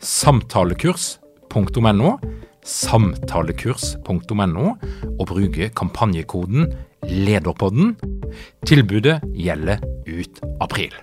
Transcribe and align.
samtalekurs.no, 0.00 2.14
samtalekurs.no, 2.64 4.72
og 5.18 5.26
bruke 5.28 5.68
kampanjekoden 5.76 6.72
LEDERPODDEN. 7.04 7.96
Tilbudet 8.66 9.20
gjelder 9.36 9.84
ut 10.08 10.40
april. 10.60 10.94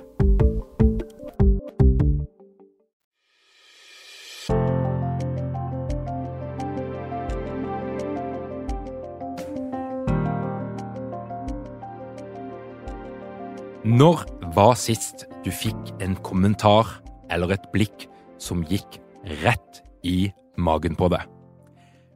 Når 13.87 14.25
var 14.55 14.73
sist 14.75 15.27
du 15.45 15.51
fikk 15.53 15.93
en 16.03 16.17
kommentar 16.25 16.97
eller 17.31 17.53
et 17.55 17.69
blikk 17.71 18.09
som 18.39 18.63
gikk 18.67 18.99
rett 19.43 19.81
i 20.03 20.31
magen 20.57 20.95
på 20.95 21.09
deg? 21.13 21.25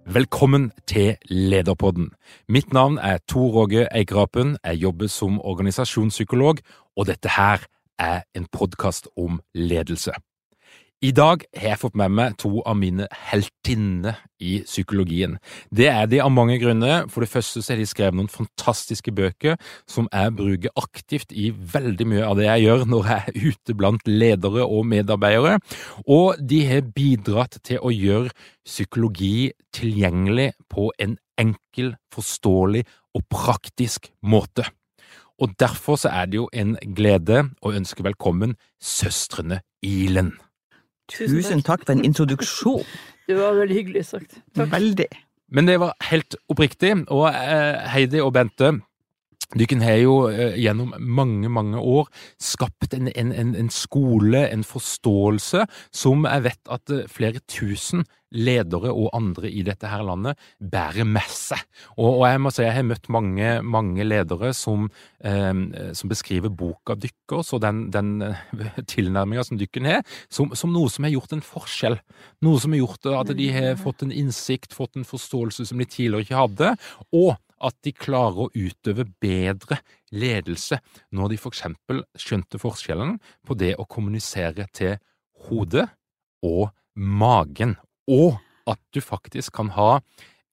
Velkommen 0.05 0.72
til 0.89 1.16
Lederpodden. 1.30 2.09
Mitt 2.50 2.73
navn 2.73 2.97
er 2.97 3.22
Tor 3.27 3.55
Åge 3.64 3.86
Eikrapen. 3.94 4.58
Jeg 4.66 4.81
jobber 4.81 5.08
som 5.08 5.38
organisasjonspsykolog, 5.42 6.58
og 6.97 7.08
dette 7.08 7.30
her 7.30 7.67
er 7.99 8.23
en 8.36 8.47
podkast 8.52 9.08
om 9.17 9.42
ledelse. 9.53 10.11
I 11.02 11.10
dag 11.18 11.42
har 11.58 11.72
jeg 11.72 11.82
fått 11.82 11.96
med 11.98 12.12
meg 12.14 12.34
to 12.38 12.60
av 12.62 12.76
mine 12.78 13.08
heltinner 13.26 14.20
i 14.38 14.60
psykologien. 14.62 15.40
Det 15.74 15.88
er 15.90 16.04
de 16.06 16.20
av 16.22 16.30
mange 16.30 16.60
grunner. 16.62 17.08
For 17.10 17.26
det 17.26 17.32
første 17.32 17.64
så 17.64 17.74
har 17.74 17.80
de 17.82 17.88
skrevet 17.90 18.20
noen 18.20 18.30
fantastiske 18.30 19.10
bøker 19.18 19.56
som 19.90 20.06
jeg 20.14 20.36
bruker 20.38 20.76
aktivt 20.78 21.34
i 21.34 21.48
veldig 21.50 22.06
mye 22.12 22.28
av 22.28 22.38
det 22.38 22.46
jeg 22.46 22.68
gjør 22.68 22.86
når 22.92 23.10
jeg 23.10 23.32
er 23.32 23.48
ute 23.48 23.76
blant 23.80 24.12
ledere 24.12 24.68
og 24.68 24.86
medarbeidere. 24.92 25.56
Og 26.06 26.38
de 26.38 26.62
har 26.70 26.94
bidratt 26.94 27.58
til 27.66 27.82
å 27.82 27.90
gjøre 27.90 28.30
psykologi 28.70 29.50
tilgjengelig 29.74 30.52
på 30.70 30.92
en 31.02 31.18
enkel, 31.42 31.96
forståelig 32.14 32.86
og 33.18 33.26
praktisk 33.34 34.12
måte. 34.22 34.70
Og 35.42 35.58
derfor 35.58 35.98
så 35.98 36.14
er 36.14 36.30
det 36.30 36.44
jo 36.44 36.48
en 36.54 36.78
glede 36.94 37.48
å 37.66 37.74
ønske 37.74 38.06
velkommen 38.06 38.54
søstrene 38.78 39.64
Ilen. 39.82 40.36
Tusen 41.10 41.64
takk 41.66 41.86
for 41.86 41.95
en 41.95 42.06
introduksjon. 42.06 42.86
Det 43.28 43.38
var 43.38 43.56
veldig 43.56 43.76
hyggelig 43.76 44.06
sagt. 44.06 44.42
Takk. 44.58 44.72
Veldig. 44.73 45.08
Men 45.52 45.67
det 45.67 45.78
var 45.80 45.94
helt 46.10 46.36
oppriktig. 46.50 46.94
Og 47.08 47.28
eh, 47.30 47.78
Heidi 47.94 48.20
og 48.20 48.34
Bente, 48.36 48.72
dere 49.56 49.80
har 49.84 50.00
jo 50.02 50.16
eh, 50.32 50.58
gjennom 50.60 50.94
mange, 51.00 51.50
mange 51.50 51.80
år 51.80 52.10
skapt 52.40 52.94
en, 52.98 53.08
en, 53.16 53.32
en, 53.32 53.54
en 53.56 53.70
skole, 53.70 54.45
en 54.50 54.64
forståelse, 54.64 55.66
som 55.94 56.26
jeg 56.28 56.44
vet 56.50 56.72
at 56.72 56.95
eh, 56.95 57.08
flere 57.11 57.44
tusen 57.48 58.04
ledere 58.31 58.92
og 58.93 59.11
andre 59.17 59.49
i 59.52 59.64
dette 59.67 59.89
her 59.92 60.03
landet 60.08 60.39
bærer 60.59 61.08
med 61.08 61.27
seg. 61.31 61.61
Og, 61.97 62.21
og 62.21 62.25
jeg 62.30 62.42
må 62.43 62.53
si 62.53 62.65
jeg 62.65 62.77
har 62.77 62.87
møtt 62.87 63.09
mange, 63.11 63.53
mange 63.64 64.05
ledere 64.08 64.53
som, 64.58 64.87
eh, 65.23 65.53
som 65.97 66.11
beskriver 66.11 66.53
boka 66.53 66.95
deres 66.95 67.53
og 67.55 67.64
den, 67.65 67.86
den 67.93 68.14
tilnærminga 68.93 69.45
som 69.47 69.59
dere 69.59 69.86
har, 69.87 70.17
som, 70.31 70.55
som, 70.58 70.73
noe 70.73 70.92
som 70.92 71.08
har 71.08 71.15
gjort 71.15 71.37
en 71.37 71.45
forskjell. 71.45 71.99
Noe 72.45 72.64
som 72.64 72.75
har 72.75 72.83
gjort 72.83 73.11
at 73.21 73.36
de 73.37 73.52
har 73.53 73.80
fått 73.81 74.05
en 74.05 74.15
innsikt, 74.15 74.75
fått 74.75 74.99
en 74.99 75.08
forståelse 75.08 75.67
som 75.69 75.81
de 75.81 75.87
tidligere 75.87 76.27
ikke 76.27 76.43
hadde. 76.43 76.75
og 77.11 77.36
at 77.61 77.77
de 77.86 77.93
klarer 77.93 78.48
å 78.48 78.52
utøve 78.53 79.05
bedre 79.21 79.80
ledelse 80.17 80.80
når 81.15 81.33
de 81.33 81.39
for 81.42 81.53
eksempel 81.53 82.03
skjønte 82.17 82.58
forskjellen 82.61 83.19
på 83.48 83.58
det 83.59 83.75
å 83.77 83.86
kommunisere 83.86 84.67
til 84.73 84.98
hodet 85.48 85.87
og 86.45 86.71
magen 86.95 87.77
og 88.11 88.38
at 88.70 88.80
du 88.94 89.02
faktisk 89.02 89.55
kan 89.58 89.72
ha 89.77 89.98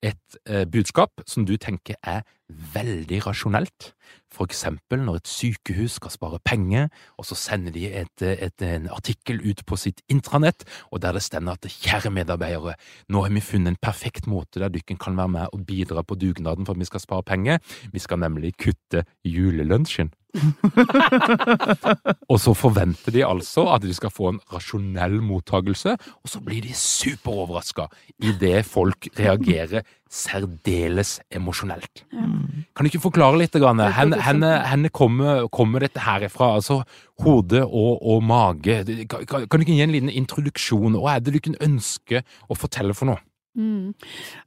et 0.05 0.39
eh, 0.47 0.65
budskap 0.71 1.25
som 1.27 1.47
du 1.47 1.57
tenker 1.59 1.99
er 2.07 2.23
veldig 2.49 3.19
rasjonelt. 3.27 3.93
For 4.33 4.49
eksempel 4.49 5.01
når 5.03 5.19
et 5.21 5.31
sykehus 5.31 5.97
skal 5.99 6.13
spare 6.15 6.39
penger, 6.45 6.87
og 7.19 7.27
så 7.29 7.37
sender 7.37 7.75
de 7.75 7.89
et, 7.91 8.23
et, 8.23 8.63
en 8.63 8.89
artikkel 8.95 9.43
ut 9.43 9.65
på 9.67 9.77
sitt 9.81 10.01
intranett, 10.09 10.65
og 10.93 11.03
der 11.03 11.17
det 11.17 11.25
stender 11.27 11.59
at 11.59 11.69
kjære 11.69 12.13
medarbeidere, 12.15 12.77
nå 13.09 13.25
har 13.25 13.35
vi 13.35 13.45
funnet 13.45 13.75
en 13.75 13.83
perfekt 13.83 14.31
måte 14.31 14.63
der 14.63 14.73
dere 14.73 14.97
kan 14.97 15.19
være 15.19 15.35
med 15.35 15.53
og 15.53 15.67
bidra 15.67 16.03
på 16.07 16.17
dugnaden 16.21 16.67
for 16.67 16.77
at 16.77 16.81
vi 16.81 16.89
skal 16.89 17.05
spare 17.05 17.27
penger. 17.27 17.59
Vi 17.93 17.99
skal 17.99 18.23
nemlig 18.23 18.55
kutte 18.57 19.05
julelunsjen. 19.25 20.13
og 22.31 22.37
så 22.41 22.53
forventer 22.57 23.15
de 23.15 23.23
altså 23.25 23.65
at 23.73 23.85
de 23.85 23.95
skal 23.97 24.13
få 24.13 24.33
en 24.33 24.41
rasjonell 24.53 25.21
mottagelse, 25.25 25.95
og 25.97 26.29
så 26.29 26.41
blir 26.45 26.67
de 26.67 26.75
superoverraska 26.77 27.89
idet 28.29 28.67
folk 28.69 29.09
reagerer 29.19 29.87
særdeles 30.09 31.19
emosjonelt. 31.35 32.05
Kan 32.13 32.85
du 32.85 32.91
ikke 32.91 33.03
forklare 33.03 33.41
litt? 33.41 33.57
Grann? 33.59 33.81
Henne, 33.81 34.21
henne, 34.25 34.53
henne 34.69 34.91
kommer, 34.95 35.49
kommer, 35.53 35.85
dette 35.85 36.01
herifra? 36.01 36.55
Altså 36.57 36.81
hode 37.25 37.65
og, 37.65 37.99
og 38.01 38.23
mage. 38.25 38.81
Kan, 39.09 39.27
kan, 39.29 39.49
du 39.49 39.65
ikke 39.65 39.77
gi 39.77 39.85
en 39.85 39.97
liten 39.97 40.13
introduksjon? 40.13 40.97
Hva 41.01 41.17
er 41.17 41.25
det 41.25 41.37
du 41.37 41.43
kan 41.45 41.59
ønske 41.65 42.23
å 42.49 42.57
fortelle 42.57 42.97
for 42.97 43.13
noe? 43.13 43.21
Mm. 43.59 43.93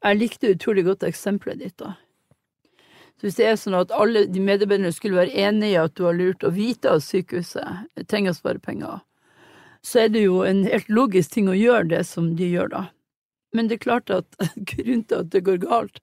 Jeg 0.06 0.18
likte 0.18 0.56
utrolig 0.56 0.86
godt 0.88 1.06
eksempelet 1.10 1.62
ditt. 1.62 1.78
da. 1.82 1.98
Så 3.22 3.28
hvis 3.28 3.36
det 3.38 3.46
er 3.46 3.58
sånn 3.62 3.78
at 3.78 3.92
alle 3.94 4.24
de 4.34 4.42
medarbeiderne 4.42 4.90
skulle 4.96 5.20
være 5.20 5.44
enige 5.44 5.76
i 5.76 5.78
at 5.78 5.94
du 5.94 6.08
har 6.08 6.16
lurt 6.18 6.42
å 6.42 6.50
vite 6.56 6.90
at 6.90 7.06
sykehuset 7.06 8.08
trenger 8.10 8.34
å 8.34 8.38
spare 8.40 8.58
penger, 8.58 9.04
så 9.86 10.00
er 10.02 10.10
det 10.10 10.24
jo 10.24 10.40
en 10.42 10.64
helt 10.66 10.90
logisk 10.90 11.36
ting 11.36 11.46
å 11.46 11.54
gjøre 11.54 11.92
det 11.92 12.02
som 12.10 12.32
de 12.40 12.48
gjør 12.50 12.72
da. 12.74 12.82
Men 13.54 13.70
det 13.70 13.78
er 13.78 13.84
klart 13.86 14.10
at 14.10 14.26
grunnen 14.74 15.06
til 15.06 15.22
at 15.22 15.30
det 15.36 15.44
går 15.46 15.62
galt, 15.68 16.02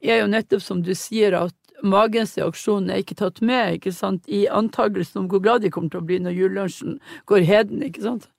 er 0.00 0.22
jo 0.22 0.32
nettopp 0.32 0.64
som 0.64 0.80
du 0.88 0.94
sier, 0.96 1.36
at 1.36 1.52
magens 1.84 2.32
reaksjon 2.40 2.88
er 2.88 3.04
ikke 3.04 3.20
tatt 3.20 3.44
med 3.44 3.76
ikke 3.76 3.92
sant, 3.92 4.24
i 4.24 4.46
antakelsen 4.48 5.26
om 5.26 5.28
hvor 5.28 5.44
glad 5.44 5.68
de 5.68 5.72
kommer 5.74 5.92
til 5.92 6.00
å 6.00 6.08
bli 6.08 6.22
når 6.24 6.38
julelunsjen 6.38 6.98
går 7.28 7.44
heden, 7.44 7.84
ikke 7.84 8.08
sant. 8.08 8.30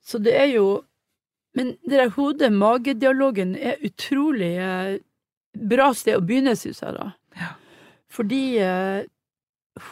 Så 0.00 0.22
det 0.24 0.38
er 0.38 0.54
jo 0.54 0.70
Men 1.52 1.74
det 1.84 1.98
der 1.98 2.08
hode-mage-dialogen 2.08 3.50
er 3.60 3.82
utrolig 3.84 4.54
eh, 4.56 4.94
bra 5.52 5.90
sted 5.92 6.16
å 6.16 6.22
begynne, 6.24 6.54
synes 6.56 6.78
jeg, 6.80 6.94
da. 6.96 7.10
Fordi 8.12 8.44
eh, 8.60 9.04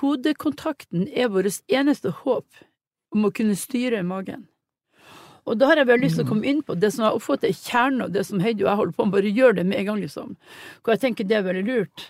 hodekontakten 0.01 1.09
er 1.09 1.33
vårt 1.33 1.63
eneste 1.73 2.13
håp 2.23 2.65
om 3.15 3.27
å 3.27 3.33
kunne 3.35 3.57
styre 3.59 4.03
magen. 4.07 4.47
Og 5.49 5.57
da 5.59 5.71
har 5.71 5.81
jeg 5.81 5.89
veldig 5.89 6.07
lyst 6.07 6.19
til 6.21 6.27
å 6.27 6.31
komme 6.31 6.47
inn 6.47 6.61
på 6.63 6.77
det 6.79 6.93
som 6.95 7.07
jeg 7.07 7.17
oppfatter 7.17 7.49
er 7.49 7.57
kjernen 7.57 8.05
av 8.05 8.13
det 8.15 8.27
som 8.29 8.43
Heidi 8.45 8.63
og 8.65 8.69
jeg 8.69 8.81
holder 8.83 8.97
på 8.97 9.07
med, 9.07 9.15
bare 9.17 9.33
gjør 9.35 9.57
det 9.57 9.65
med 9.67 9.81
en 9.81 9.89
gang, 9.89 10.03
liksom. 10.05 10.35
Hvor 10.83 10.95
jeg 10.95 11.03
tenker 11.07 11.27
det 11.27 11.39
er 11.39 11.47
veldig 11.49 11.65
lurt. 11.67 12.05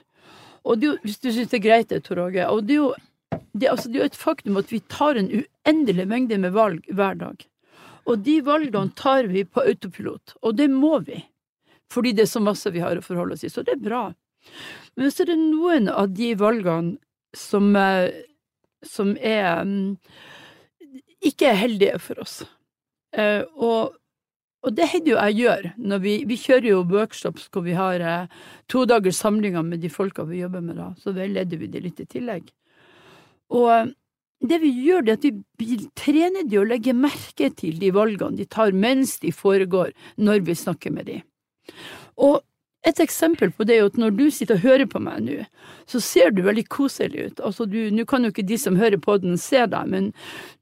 Og 0.67 0.83
det 0.83 0.97
hvis 1.05 1.23
du 1.23 1.31
syns 1.31 1.53
det 1.53 1.61
er 1.61 1.65
greit, 1.69 1.89
det, 1.93 2.03
Tor 2.05 2.21
Åge. 2.27 2.49
Og 2.51 2.67
det 2.67 2.77
er 2.77 2.83
jo 2.83 2.91
det, 3.31 3.69
altså, 3.71 3.89
det 3.89 3.99
er 3.99 4.05
jo 4.05 4.11
et 4.11 4.19
faktum 4.19 4.59
at 4.61 4.73
vi 4.73 4.83
tar 4.91 5.19
en 5.19 5.31
uendelig 5.31 6.07
mengde 6.11 6.39
med 6.43 6.55
valg 6.57 6.91
hver 6.91 7.17
dag. 7.23 7.47
Og 8.11 8.25
de 8.27 8.41
valgene 8.43 8.97
tar 8.99 9.31
vi 9.31 9.45
på 9.47 9.63
autopilot, 9.63 10.35
og 10.43 10.57
det 10.59 10.67
må 10.73 10.99
vi. 11.07 11.21
Fordi 11.91 12.13
det 12.17 12.27
er 12.27 12.33
så 12.33 12.43
masse 12.43 12.71
vi 12.75 12.83
har 12.83 12.99
å 12.99 13.05
forholde 13.05 13.37
oss 13.37 13.45
til. 13.45 13.53
Så 13.53 13.65
det 13.67 13.77
er 13.77 13.83
bra. 13.83 14.03
Men 15.01 15.13
så 15.13 15.25
er 15.25 15.33
det 15.33 15.39
noen 15.41 15.89
av 15.89 16.13
de 16.13 16.35
valgene 16.39 16.99
som, 17.37 17.73
som 18.85 19.15
er 19.17 19.63
mm, 19.65 19.97
ikke 21.25 21.49
er 21.49 21.63
heldige 21.63 22.01
for 22.05 22.21
oss. 22.21 22.43
Uh, 23.17 23.43
og 23.57 23.97
og 24.61 24.75
det 24.77 24.91
hender 24.93 25.15
jo 25.15 25.21
jeg 25.21 25.37
gjør. 25.41 25.69
Vi, 26.05 26.15
vi 26.29 26.37
kjører 26.37 26.67
jo 26.69 26.81
workshops 26.89 27.47
hvor 27.53 27.65
vi 27.65 27.77
har 27.77 28.03
eh, 28.05 28.43
to 28.69 28.85
dagers 28.89 29.21
samlinger 29.23 29.65
med 29.65 29.81
de 29.81 29.89
folka 29.93 30.27
vi 30.29 30.43
jobber 30.43 30.61
med, 30.65 30.77
da. 30.77 30.91
Så 31.01 31.15
veileder 31.17 31.61
vi 31.61 31.71
de 31.73 31.81
litt 31.81 32.03
i 32.03 32.09
tillegg. 32.11 32.51
Og 33.57 33.71
eh, 33.73 33.89
det 34.53 34.61
vi 34.61 34.75
gjør, 34.85 35.07
det 35.07 35.15
er 35.15 35.19
at 35.19 35.41
vi 35.61 35.79
trener 35.97 36.45
de 36.49 36.61
å 36.61 36.67
legge 36.69 36.97
merke 36.97 37.49
til 37.57 37.81
de 37.81 37.91
valgene 37.97 38.37
de 38.37 38.47
tar 38.49 38.77
mens 38.77 39.17
de 39.25 39.33
foregår, 39.33 39.95
når 40.21 40.45
vi 40.45 40.57
snakker 40.57 40.93
med 40.93 41.09
de. 41.09 41.19
Og 42.21 42.41
et 42.87 43.01
eksempel 43.03 43.51
på 43.53 43.67
det 43.69 43.75
er 43.75 43.83
jo 43.83 43.89
at 43.91 43.99
når 44.01 44.15
du 44.17 44.23
sitter 44.33 44.57
og 44.57 44.65
hører 44.65 44.89
på 44.89 45.03
meg 45.05 45.21
nå, 45.27 45.35
så 45.91 46.01
ser 46.01 46.31
du 46.33 46.41
veldig 46.47 46.65
koselig 46.73 47.27
ut. 47.27 47.43
Altså 47.45 47.67
du, 47.69 47.77
Nå 47.93 48.07
kan 48.09 48.25
jo 48.25 48.31
ikke 48.33 48.47
de 48.49 48.57
som 48.61 48.79
hører 48.81 48.97
på 49.03 49.19
den 49.21 49.37
se 49.41 49.67
deg, 49.69 49.91
men 49.93 50.11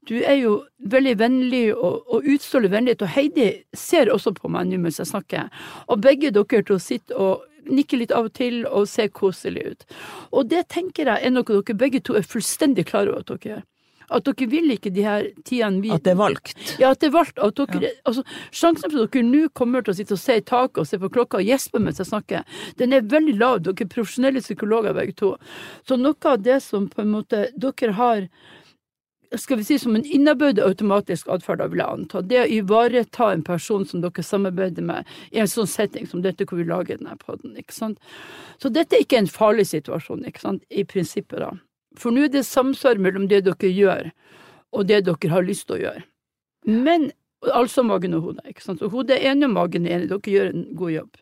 du 0.09 0.17
er 0.19 0.41
jo 0.41 0.57
veldig 0.91 1.15
vennlig 1.21 1.63
og, 1.75 2.03
og 2.11 2.27
utstråler 2.27 2.73
vennlighet. 2.73 3.05
Og 3.05 3.13
Heidi 3.15 3.47
ser 3.77 4.11
også 4.11 4.35
på 4.35 4.51
meg 4.51 4.67
nå 4.67 4.81
mens 4.83 4.99
jeg 4.99 5.11
snakker. 5.13 5.47
Og 5.87 6.03
begge 6.03 6.33
dere 6.35 6.63
to 6.67 6.79
sitter 6.83 7.15
og 7.15 7.47
nikker 7.69 8.01
litt 8.01 8.11
av 8.15 8.27
og 8.27 8.35
til 8.35 8.65
og 8.67 8.89
ser 8.91 9.11
koselig 9.15 9.65
ut. 9.71 9.89
Og 10.35 10.51
det 10.51 10.65
tenker 10.73 11.07
jeg 11.13 11.23
er 11.23 11.35
noe 11.35 11.47
dere 11.47 11.79
begge 11.79 12.03
to 12.03 12.19
er 12.19 12.27
fullstendig 12.27 12.89
klar 12.89 13.07
over 13.07 13.23
at 13.23 13.31
dere 13.31 13.53
gjør. 13.53 13.67
At 14.09 14.27
dere 14.27 14.49
vil 14.51 14.73
ikke 14.73 14.91
de 14.93 15.05
her 15.05 15.27
tidene 15.47 15.83
vi 15.83 15.93
At 15.93 16.05
det 16.07 16.13
er 16.15 16.19
valgt. 16.19 16.53
Ja, 16.81 16.91
at 16.91 17.01
det 17.01 17.09
er 17.09 17.15
valgt. 17.15 17.39
At 17.39 17.59
dere, 17.59 17.93
altså, 18.09 18.23
sjansen 18.51 18.89
for 18.89 19.05
at 19.05 19.13
dere 19.13 19.27
nå 19.27 19.47
kommer 19.57 19.85
til 19.85 19.93
å 19.93 19.99
sitte 19.99 20.17
og 20.17 20.21
se 20.21 20.39
i 20.39 20.45
taket 20.45 20.83
og 20.83 20.89
se 20.89 20.99
på 21.01 21.11
klokka 21.13 21.41
og 21.41 21.49
gjespe 21.49 21.81
mens 21.83 22.01
jeg 22.01 22.11
snakker, 22.11 22.61
den 22.81 22.95
er 22.95 23.09
veldig 23.09 23.35
lav. 23.39 23.59
Dere 23.65 23.85
er 23.85 23.91
profesjonelle 23.91 24.43
psykologer 24.45 24.97
begge 24.97 25.17
to. 25.19 25.35
Så 25.87 25.99
noe 25.99 26.17
av 26.31 26.41
det 26.45 26.61
som 26.65 26.89
på 26.89 27.03
en 27.03 27.13
måte 27.17 27.47
dere 27.57 27.93
har 27.99 28.25
skal 29.37 29.57
vi 29.57 29.63
si 29.63 29.79
som 29.79 29.95
en 29.95 30.05
innarbeidet 30.05 30.65
automatisk 30.65 31.27
atferd, 31.29 31.61
vil 31.69 31.83
jeg 31.83 31.97
anta. 31.99 32.21
Det 32.25 32.39
å 32.41 32.49
ivareta 32.49 33.29
en 33.33 33.43
person 33.45 33.85
som 33.85 34.01
dere 34.01 34.25
samarbeider 34.25 34.85
med 34.85 35.09
i 35.31 35.41
en 35.43 35.49
sånn 35.49 35.69
setting 35.69 36.07
som 36.09 36.23
dette 36.25 36.47
hvor 36.49 36.57
vi 36.57 36.65
lager 36.69 36.97
denne 36.97 37.17
poden, 37.21 37.53
ikke 37.59 37.75
sant. 37.75 37.99
Så 38.57 38.73
dette 38.73 38.97
er 38.97 39.05
ikke 39.05 39.21
en 39.21 39.29
farlig 39.29 39.67
situasjon, 39.69 40.25
ikke 40.25 40.41
sant, 40.47 40.65
i 40.69 40.85
prinsippet, 40.87 41.43
da. 41.45 41.53
For 41.99 42.15
nå 42.15 42.25
er 42.27 42.33
det 42.33 42.45
samsvar 42.47 42.99
mellom 43.01 43.27
det 43.31 43.43
dere 43.47 43.71
gjør, 43.73 44.11
og 44.75 44.87
det 44.87 45.03
dere 45.07 45.33
har 45.33 45.47
lyst 45.47 45.67
til 45.67 45.79
å 45.79 45.81
gjøre. 45.83 46.05
Men 46.69 47.09
altså 47.55 47.83
magen 47.87 48.15
og 48.17 48.29
hodet, 48.29 48.45
ikke 48.51 48.65
sant. 48.65 48.83
Og 48.85 48.93
hodet 48.93 49.17
er 49.17 49.31
enig, 49.31 49.47
og 49.49 49.57
magen 49.57 49.87
er 49.87 49.97
enig. 49.97 50.09
Dere 50.11 50.35
gjør 50.35 50.53
en 50.53 50.65
god 50.79 50.95
jobb. 50.95 51.19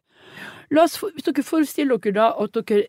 La 0.73 0.83
oss, 0.83 0.97
hvis 1.01 1.25
dere 1.27 1.45
forestiller 1.45 2.01
dere 2.03 2.17
da 2.17 2.29
at 2.43 2.57
dere, 2.57 2.87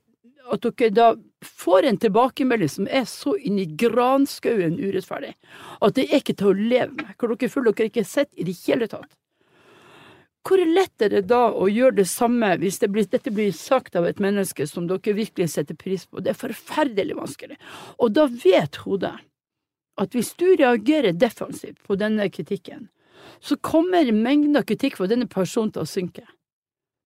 at 0.48 0.64
dere 0.64 0.94
da 0.96 1.08
får 1.44 1.86
en 1.86 2.00
tilbakemelding 2.02 2.72
som 2.72 2.88
er 2.90 3.04
så 3.08 3.36
inn 3.36 3.60
i 3.62 3.68
granskauen 3.78 4.78
urettferdig, 4.80 5.34
at 5.80 5.94
det 5.94 6.08
er 6.08 6.22
ikke 6.22 6.34
til 6.40 6.50
å 6.50 6.58
leve 6.58 6.90
med, 6.96 7.14
hvor 7.16 7.34
dere 7.34 7.52
føler 7.52 7.76
dere 7.76 7.92
ikke 7.92 8.02
er 8.02 8.10
sett 8.10 8.32
i 8.34 8.48
det 8.48 8.56
hele 8.64 8.90
tatt. 8.90 9.10
Hvor 10.46 10.60
lett 10.64 11.02
er 11.02 11.12
det 11.12 11.24
da 11.28 11.48
å 11.50 11.66
gjøre 11.68 11.98
det 11.98 12.08
samme 12.08 12.54
hvis 12.60 12.78
det 12.82 12.88
blir, 12.92 13.06
dette 13.10 13.32
blir 13.34 13.50
sagt 13.52 13.96
av 13.98 14.06
et 14.08 14.20
menneske 14.22 14.66
som 14.70 14.86
dere 14.88 15.16
virkelig 15.16 15.50
setter 15.52 15.76
pris 15.76 16.06
på? 16.06 16.22
Det 16.22 16.32
er 16.32 16.38
forferdelig 16.38 17.18
vanskelig. 17.18 17.58
Og 17.98 18.14
da 18.16 18.28
vet 18.30 18.80
hodet 18.84 19.16
at 19.98 20.14
hvis 20.14 20.32
du 20.38 20.46
reagerer 20.54 21.16
defensivt 21.16 21.82
på 21.84 21.98
denne 21.98 22.28
kritikken, 22.30 22.86
så 23.40 23.58
kommer 23.60 24.08
mengden 24.14 24.56
av 24.56 24.66
kritikk 24.68 24.96
fra 24.98 25.08
denne 25.10 25.28
personen 25.30 25.72
til 25.74 25.84
å 25.84 25.90
synke. 25.90 26.24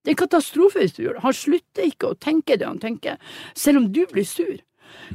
Det 0.02 0.12
er 0.12 0.16
en 0.16 0.22
katastrofe 0.24 0.82
hvis 0.82 0.96
du 0.96 1.04
gjør 1.04 1.16
det. 1.16 1.24
Han 1.24 1.36
slutter 1.36 1.88
ikke 1.88 2.10
å 2.10 2.18
tenke 2.18 2.58
det 2.58 2.66
han 2.66 2.82
tenker, 2.82 3.18
selv 3.54 3.82
om 3.82 3.88
du 3.94 4.02
blir 4.10 4.26
sur. 4.26 4.58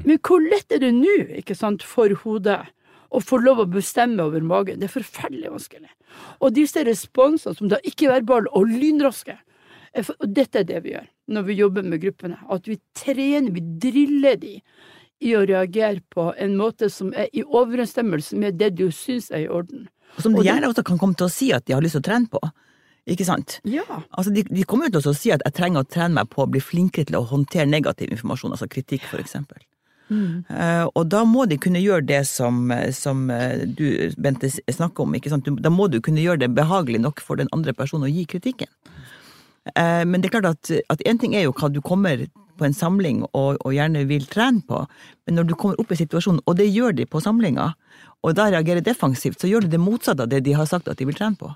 Men 0.04 0.20
hvor 0.26 0.42
lett 0.42 0.72
er 0.74 0.82
det 0.82 0.94
nå, 0.96 1.18
ikke 1.42 1.58
sant, 1.58 1.84
for 1.86 2.12
hodet 2.24 2.64
å 3.10 3.22
få 3.24 3.40
lov 3.42 3.64
å 3.64 3.70
bestemme 3.72 4.24
over 4.24 4.44
magen? 4.44 4.80
Det 4.80 4.90
er 4.90 4.96
forferdelig 4.98 5.52
vanskelig. 5.54 5.92
Og 6.42 6.56
disse 6.56 6.84
responsene, 6.88 7.58
som 7.58 7.72
da 7.72 7.80
ikke 7.84 8.08
er 8.08 8.18
verbale 8.20 8.52
og 8.58 8.70
lynraske, 8.72 9.38
og 9.98 10.28
dette 10.30 10.62
er 10.62 10.68
det 10.70 10.84
vi 10.86 10.94
gjør 10.94 11.08
når 11.34 11.44
vi 11.48 11.58
jobber 11.58 11.84
med 11.84 12.00
gruppene, 12.04 12.38
at 12.54 12.68
vi 12.70 12.78
trener, 12.96 13.52
vi 13.52 13.64
driller 13.82 14.38
de 14.40 14.54
i 15.26 15.34
å 15.36 15.42
reagere 15.50 16.00
på 16.14 16.30
en 16.38 16.54
måte 16.60 16.88
som 16.94 17.10
er 17.18 17.32
i 17.34 17.44
overensstemmelse 17.44 18.38
med 18.40 18.60
det 18.62 18.76
du 18.78 18.86
syns 18.96 19.32
er 19.34 19.48
i 19.48 19.50
orden. 19.52 19.88
Og 20.16 20.24
som 20.24 20.38
de 20.38 20.46
gjerne 20.46 20.70
også 20.70 20.86
kan 20.88 21.02
komme 21.02 21.18
til 21.18 21.28
å 21.28 21.34
si 21.34 21.50
at 21.56 21.66
de 21.68 21.76
har 21.76 21.84
lyst 21.84 21.98
til 21.98 22.06
å 22.06 22.08
trene 22.08 22.32
på. 22.32 22.42
Ikke 23.08 23.26
sant? 23.28 23.58
Ja. 23.68 23.86
Altså, 24.12 24.34
de, 24.36 24.44
de 24.44 24.66
kommer 24.68 24.90
jo 24.90 25.00
til 25.00 25.12
å 25.14 25.18
si 25.18 25.32
at 25.32 25.44
jeg 25.46 25.56
trenger 25.56 25.84
å 25.84 25.88
trene 25.88 26.20
meg 26.20 26.32
på 26.32 26.44
å 26.44 26.50
bli 26.52 26.62
flinkere 26.64 27.08
til 27.08 27.20
å 27.20 27.26
håndtere 27.28 27.68
negativ 27.70 28.12
informasjon, 28.12 28.54
altså 28.56 28.68
kritikk 28.72 29.08
for 29.08 29.24
eksempel. 29.24 29.62
Eh, 30.10 30.86
og 30.88 31.08
da 31.12 31.24
må 31.28 31.46
de 31.50 31.58
kunne 31.62 31.82
gjøre 31.84 32.06
det 32.08 32.22
som, 32.30 32.72
som 32.96 33.28
eh, 33.34 33.66
du, 33.68 34.14
Bente, 34.22 34.50
snakker 34.50 35.04
om. 35.04 35.16
ikke 35.18 35.32
sant? 35.34 35.50
Da 35.64 35.72
må 35.74 35.90
du 35.92 36.00
kunne 36.04 36.24
gjøre 36.24 36.46
det 36.46 36.54
behagelig 36.56 37.02
nok 37.04 37.24
for 37.24 37.40
den 37.40 37.52
andre 37.56 37.76
personen 37.78 38.08
å 38.08 38.12
gi 38.12 38.26
kritikken. 38.30 38.72
Eh, 39.76 40.04
men 40.08 40.22
det 40.22 40.30
er 40.30 40.38
klart 40.40 40.52
at, 40.54 41.04
én 41.04 41.20
ting 41.20 41.36
er 41.36 41.48
jo 41.48 41.56
hva 41.56 41.72
du 41.72 41.82
kommer 41.84 42.28
på 42.58 42.66
en 42.66 42.74
samling 42.74 43.22
og, 43.28 43.60
og 43.62 43.76
gjerne 43.76 44.08
vil 44.10 44.26
trene 44.32 44.64
på, 44.66 44.82
men 45.28 45.38
når 45.38 45.50
du 45.50 45.54
kommer 45.60 45.78
opp 45.82 45.92
i 45.94 46.00
situasjonen, 46.00 46.42
og 46.48 46.58
det 46.58 46.72
gjør 46.72 46.96
de 46.98 47.06
på 47.06 47.22
samlinga, 47.22 47.70
og 48.26 48.34
da 48.38 48.48
reagerer 48.50 48.82
defensivt, 48.82 49.40
så 49.42 49.50
gjør 49.50 49.68
de 49.68 49.76
det 49.76 49.82
motsatte 49.84 50.26
av 50.26 50.32
det 50.32 50.42
de 50.48 50.56
har 50.58 50.66
sagt 50.70 50.90
at 50.90 50.98
de 50.98 51.06
vil 51.06 51.18
trene 51.18 51.38
på. 51.38 51.52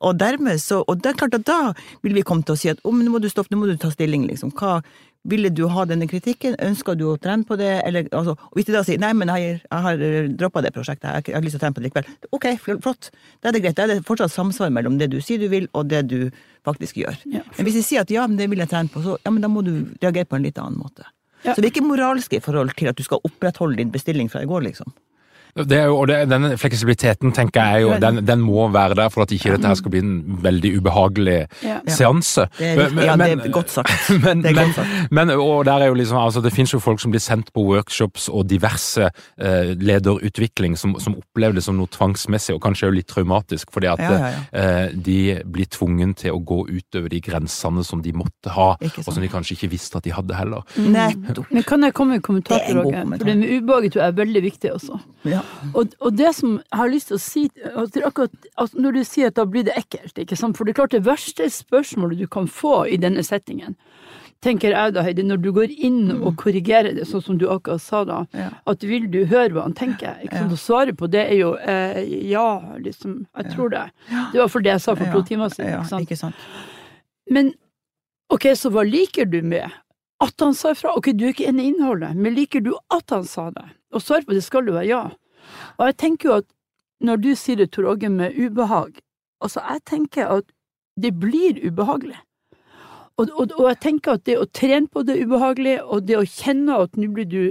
Og 0.00 0.16
dermed 0.16 0.56
så, 0.62 0.80
og 0.88 1.02
det 1.02 1.10
er 1.10 1.18
klart 1.20 1.36
at 1.36 1.44
da 1.44 1.74
vil 2.00 2.14
vi 2.16 2.24
komme 2.24 2.46
til 2.46 2.56
å 2.56 2.60
si 2.60 2.70
at 2.72 2.80
oh, 2.88 2.94
nå 2.96 3.12
må 3.12 3.20
du 3.20 3.28
stoppe, 3.28 3.52
nå 3.52 3.60
må 3.60 3.68
du 3.68 3.76
ta 3.80 3.90
stilling, 3.92 4.24
liksom. 4.30 4.52
Hva, 4.56 4.78
ville 5.28 5.50
du 5.52 5.66
ha 5.68 5.84
denne 5.84 6.06
kritikken, 6.08 6.54
ønsker 6.64 6.96
du 6.96 7.04
å 7.10 7.16
trene 7.20 7.44
på 7.44 7.56
det, 7.60 7.68
eller 7.84 8.06
altså, 8.16 8.36
hvis 8.56 8.68
de 8.68 8.74
da 8.76 8.82
sier 8.86 9.00
nei, 9.02 9.10
men 9.16 9.28
jeg, 9.34 9.58
jeg 9.66 9.84
har 9.86 10.04
droppa 10.40 10.62
det 10.64 10.72
prosjektet, 10.72 11.28
jeg, 11.28 11.34
har 11.36 11.44
lyst 11.44 11.58
til 11.58 11.60
å 11.60 11.64
trene 11.66 11.76
på 11.76 11.82
det 11.82 11.90
likevel, 11.90 12.08
ok, 12.36 12.46
flott, 12.80 13.10
da 13.42 13.50
er 13.50 13.56
det 13.56 13.62
greit, 13.66 13.76
da 13.76 13.84
er 13.84 13.92
det 13.92 14.06
fortsatt 14.08 14.32
samsvar 14.32 14.72
mellom 14.72 14.96
det 15.00 15.10
du 15.12 15.18
sier 15.20 15.42
du 15.42 15.50
vil, 15.52 15.68
og 15.76 15.90
det 15.92 16.06
du 16.08 16.18
faktisk 16.66 17.02
gjør. 17.02 17.20
Ja. 17.28 17.44
Men 17.58 17.68
hvis 17.68 17.76
de 17.80 17.84
sier 17.84 18.06
at 18.06 18.12
ja, 18.14 18.24
men 18.30 18.40
det 18.40 18.48
vil 18.52 18.64
jeg 18.64 18.72
trene 18.72 18.92
på, 18.92 19.04
så 19.04 19.18
ja, 19.20 19.34
men 19.34 19.44
da 19.44 19.52
må 19.52 19.64
du 19.66 19.74
reagere 20.00 20.28
på 20.28 20.40
en 20.40 20.48
litt 20.48 20.60
annen 20.60 20.80
måte. 20.80 21.04
Ja. 21.44 21.54
Så 21.54 21.60
det 21.60 21.68
er 21.68 21.74
ikke 21.74 21.88
moralske 21.88 22.40
i 22.40 22.44
forhold 22.44 22.72
til 22.76 22.90
at 22.90 22.98
du 22.98 23.04
skal 23.04 23.20
opprettholde 23.24 23.80
din 23.80 23.92
bestilling 23.92 24.28
fra 24.32 24.42
i 24.44 24.48
går, 24.48 24.64
liksom. 24.68 24.92
Det 25.56 25.76
er 25.78 25.86
jo, 25.90 25.96
og 26.00 26.06
det, 26.08 26.18
denne 26.30 26.52
fleksibiliteten 26.58 27.32
tenker 27.36 27.60
jeg 27.74 27.82
jo, 27.82 27.94
den, 28.00 28.20
den 28.26 28.40
må 28.44 28.68
være 28.72 28.94
der 28.98 29.08
for 29.10 29.22
at 29.26 29.32
ikke 29.34 29.54
dette 29.56 29.66
her 29.66 29.74
skal 29.78 29.90
bli 29.90 30.02
en 30.04 30.38
veldig 30.44 30.72
ubehagelig 30.80 31.38
Ja. 31.64 31.80
seanse. 31.88 32.46
Det 32.58 32.68
er, 32.78 32.90
Men- 32.94 33.04
ja, 33.04 33.16
det 33.16 33.46
er 33.46 33.52
godt 33.54 33.70
sagt. 33.70 34.10
Men, 34.22 34.42
Det 34.42 34.50
er 34.52 34.54
men, 34.54 34.64
godt 34.66 34.74
sagt. 34.80 35.10
men 35.12 35.30
og 35.30 35.64
der 35.66 35.82
er 35.82 35.86
jo 35.90 35.94
liksom, 35.98 36.16
altså 36.22 36.42
det 36.42 36.52
finnes 36.52 36.72
jo 36.72 36.78
folk 36.80 37.00
som 37.00 37.10
blir 37.12 37.20
sendt 37.20 37.52
på 37.52 37.64
workshops 37.66 38.28
og 38.28 38.46
diverse 38.48 39.08
eh, 39.40 39.74
lederutvikling 39.78 40.76
som, 40.78 40.94
som 41.00 41.16
opplever 41.18 41.54
det 41.58 41.64
som 41.66 41.76
noe 41.78 41.90
tvangsmessig 41.92 42.54
og 42.54 42.62
kanskje 42.64 42.86
jo 42.88 42.94
litt 42.98 43.08
traumatisk, 43.10 43.70
fordi 43.74 43.90
at 43.92 43.98
Ja, 44.00 44.10
ja, 44.12 44.30
ja. 44.30 44.40
Eh, 44.60 44.92
de 44.94 45.18
blir 45.44 45.66
tvungen 45.70 46.14
til 46.16 46.32
å 46.36 46.40
gå 46.44 46.62
utover 46.70 47.08
de 47.12 47.20
grensene 47.20 47.84
som 47.84 48.00
de 48.02 48.12
måtte 48.16 48.50
ha, 48.54 48.70
og 48.80 49.04
som 49.04 49.20
de 49.22 49.28
kanskje 49.28 49.56
ikke 49.58 49.70
visste 49.72 49.96
at 50.00 50.04
de 50.06 50.12
hadde 50.14 50.34
heller. 50.38 50.62
Nettopp. 50.78 51.50
Men 51.52 51.62
kan 51.66 51.82
jeg 51.84 51.94
komme 51.94 52.14
med 52.14 52.20
en 52.22 52.26
kommentar 52.28 52.62
til 52.66 52.80
dere? 52.80 53.04
For 53.18 53.24
det 53.28 53.36
med 53.38 53.50
ubehaget 53.60 53.92
tror 53.94 54.02
jeg 54.04 54.12
er 54.14 54.18
veldig 54.24 54.42
viktig 54.46 54.72
også. 54.74 55.00
Ja. 55.28 55.39
Og, 55.74 55.94
og 56.00 56.16
det 56.16 56.34
som 56.36 56.56
jeg 56.58 56.78
har 56.80 56.88
lyst 56.92 57.08
til 57.10 57.16
å 57.18 57.22
si 57.22 57.42
at 57.64 57.96
akkurat, 58.06 58.30
altså 58.56 58.80
Når 58.80 58.92
du 58.98 59.02
sier 59.04 59.26
at 59.32 59.36
da 59.38 59.44
blir 59.46 59.64
det 59.68 59.74
ekkelt, 59.78 60.16
ikke 60.18 60.36
sant? 60.38 60.56
For 60.56 60.64
det 60.64 60.72
er 60.74 60.80
klart 60.82 60.94
det 60.96 61.04
verste 61.06 61.46
spørsmålet 61.50 62.18
du 62.18 62.26
kan 62.30 62.46
få 62.48 62.86
i 62.88 62.96
denne 63.00 63.22
settingen, 63.26 63.76
tenker 64.40 64.72
jeg 64.72 64.94
da, 64.96 65.02
Heidi, 65.04 65.22
når 65.28 65.36
du 65.44 65.50
går 65.52 65.68
inn 65.84 66.14
og 66.24 66.38
korrigerer 66.40 66.94
det, 66.96 67.04
sånn 67.10 67.20
som 67.26 67.36
du 67.38 67.44
akkurat 67.52 67.82
sa 67.84 68.04
da, 68.08 68.22
Mm. 68.32 68.38
Ja. 68.40 68.48
at 68.72 68.82
vil 68.88 69.10
du 69.12 69.18
høre 69.28 69.50
hva 69.52 69.66
han 69.66 69.74
tenker? 69.76 70.16
Ikke 70.24 70.38
sant? 70.38 70.52
Og 70.52 70.58
svaret 70.62 70.96
på 70.96 71.10
det 71.12 71.26
er 71.28 71.36
jo 71.36 71.50
eh, 71.60 72.00
ja, 72.30 72.46
liksom. 72.80 73.26
Jeg 73.36 73.52
tror 73.52 73.68
det. 73.74 73.82
Det 74.32 74.40
var 74.40 74.48
for 74.48 74.60
det 74.64 74.72
jeg 74.72 74.80
sa 74.80 74.94
for 74.96 75.12
to 75.12 75.22
timer 75.28 75.48
siden. 75.52 75.74
Ikke 75.80 75.88
sant? 75.90 76.02
ikke 76.08 76.16
sant? 76.16 76.34
Men 77.30 77.52
ok, 78.32 78.48
så 78.56 78.70
hva 78.72 78.82
liker 78.88 79.28
du 79.28 79.42
med 79.42 79.68
at 80.20 80.34
han 80.40 80.54
sa 80.56 80.72
ifra? 80.72 80.94
Ok, 80.96 81.12
du 81.12 81.26
er 81.28 81.34
ikke 81.34 81.48
enig 81.48 81.64
i 81.66 81.74
innholdet, 81.74 82.16
men 82.16 82.34
liker 82.34 82.60
du 82.64 82.72
at 82.92 83.10
han 83.12 83.24
sa 83.28 83.50
det? 83.50 83.66
Og 83.92 84.00
svaret 84.04 84.24
på 84.28 84.32
det 84.36 84.42
skal 84.46 84.64
jo 84.68 84.72
være 84.78 84.88
ja. 84.88 85.02
Og 85.78 85.86
jeg 85.90 85.96
tenker 86.04 86.28
jo 86.28 86.38
at 86.40 86.48
når 87.00 87.22
du 87.24 87.30
sier 87.38 87.60
det, 87.60 87.70
Tor 87.72 87.88
Åge, 87.94 88.10
med 88.12 88.36
ubehag, 88.36 88.98
altså 89.40 89.62
jeg 89.64 89.84
tenker 89.88 90.28
at 90.40 90.50
det 91.00 91.14
blir 91.16 91.56
ubehagelig. 91.64 92.18
Og, 93.20 93.30
og, 93.36 93.52
og 93.56 93.68
jeg 93.68 93.80
tenker 93.84 94.16
at 94.16 94.26
det 94.28 94.36
å 94.40 94.48
trene 94.48 94.88
på 94.88 95.04
det 95.08 95.18
ubehagelige, 95.20 95.84
og 95.84 96.04
det 96.08 96.18
å 96.20 96.26
kjenne 96.28 96.76
at 96.84 96.96
nå 96.96 97.08
blir 97.16 97.28
du 97.28 97.42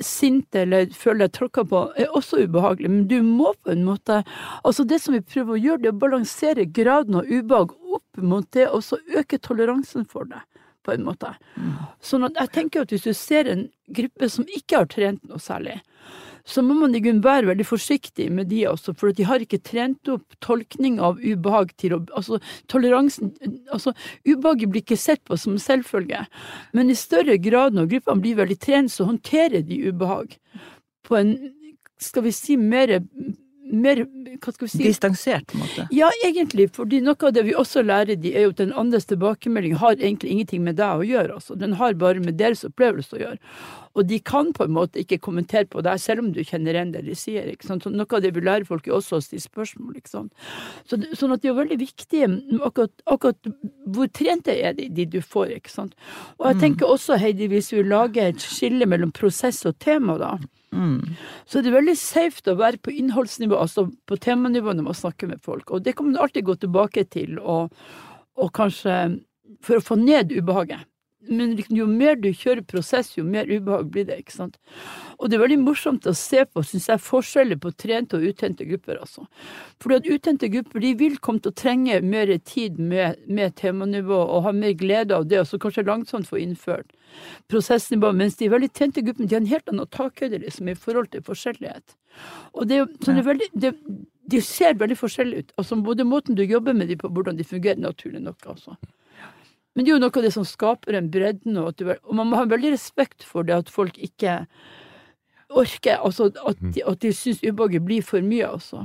sint 0.00 0.56
eller 0.56 0.88
føler 0.96 1.26
deg 1.26 1.34
tråkka 1.36 1.64
på, 1.68 1.80
er 2.00 2.14
også 2.16 2.44
ubehagelig, 2.46 2.88
men 2.88 3.02
du 3.10 3.18
må 3.26 3.52
på 3.60 3.74
en 3.74 3.84
måte 3.84 4.22
Altså, 4.64 4.86
det 4.88 5.00
som 5.02 5.12
vi 5.12 5.20
prøver 5.20 5.56
å 5.56 5.60
gjøre, 5.60 5.82
det 5.82 5.90
er 5.90 5.96
å 5.96 6.04
balansere 6.04 6.64
graden 6.64 7.20
av 7.20 7.28
ubehag 7.28 7.74
opp 7.76 8.22
mot 8.22 8.48
det, 8.56 8.68
og 8.70 8.84
så 8.86 9.00
øke 9.16 9.40
toleransen 9.42 10.06
for 10.08 10.28
det, 10.30 10.40
på 10.86 10.94
en 10.94 11.04
måte. 11.04 11.34
Sånn 12.00 12.24
at 12.28 12.40
jeg 12.40 12.54
tenker 12.56 12.86
at 12.86 12.94
hvis 12.94 13.04
du 13.04 13.12
ser 13.16 13.50
en 13.50 13.66
gruppe 13.92 14.30
som 14.32 14.48
ikke 14.48 14.80
har 14.80 14.90
trent 14.92 15.22
noe 15.28 15.42
særlig, 15.42 15.80
så 16.44 16.62
må 16.64 16.76
man 16.78 16.94
i 16.94 17.02
grunnen 17.02 17.22
være 17.24 17.50
veldig 17.50 17.66
forsiktig 17.68 18.30
med 18.32 18.50
de 18.52 18.64
også, 18.70 18.94
for 18.98 19.14
de 19.16 19.26
har 19.28 19.42
ikke 19.44 19.60
trent 19.66 20.10
opp 20.12 20.38
tolkning 20.44 21.00
av 21.00 21.20
ubehag 21.20 21.74
til 21.80 21.96
å 21.96 22.00
Altså, 22.16 22.40
toleransen 22.70 23.30
Altså, 23.72 23.92
ubehaget 24.26 24.70
blir 24.72 24.82
ikke 24.82 24.98
sett 24.98 25.22
på 25.28 25.36
som 25.38 25.58
selvfølge, 25.60 26.24
men 26.76 26.90
i 26.90 26.98
større 26.98 27.36
grad 27.38 27.76
når 27.76 27.90
gruppene 27.94 28.24
blir 28.24 28.40
veldig 28.40 28.58
trent, 28.60 28.92
så 28.92 29.06
håndterer 29.08 29.62
de 29.66 29.78
ubehag 29.90 30.34
på 31.06 31.16
en, 31.20 31.36
skal 32.00 32.24
vi 32.26 32.34
si, 32.34 32.56
mer 32.56 32.98
mer 33.70 34.02
Hva 34.40 34.52
skal 34.52 34.66
vi 34.66 34.70
si? 34.72 34.82
Distansert, 34.84 35.46
på 35.50 35.58
en 35.58 35.64
måte. 35.64 35.86
Ja, 35.94 36.10
egentlig, 36.26 36.68
fordi 36.76 37.00
noe 37.04 37.18
av 37.28 37.34
det 37.36 37.44
vi 37.46 37.56
også 37.58 37.82
lærer 37.86 38.18
de, 38.20 38.32
er 38.34 38.46
jo 38.46 38.54
at 38.54 38.62
den 38.62 38.74
andres 38.78 39.08
tilbakemelding 39.10 39.76
har 39.80 39.98
egentlig 39.98 40.34
ingenting 40.34 40.64
med 40.66 40.78
deg 40.80 41.02
å 41.02 41.06
gjøre. 41.06 41.38
Altså. 41.40 41.56
Den 41.60 41.76
har 41.80 41.98
bare 42.00 42.22
med 42.22 42.38
deres 42.40 42.64
opplevelse 42.66 43.16
å 43.16 43.22
gjøre. 43.22 43.40
Og 43.98 44.06
de 44.06 44.20
kan 44.22 44.52
på 44.54 44.64
en 44.68 44.74
måte 44.76 45.00
ikke 45.02 45.18
kommentere 45.18 45.66
på 45.66 45.82
deg, 45.82 45.98
selv 45.98 46.22
om 46.22 46.28
du 46.34 46.40
kjenner 46.46 46.76
igjen 46.76 46.92
det 46.94 47.02
de 47.08 47.16
sier. 47.18 47.48
Ikke 47.50 47.66
sant? 47.66 47.82
Så 47.82 47.90
noe 47.90 48.06
av 48.06 48.22
det 48.22 48.30
vi 48.36 48.44
lærer 48.46 48.68
folk, 48.68 48.86
er 48.86 48.94
også 49.00 49.18
å 49.18 49.24
stille 49.24 49.42
spørsmål. 49.42 49.96
Ikke 49.98 50.12
sant? 50.12 50.30
Så, 50.86 51.00
sånn 51.18 51.34
at 51.34 51.42
det 51.42 51.50
er 51.50 51.58
veldig 51.58 51.80
viktig 51.80 52.22
akkurat, 52.60 52.94
akkurat 53.10 53.50
hvor 53.90 54.12
trente 54.14 54.54
er 54.54 54.78
de, 54.78 54.86
de 54.94 55.08
du 55.16 55.18
får. 55.24 55.56
ikke 55.58 55.74
sant? 55.74 55.98
Og 56.38 56.52
jeg 56.52 56.60
tenker 56.62 56.86
også, 56.86 57.18
Heidi, 57.18 57.50
hvis 57.50 57.72
vi 57.74 57.82
lager 57.82 58.30
et 58.30 58.46
skille 58.46 58.86
mellom 58.86 59.10
prosess 59.16 59.64
og 59.66 59.78
tema, 59.82 60.18
da, 60.20 60.36
Mm. 60.70 61.16
så 61.50 61.58
er 61.58 61.64
det 61.66 61.72
veldig 61.74 61.96
safe 61.98 62.44
å 62.46 62.54
være 62.54 62.78
på 62.78 62.92
innholdsnivå, 62.94 63.56
altså 63.58 63.88
på 64.06 64.18
temanivå 64.22 64.70
når 64.70 64.84
man 64.86 64.94
snakker 64.94 65.26
med 65.26 65.42
folk. 65.42 65.70
Og 65.74 65.82
det 65.82 65.96
kan 65.98 66.06
man 66.06 66.20
alltid 66.22 66.46
gå 66.46 66.54
tilbake 66.62 67.08
til, 67.10 67.40
og, 67.42 67.74
og 68.38 68.52
kanskje 68.54 69.18
for 69.66 69.80
å 69.80 69.82
få 69.82 69.98
ned 69.98 70.30
ubehaget. 70.30 70.86
Men 71.28 71.58
jo 71.68 71.84
mer 71.84 72.16
du 72.16 72.30
kjører 72.32 72.62
prosess, 72.64 73.10
jo 73.18 73.24
mer 73.28 73.48
ubehag 73.50 73.90
blir 73.92 74.06
det, 74.08 74.16
ikke 74.22 74.32
sant. 74.32 74.54
Og 75.18 75.28
det 75.28 75.36
er 75.36 75.42
veldig 75.42 75.58
morsomt 75.60 76.06
å 76.08 76.14
se 76.16 76.46
på, 76.48 76.62
syns 76.64 76.86
jeg, 76.88 77.02
forskjeller 77.04 77.58
på 77.60 77.72
trente 77.76 78.16
og 78.16 78.24
utente 78.24 78.64
grupper, 78.64 79.02
altså. 79.04 79.26
Fordi 79.82 79.98
at 79.98 80.08
utente 80.08 80.48
grupper, 80.52 80.80
de 80.80 80.94
vil 80.96 81.18
komme 81.20 81.42
til 81.44 81.52
å 81.52 81.58
trenge 81.60 81.98
mer 82.00 82.32
tid 82.48 82.78
med, 82.80 83.20
med 83.28 83.52
temanivå, 83.60 84.16
og 84.16 84.46
ha 84.48 84.54
mer 84.56 84.72
glede 84.80 85.18
av 85.18 85.26
det, 85.28 85.42
og 85.42 85.50
så 85.50 85.60
kanskje 85.60 85.84
langsomt 85.88 86.30
få 86.30 86.40
innført 86.40 86.94
prosessnivå, 87.52 88.14
mens 88.16 88.38
de 88.40 88.48
veldig 88.48 88.70
tente 88.72 89.04
gruppene, 89.04 89.28
de 89.28 89.36
har 89.36 89.42
en 89.44 89.50
helt 89.50 89.68
annen 89.68 89.90
takhøyde, 89.92 90.40
liksom, 90.46 90.70
i 90.72 90.78
forhold 90.78 91.10
til 91.12 91.26
forskjellighet. 91.26 91.98
Og 92.54 92.70
det, 92.70 92.80
så 93.04 93.12
det 93.12 93.20
er 93.20 93.28
veldig, 93.28 93.50
det, 93.60 93.74
de 94.30 94.40
ser 94.46 94.78
veldig 94.80 94.96
forskjellige 94.98 95.44
ut, 95.44 95.52
altså 95.60 95.76
både 95.84 96.08
måten 96.08 96.38
du 96.38 96.46
jobber 96.46 96.72
med 96.76 96.88
dem 96.88 97.02
på, 97.02 97.12
hvordan 97.12 97.36
de 97.36 97.44
fungerer, 97.44 97.82
naturlig 97.82 98.24
nok, 98.24 98.54
altså. 98.54 98.78
Men 99.74 99.86
det 99.86 99.90
er 99.90 99.94
jo 99.94 100.02
noe 100.02 100.14
av 100.18 100.26
det 100.26 100.34
som 100.34 100.46
skaper 100.46 100.98
en 100.98 101.10
bredden, 101.12 101.58
og, 101.62 101.82
og 101.82 102.14
man 102.18 102.30
må 102.30 102.40
ha 102.40 102.46
veldig 102.50 102.72
respekt 102.74 103.26
for 103.26 103.46
det 103.46 103.54
at 103.54 103.70
folk 103.70 103.98
ikke 104.02 104.40
orker, 105.50 105.98
altså 105.98 106.28
at 106.46 106.58
de, 106.62 106.82
at 106.86 107.00
de 107.02 107.12
syns 107.14 107.40
ubehaget 107.42 107.82
blir 107.86 108.02
for 108.06 108.22
mye, 108.22 108.46
altså. 108.46 108.84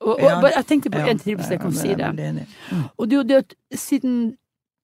Og, 0.00 0.14
og, 0.14 0.28
og 0.38 0.46
jeg 0.48 0.66
tenkte 0.68 0.92
på 0.92 1.00
én 1.04 1.20
til, 1.20 1.36
hvis 1.36 1.50
jeg 1.52 1.60
kan 1.60 1.74
si 1.76 1.92
det. 1.96 2.12
Og 2.96 3.08
det 3.08 3.16
er 3.16 3.20
jo 3.20 3.26
det 3.28 3.40
at 3.42 3.56
siden 3.76 4.14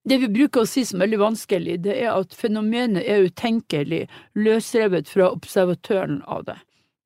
det 0.09 0.19
vi 0.23 0.31
bruker 0.33 0.65
å 0.65 0.69
si 0.69 0.85
som 0.89 0.99
er 1.01 1.07
veldig 1.07 1.21
vanskelig, 1.21 1.77
det 1.85 1.97
er 2.01 2.15
at 2.15 2.35
fenomenet 2.37 3.05
er 3.05 3.27
utenkelig 3.29 4.07
løsrevet 4.39 5.11
fra 5.11 5.29
observatøren 5.35 6.23
av 6.27 6.47
det. 6.49 6.57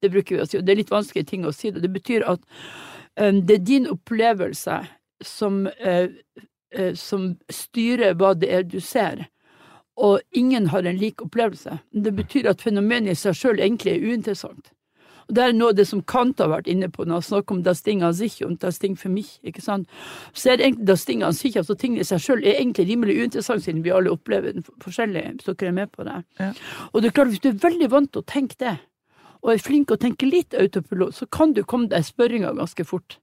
Det 0.02 0.10
bruker 0.12 0.36
vi 0.36 0.42
å 0.42 0.48
si, 0.48 0.58
og 0.58 0.66
det 0.66 0.74
er 0.74 0.80
litt 0.82 0.92
vanskelige 0.92 1.30
ting 1.30 1.46
å 1.46 1.54
si 1.54 1.70
det. 1.72 1.82
Det 1.84 1.92
betyr 1.94 2.26
at 2.30 2.42
um, 3.18 3.40
det 3.46 3.58
er 3.58 3.66
din 3.66 3.88
opplevelse 3.90 4.80
som, 5.22 5.66
eh, 5.78 6.10
som 6.98 7.32
styrer 7.52 8.14
hva 8.18 8.32
det 8.38 8.50
er 8.52 8.62
du 8.68 8.80
ser, 8.80 9.26
og 9.96 10.20
ingen 10.32 10.70
har 10.72 10.86
en 10.88 10.96
lik 10.96 11.22
opplevelse. 11.22 11.78
Det 11.92 12.14
betyr 12.16 12.48
at 12.50 12.62
fenomenet 12.64 13.12
i 13.12 13.18
seg 13.18 13.36
sjøl 13.36 13.60
egentlig 13.60 13.92
er 13.92 14.06
uinteressant. 14.08 14.72
Og 15.28 15.34
Det 15.34 15.42
er 15.44 15.52
noe 15.52 15.70
av 15.70 15.76
det 15.78 15.86
som 15.88 16.02
Kant 16.02 16.40
har 16.42 16.50
vært 16.50 16.68
inne 16.68 16.88
på 16.90 17.04
når 17.04 17.20
han 17.20 17.26
snakker 17.26 17.54
om 17.54 17.62
das 17.62 17.82
Ding 17.86 18.02
an 18.02 18.14
sich 18.14 18.42
und 18.44 18.60
das 18.60 18.78
Ding 18.78 18.96
für 18.96 19.08
mich. 19.08 19.38
ikke 19.44 19.60
sant? 19.60 19.88
Så 20.32 20.50
er 20.50 20.56
det 20.56 20.66
egentlig 20.66 20.86
das 20.86 21.04
Ding 21.04 21.22
an 21.22 21.32
sich, 21.32 21.56
altså 21.56 21.74
tingene 21.74 22.00
i 22.00 22.04
seg 22.04 22.20
sjøl, 22.20 22.44
er 22.44 22.58
egentlig 22.60 22.88
rimelig 22.88 23.18
uinteressant 23.20 23.62
siden 23.62 23.84
vi 23.84 23.90
alle 23.90 24.10
opplever 24.10 24.52
den 24.52 24.64
forskjellig, 24.82 25.22
hvis 25.36 25.44
dere 25.44 25.68
er 25.68 25.72
med 25.72 25.92
på 25.92 26.04
det. 26.04 26.24
Ja. 26.40 26.52
Og 26.92 27.02
det 27.02 27.08
er 27.08 27.12
klart, 27.12 27.28
hvis 27.28 27.40
du 27.40 27.48
er 27.48 27.62
veldig 27.62 27.90
vant 27.90 28.12
til 28.12 28.22
å 28.22 28.26
tenke 28.26 28.58
det, 28.58 28.78
og 29.42 29.52
er 29.52 29.58
flink 29.62 29.88
til 29.88 29.96
å 29.96 30.02
tenke 30.02 30.26
litt 30.26 30.54
autopilot, 30.54 31.14
så 31.14 31.26
kan 31.26 31.52
du 31.52 31.62
komme 31.64 31.88
deg 31.88 32.04
spørringa 32.06 32.54
ganske 32.54 32.84
fort. 32.84 33.18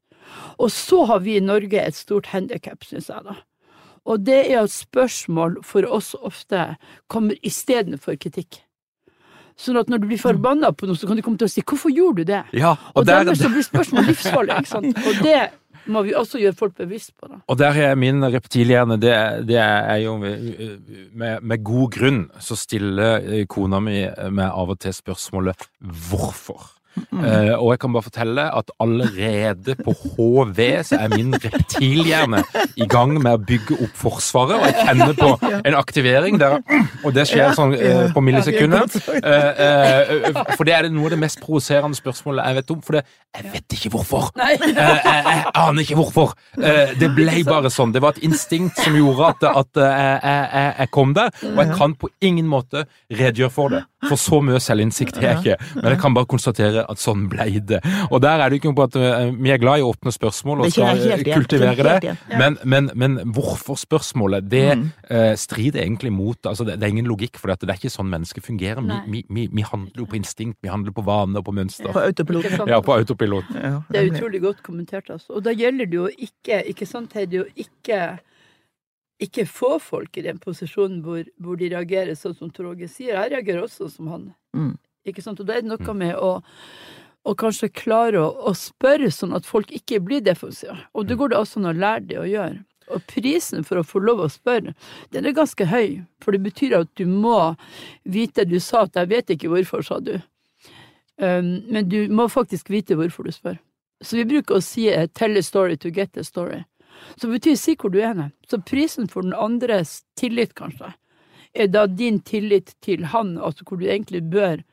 Og 0.60 0.72
så 0.72 1.04
har 1.10 1.22
vi 1.26 1.38
i 1.38 1.44
Norge 1.44 1.82
et 1.82 1.96
stort 1.96 2.32
handikap, 2.34 2.84
syns 2.88 3.10
jeg, 3.10 3.24
da. 3.26 3.38
Og 4.10 4.24
det 4.26 4.40
er 4.50 4.64
at 4.64 4.74
spørsmål 4.74 5.60
for 5.66 5.86
oss 5.86 6.16
ofte 6.16 6.74
kommer 7.12 7.38
istedenfor 7.46 8.18
kritikk. 8.22 8.64
Sånn 9.60 9.78
at 9.80 9.90
når 9.92 10.00
du 10.00 10.08
blir 10.08 10.22
forbanna 10.22 10.72
på 10.72 10.88
noe, 10.88 10.96
så 10.96 11.08
kan 11.10 11.20
du 11.20 11.24
komme 11.24 11.40
til 11.40 11.50
å 11.50 11.52
si 11.52 11.62
'hvorfor 11.62 11.92
gjorde 11.92 12.24
du 12.24 12.32
det?' 12.32 12.46
Ja, 12.54 12.72
Og, 12.96 13.04
og 13.04 13.06
der, 13.06 13.26
dermed 13.26 13.38
så 13.38 13.50
blir 13.52 13.64
spørsmål 13.64 14.06
livsfarlig, 14.08 14.56
ikke 14.56 14.70
sant. 14.70 14.98
Og 14.98 15.24
det 15.24 15.52
må 15.86 16.04
vi 16.04 16.14
også 16.16 16.40
gjøre 16.40 16.56
folk 16.56 16.76
bevisst 16.78 17.12
på, 17.18 17.28
da. 17.28 17.42
og 17.48 17.58
der 17.58 17.74
er 17.74 17.96
min 17.96 18.24
reptilhjerne, 18.24 18.98
det, 19.02 19.48
det 19.48 19.58
er 19.58 19.96
jo 20.04 20.18
med, 20.18 21.42
med 21.42 21.64
god 21.64 21.92
grunn 21.92 22.32
så 22.40 22.56
stiller 22.56 23.20
eh, 23.20 23.46
kona 23.50 23.80
mi 23.80 24.06
meg 24.30 24.52
av 24.52 24.70
og 24.70 24.80
til 24.80 24.94
spørsmålet 24.94 25.56
'hvorfor'? 25.82 26.79
Eh, 26.98 27.54
og 27.54 27.72
jeg 27.74 27.80
kan 27.84 27.94
bare 27.94 28.06
fortelle 28.06 28.46
at 28.58 28.72
allerede 28.82 29.76
på 29.84 29.94
HV 29.94 30.60
så 30.84 30.98
er 31.00 31.12
min 31.14 31.34
reptilhjerne 31.34 32.42
i 32.76 32.88
gang 32.90 33.14
med 33.22 33.32
å 33.38 33.42
bygge 33.52 33.78
opp 33.78 33.96
Forsvaret, 34.00 34.56
og 34.58 34.66
jeg 34.68 34.88
kjenner 34.88 35.14
på 35.18 35.30
en 35.68 35.78
aktivering 35.78 36.40
der, 36.42 36.60
og 37.04 37.14
det 37.16 37.26
skjer 37.30 37.54
sånn 37.58 37.74
uh, 37.76 38.08
på 38.14 38.24
millisekundet. 38.24 38.96
Uh, 39.10 39.28
eh, 39.66 40.40
for 40.56 40.68
det 40.68 40.76
er 40.76 40.88
det 40.88 40.94
noe 40.96 41.10
av 41.10 41.16
det 41.16 41.20
mest 41.22 41.42
provoserende 41.44 41.98
spørsmålet 41.98 42.48
jeg 42.48 42.60
vet 42.60 42.74
om, 42.76 42.82
for 42.86 42.98
det, 42.98 43.04
jeg 43.38 43.54
vet 43.54 43.78
ikke 43.78 43.92
hvorfor. 43.94 44.30
Jeg, 44.40 44.72
jeg 44.74 45.44
aner 45.54 45.84
ikke 45.84 46.00
hvorfor. 46.00 46.34
Det 46.56 47.10
ble 47.16 47.44
bare 47.48 47.72
sånn. 47.74 47.94
Det 47.94 48.02
var 48.04 48.16
et 48.16 48.24
instinkt 48.26 48.80
som 48.82 48.96
gjorde 48.98 49.34
at, 49.34 49.46
at 49.64 49.82
jeg, 49.84 50.20
jeg, 50.24 50.72
jeg 50.80 50.92
kom 50.96 51.14
der, 51.18 51.34
og 51.52 51.62
jeg 51.64 51.78
kan 51.82 51.96
på 52.00 52.12
ingen 52.26 52.50
måte 52.50 52.86
redegjøre 53.12 53.54
for 53.54 53.76
det. 53.76 53.84
For 54.08 54.20
så 54.20 54.40
mye 54.46 54.62
selvinnsikt 54.64 55.20
har 55.20 55.34
jeg 55.34 55.44
ikke, 55.44 55.72
men 55.82 55.92
jeg 55.94 56.02
kan 56.02 56.16
bare 56.16 56.30
konstatere 56.30 56.79
at 56.84 57.02
sånn 57.02 57.28
blei 57.32 57.60
det. 57.60 57.82
Og 58.10 58.22
der 58.24 58.44
er 58.44 58.50
det 58.50 58.60
ikke 58.60 58.72
noe 58.72 58.80
på 58.80 58.88
at 58.88 58.98
eh, 59.00 59.34
vi 59.36 59.54
er 59.54 59.62
glad 59.62 59.82
i 59.82 59.86
åpne 59.86 60.14
spørsmål 60.16 60.66
og 60.66 60.74
skal 60.74 61.00
helt 61.00 61.30
kultivere 61.34 61.98
det, 62.04 62.16
men, 62.40 62.58
men, 62.64 62.90
men 63.00 63.20
hvorfor-spørsmålet, 63.36 64.48
det 64.50 64.66
eh, 64.70 65.34
strider 65.40 65.84
egentlig 65.84 66.12
mot 66.16 66.50
altså 66.50 66.66
det, 66.68 66.80
det 66.80 66.88
er 66.88 66.96
ingen 66.96 67.10
logikk, 67.10 67.40
for 67.40 67.52
det 67.52 67.68
er 67.68 67.80
ikke 67.80 67.92
sånn 67.94 68.10
mennesker 68.12 68.44
fungerer. 68.46 68.82
Vi, 68.86 69.00
vi, 69.12 69.24
vi, 69.36 69.48
vi 69.60 69.66
handler 69.66 70.04
jo 70.04 70.08
på 70.10 70.20
instinkt, 70.20 70.60
vi 70.64 70.72
handler 70.72 70.96
på 70.96 71.04
vaner 71.06 71.42
og 71.42 71.50
på 71.50 71.56
mønster. 71.56 71.92
På 71.94 72.04
autopilot. 72.06 72.50
Ja, 72.70 72.82
på 72.86 72.96
autopilot. 72.96 73.54
Ja, 73.56 73.76
Det 73.90 74.02
er 74.02 74.12
utrolig 74.14 74.42
godt 74.44 74.64
kommentert, 74.66 75.10
altså. 75.14 75.36
Og 75.38 75.46
da 75.46 75.54
gjelder 75.56 75.90
det 75.90 76.00
jo 76.00 76.08
ikke, 76.10 76.62
ikke 76.72 76.88
sant, 76.90 77.16
Heidi, 77.18 77.42
å 77.44 77.48
ikke, 77.60 78.02
ikke 79.26 79.46
få 79.50 79.76
folk 79.84 80.20
i 80.20 80.26
den 80.26 80.40
posisjonen 80.42 81.02
hvor, 81.06 81.24
hvor 81.42 81.60
de 81.60 81.72
reagerer 81.74 82.18
sånn 82.20 82.38
som 82.38 82.52
Tor 82.54 82.72
Åge 82.74 82.90
sier. 82.92 83.16
Jeg 83.16 83.34
reagerer 83.36 83.66
også 83.66 83.90
som 83.94 84.12
han. 84.14 84.30
Mm. 84.56 84.76
Ikke 85.08 85.24
sant? 85.24 85.40
Og 85.40 85.48
da 85.48 85.58
er 85.58 85.64
det 85.64 85.72
noe 85.72 85.96
med 85.96 86.16
å, 86.16 86.40
og 87.28 87.38
kanskje 87.40 87.72
klare 87.72 88.22
å, 88.22 88.32
å 88.50 88.56
spørre 88.58 89.12
sånn 89.14 89.36
at 89.38 89.48
folk 89.48 89.72
ikke 89.76 90.02
blir 90.04 90.24
defensive. 90.26 90.78
Og 90.94 91.08
det 91.08 91.20
går 91.20 91.34
det 91.34 91.40
også 91.40 91.62
an 91.62 91.72
å 91.72 91.78
lære 91.78 92.08
det 92.10 92.20
å 92.20 92.28
gjøre. 92.28 92.64
Og 92.90 93.06
prisen 93.06 93.66
for 93.66 93.80
å 93.80 93.86
få 93.86 94.02
lov 94.02 94.24
å 94.24 94.32
spørre, 94.34 94.74
den 95.14 95.28
er 95.30 95.38
ganske 95.38 95.68
høy. 95.70 96.02
For 96.24 96.34
det 96.34 96.42
betyr 96.48 96.80
at 96.80 96.92
du 96.98 97.06
må 97.06 97.54
vite 98.04 98.46
Du 98.50 98.60
sa 98.60 98.82
at 98.88 98.96
'jeg 98.96 99.10
vet 99.10 99.30
ikke 99.30 99.50
hvorfor', 99.50 99.86
sa 99.86 100.00
du. 100.00 100.20
Um, 101.20 101.62
men 101.70 101.90
du 101.90 102.08
må 102.08 102.28
faktisk 102.28 102.70
vite 102.70 102.96
hvorfor 102.96 103.24
du 103.24 103.32
spør. 103.32 103.60
Så 104.02 104.16
vi 104.16 104.24
bruker 104.24 104.56
å 104.56 104.64
si 104.64 104.88
eh, 104.88 105.08
'tell 105.08 105.38
a 105.38 105.42
story 105.42 105.78
to 105.78 105.90
get 105.92 106.18
a 106.18 106.24
story'. 106.24 106.66
Så 107.18 107.28
det 107.28 107.40
betyr 107.40 107.56
si 107.56 107.76
hvor 107.76 107.92
du 107.92 108.00
er. 108.00 108.32
Så 108.50 108.62
prisen 108.62 109.08
for 109.08 109.22
den 109.22 109.34
andres 109.34 110.04
tillit, 110.16 110.56
kanskje, 110.56 110.94
er 111.54 111.68
da 111.68 111.86
din 111.88 112.20
tillit 112.20 112.76
til 112.82 113.06
han, 113.06 113.38
altså 113.38 113.64
hvor 113.64 113.78
du 113.78 113.86
egentlig 113.86 114.24
bør 114.32 114.64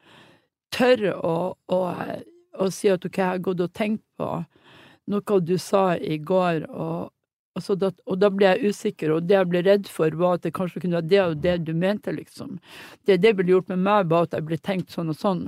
tørre 0.74 1.14
å, 1.14 1.36
å, 1.72 1.80
å 2.58 2.70
si 2.72 2.90
at 2.92 3.04
ok, 3.04 3.18
jeg 3.18 3.32
har 3.32 3.44
gått 3.44 3.62
og 3.64 3.74
tenkt 3.76 4.04
på 4.18 4.30
noe 5.06 5.40
du 5.40 5.54
sa 5.58 5.96
i 5.96 6.18
går, 6.18 6.66
og, 6.70 7.12
og, 7.56 7.68
da, 7.78 7.92
og 8.06 8.18
da 8.20 8.30
ble 8.32 8.48
jeg 8.50 8.72
usikker, 8.72 9.12
og 9.14 9.28
det 9.28 9.38
jeg 9.38 9.50
ble 9.52 9.62
redd 9.66 9.90
for, 9.90 10.10
var 10.18 10.38
at 10.38 10.46
det 10.46 10.54
kanskje 10.56 10.82
kunne 10.82 10.98
være 10.98 11.10
det 11.12 11.22
og 11.22 11.36
det 11.44 11.56
du 11.68 11.72
mente, 11.74 12.14
liksom. 12.14 12.58
Det 13.06 13.20
det 13.22 13.36
ville 13.38 13.54
gjort 13.54 13.70
med 13.72 13.84
meg, 13.86 14.10
var 14.10 14.26
at 14.26 14.34
jeg 14.34 14.48
ble 14.48 14.58
tenkt 14.58 14.94
sånn 14.94 15.14
og 15.14 15.20
sånn. 15.20 15.46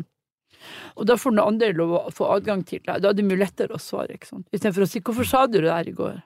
Og 0.98 1.06
da 1.06 1.18
får 1.18 1.34
den 1.34 1.44
andre 1.44 1.74
lov 1.76 1.94
å 1.98 2.14
få 2.14 2.30
adgang 2.34 2.64
til 2.66 2.82
det. 2.86 3.00
Da 3.02 3.10
er 3.10 3.18
det 3.18 3.26
mye 3.26 3.42
lettere 3.42 3.74
å 3.74 3.82
svare, 3.82 4.14
ikke 4.14 4.30
sant. 4.30 4.46
Istedenfor 4.52 4.86
å 4.86 4.90
si 4.90 5.00
'hvorfor 5.00 5.26
sa 5.26 5.46
du 5.46 5.60
det 5.60 5.70
der 5.70 5.88
i 5.88 5.94
går'? 5.94 6.22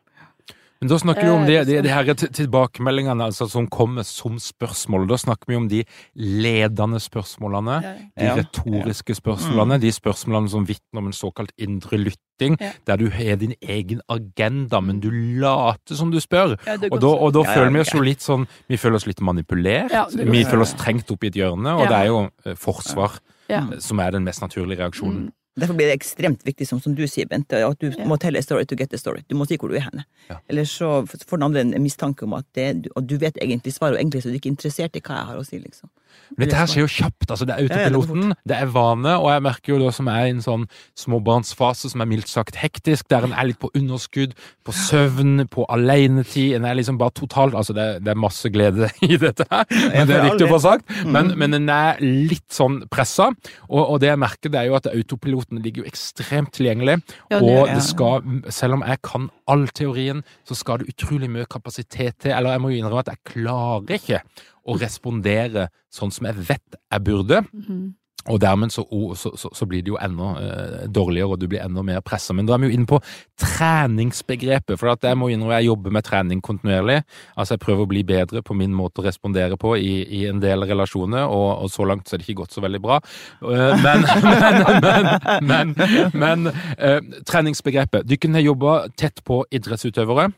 Men 0.83 0.91
da 0.91 0.97
snakker 0.99 1.23
vi 1.23 1.31
om 1.31 1.45
de, 1.47 1.53
Eh, 1.63 1.67
de, 1.67 1.77
de 1.83 1.91
her 1.93 2.09
tilbakemeldingene 2.15 3.25
altså, 3.29 3.47
som 3.51 3.69
kommer 3.71 4.03
som 4.03 4.39
spørsmål. 4.43 5.07
Da 5.11 5.19
snakker 5.21 5.47
vi 5.47 5.57
om 5.57 5.69
de 5.71 5.85
ledende 6.19 6.99
spørsmålene, 7.03 7.77
de 8.19 8.31
retoriske 8.41 9.15
spørsmålene, 9.15 9.79
de 9.83 9.93
spørsmålene 9.95 10.51
som 10.51 10.67
vitner 10.67 10.99
om 10.99 11.11
en 11.11 11.15
såkalt 11.15 11.53
indre 11.59 12.01
lytting, 12.01 12.57
der 12.87 12.99
du 12.99 13.09
har 13.15 13.39
din 13.39 13.55
egen 13.63 14.01
agenda, 14.11 14.81
men 14.81 14.99
du 15.01 15.11
later 15.13 15.95
som 15.95 16.11
du 16.11 16.19
spør. 16.21 16.57
Og 16.91 16.99
da, 16.99 17.13
og 17.13 17.31
da 17.37 17.45
føler 17.47 17.71
vi 17.77 17.85
oss 17.85 17.95
jo 17.95 18.03
litt 18.03 18.25
sånn 18.25 18.49
Vi 18.69 18.77
føler 18.81 18.99
oss 18.99 19.07
litt 19.07 19.21
manipulert. 19.23 19.93
Er 19.93 20.33
vi 20.33 20.43
føler 20.45 20.65
oss 20.67 20.75
trengt 20.75 21.11
opp 21.15 21.23
i 21.23 21.31
et 21.31 21.39
hjørne, 21.39 21.77
og 21.79 21.87
det 21.87 22.01
er 22.01 22.11
jo 22.11 22.25
eh, 22.45 22.59
forsvar 22.59 23.21
eh, 23.49 23.79
som 23.79 24.03
er 24.03 24.17
den 24.17 24.27
mest 24.27 24.43
naturlige 24.43 24.83
reaksjonen. 24.83 25.31
Derfor 25.61 25.75
blir 25.77 25.87
det 25.91 25.99
ekstremt 25.99 26.45
viktig, 26.47 26.65
som, 26.69 26.81
som 26.81 26.95
du 26.97 27.03
sier, 27.07 27.27
Bente, 27.29 27.59
at 27.67 27.79
du 27.79 27.91
Ja. 27.91 28.05
må 28.09 28.17
telle 28.19 28.39
a 28.39 28.43
story 28.43 28.65
to 28.65 28.75
get 28.77 28.93
a 28.95 28.97
story. 28.99 29.21
Du 29.29 29.35
må 29.37 29.45
si 29.47 29.59
hvor 29.61 29.69
du 29.69 29.77
er 29.77 29.85
henne. 29.85 30.05
Ja. 30.31 30.39
Eller 30.49 30.65
så 30.65 31.05
får 31.07 31.37
den 31.39 31.43
andre 31.43 31.61
en 31.61 31.83
mistanke 31.83 32.25
om 32.25 32.33
at 32.39 32.47
det, 32.57 32.89
og 32.97 33.07
du 33.07 33.19
vet 33.19 33.37
egentlig 33.37 33.75
svaret, 33.75 33.99
og 33.99 34.01
egentlig 34.01 34.23
så 34.23 34.29
er 34.31 34.33
du 34.33 34.41
ikke 34.41 34.53
interessert 34.55 34.97
i 34.97 35.01
hva 35.05 35.19
jeg 35.21 35.27
har 35.29 35.37
å 35.37 35.45
si, 35.45 35.59
liksom. 35.61 35.91
Men 36.37 36.47
Dette 36.47 36.57
her 36.57 36.67
skjer 36.71 36.87
jo 36.87 36.91
kjapt. 36.93 37.27
altså 37.31 37.45
Det 37.49 37.55
er 37.55 37.67
autopiloten, 37.67 38.35
det 38.49 38.57
er 38.57 38.71
vane, 38.73 39.13
og 39.21 39.29
jeg 39.35 39.43
merker 39.45 39.73
jo 39.75 39.79
da 39.83 39.91
som 39.93 40.09
er 40.09 40.27
i 40.27 40.33
en 40.33 40.41
sånn 40.45 40.63
småbarnsfase 41.07 41.91
som 41.93 42.01
er 42.05 42.09
mildt 42.11 42.31
sagt 42.31 42.57
hektisk, 42.61 43.09
der 43.13 43.27
en 43.27 43.35
er 43.37 43.51
litt 43.51 43.59
på 43.63 43.71
underskudd, 43.77 44.33
på 44.65 44.75
søvn, 44.77 45.45
på 45.53 45.67
alenetid. 45.73 46.55
En 46.57 46.65
er 46.69 46.79
liksom 46.79 46.99
bare 47.01 47.15
totalt 47.19 47.55
Altså, 47.59 47.75
det, 47.77 47.83
er- 47.85 47.99
det 48.01 48.09
er 48.15 48.19
masse 48.19 48.49
glede 48.53 48.89
i 49.09 49.17
dette 49.21 49.45
her, 49.51 49.65
men 49.93 50.09
det 50.09 50.17
er 50.17 50.25
viktig 50.31 50.47
å 50.49 50.53
få 50.55 50.61
sagt. 50.65 50.89
Men, 51.07 51.33
men 51.39 51.55
en 51.59 51.69
er 51.73 52.01
litt 52.03 52.49
sånn 52.55 52.81
pressa, 52.93 53.29
og, 53.69 53.83
og 53.83 54.01
det 54.03 54.09
jeg 54.13 54.21
merker, 54.23 54.53
det 54.53 54.61
er 54.63 54.71
jo 54.71 54.79
at 54.79 54.89
autopiloten 54.93 55.61
ligger 55.63 55.85
jo 55.85 55.91
ekstremt 55.93 56.53
tilgjengelig. 56.57 56.99
Og 57.39 57.69
det 57.71 57.83
skal, 57.87 58.25
selv 58.53 58.79
om 58.79 58.87
jeg 58.89 59.03
kan 59.05 59.29
all 59.53 59.67
teorien, 59.77 60.23
så 60.49 60.57
skal 60.59 60.81
det 60.83 60.95
utrolig 60.95 61.29
mye 61.31 61.47
kapasitet 61.51 62.17
til. 62.23 62.33
Eller 62.33 62.57
jeg 62.57 62.63
må 62.65 62.73
jo 62.73 62.81
innrømme 62.81 63.05
at 63.05 63.13
jeg 63.13 63.23
klarer 63.35 63.99
ikke 63.99 64.23
å 64.65 64.79
respondere 64.79 65.69
sånn 65.93 66.13
som 66.15 66.29
jeg 66.31 66.47
vet 66.53 66.79
jeg 66.79 67.05
burde. 67.07 67.43
Mhm. 67.53 67.91
Og 68.31 68.39
dermed 68.41 68.71
så, 68.71 68.85
så, 69.19 69.33
så, 69.37 69.49
så 69.55 69.67
blir 69.67 69.83
det 69.83 69.91
jo 69.91 69.99
enda 69.99 70.29
eh, 70.39 70.83
dårligere, 70.87 71.35
og 71.35 71.41
du 71.41 71.49
blir 71.51 71.63
enda 71.65 71.83
mer 71.83 72.01
pressa. 72.07 72.35
Men 72.35 72.47
da 72.47 72.55
er 72.55 72.63
vi 72.63 72.69
jo 72.71 72.77
inne 72.77 72.87
på 72.87 73.01
treningsbegrepet, 73.43 74.79
for 74.79 74.93
at 74.93 75.03
jeg 75.03 75.19
må 75.19 75.33
innrømme 75.33 75.59
jeg 75.59 75.73
jobber 75.73 75.95
med 75.97 76.07
trening 76.07 76.43
kontinuerlig. 76.45 77.01
Altså 77.35 77.57
jeg 77.57 77.65
prøver 77.65 77.83
å 77.83 77.91
bli 77.91 78.05
bedre 78.07 78.45
på 78.47 78.55
min 78.55 78.75
måte 78.79 79.03
å 79.03 79.07
respondere 79.09 79.59
på 79.59 79.75
i, 79.75 80.05
i 80.21 80.23
en 80.31 80.39
del 80.43 80.63
relasjoner, 80.71 81.27
og, 81.27 81.65
og 81.65 81.73
så 81.75 81.89
langt 81.89 82.07
så 82.07 82.15
er 82.15 82.23
det 82.23 82.29
ikke 82.29 82.45
gått 82.45 82.55
så 82.55 82.63
veldig 82.63 82.83
bra. 82.85 83.01
Eh, 83.43 83.83
men 83.83 84.07
men, 84.87 85.11
men, 85.51 85.75
men, 85.75 85.75
men 86.15 86.53
eh, 86.79 87.01
treningsbegrepet. 87.27 88.07
Du 88.07 88.15
kunne 88.23 88.45
jobba 88.45 88.85
tett 88.95 89.25
på 89.27 89.43
idrettsutøvere. 89.51 90.31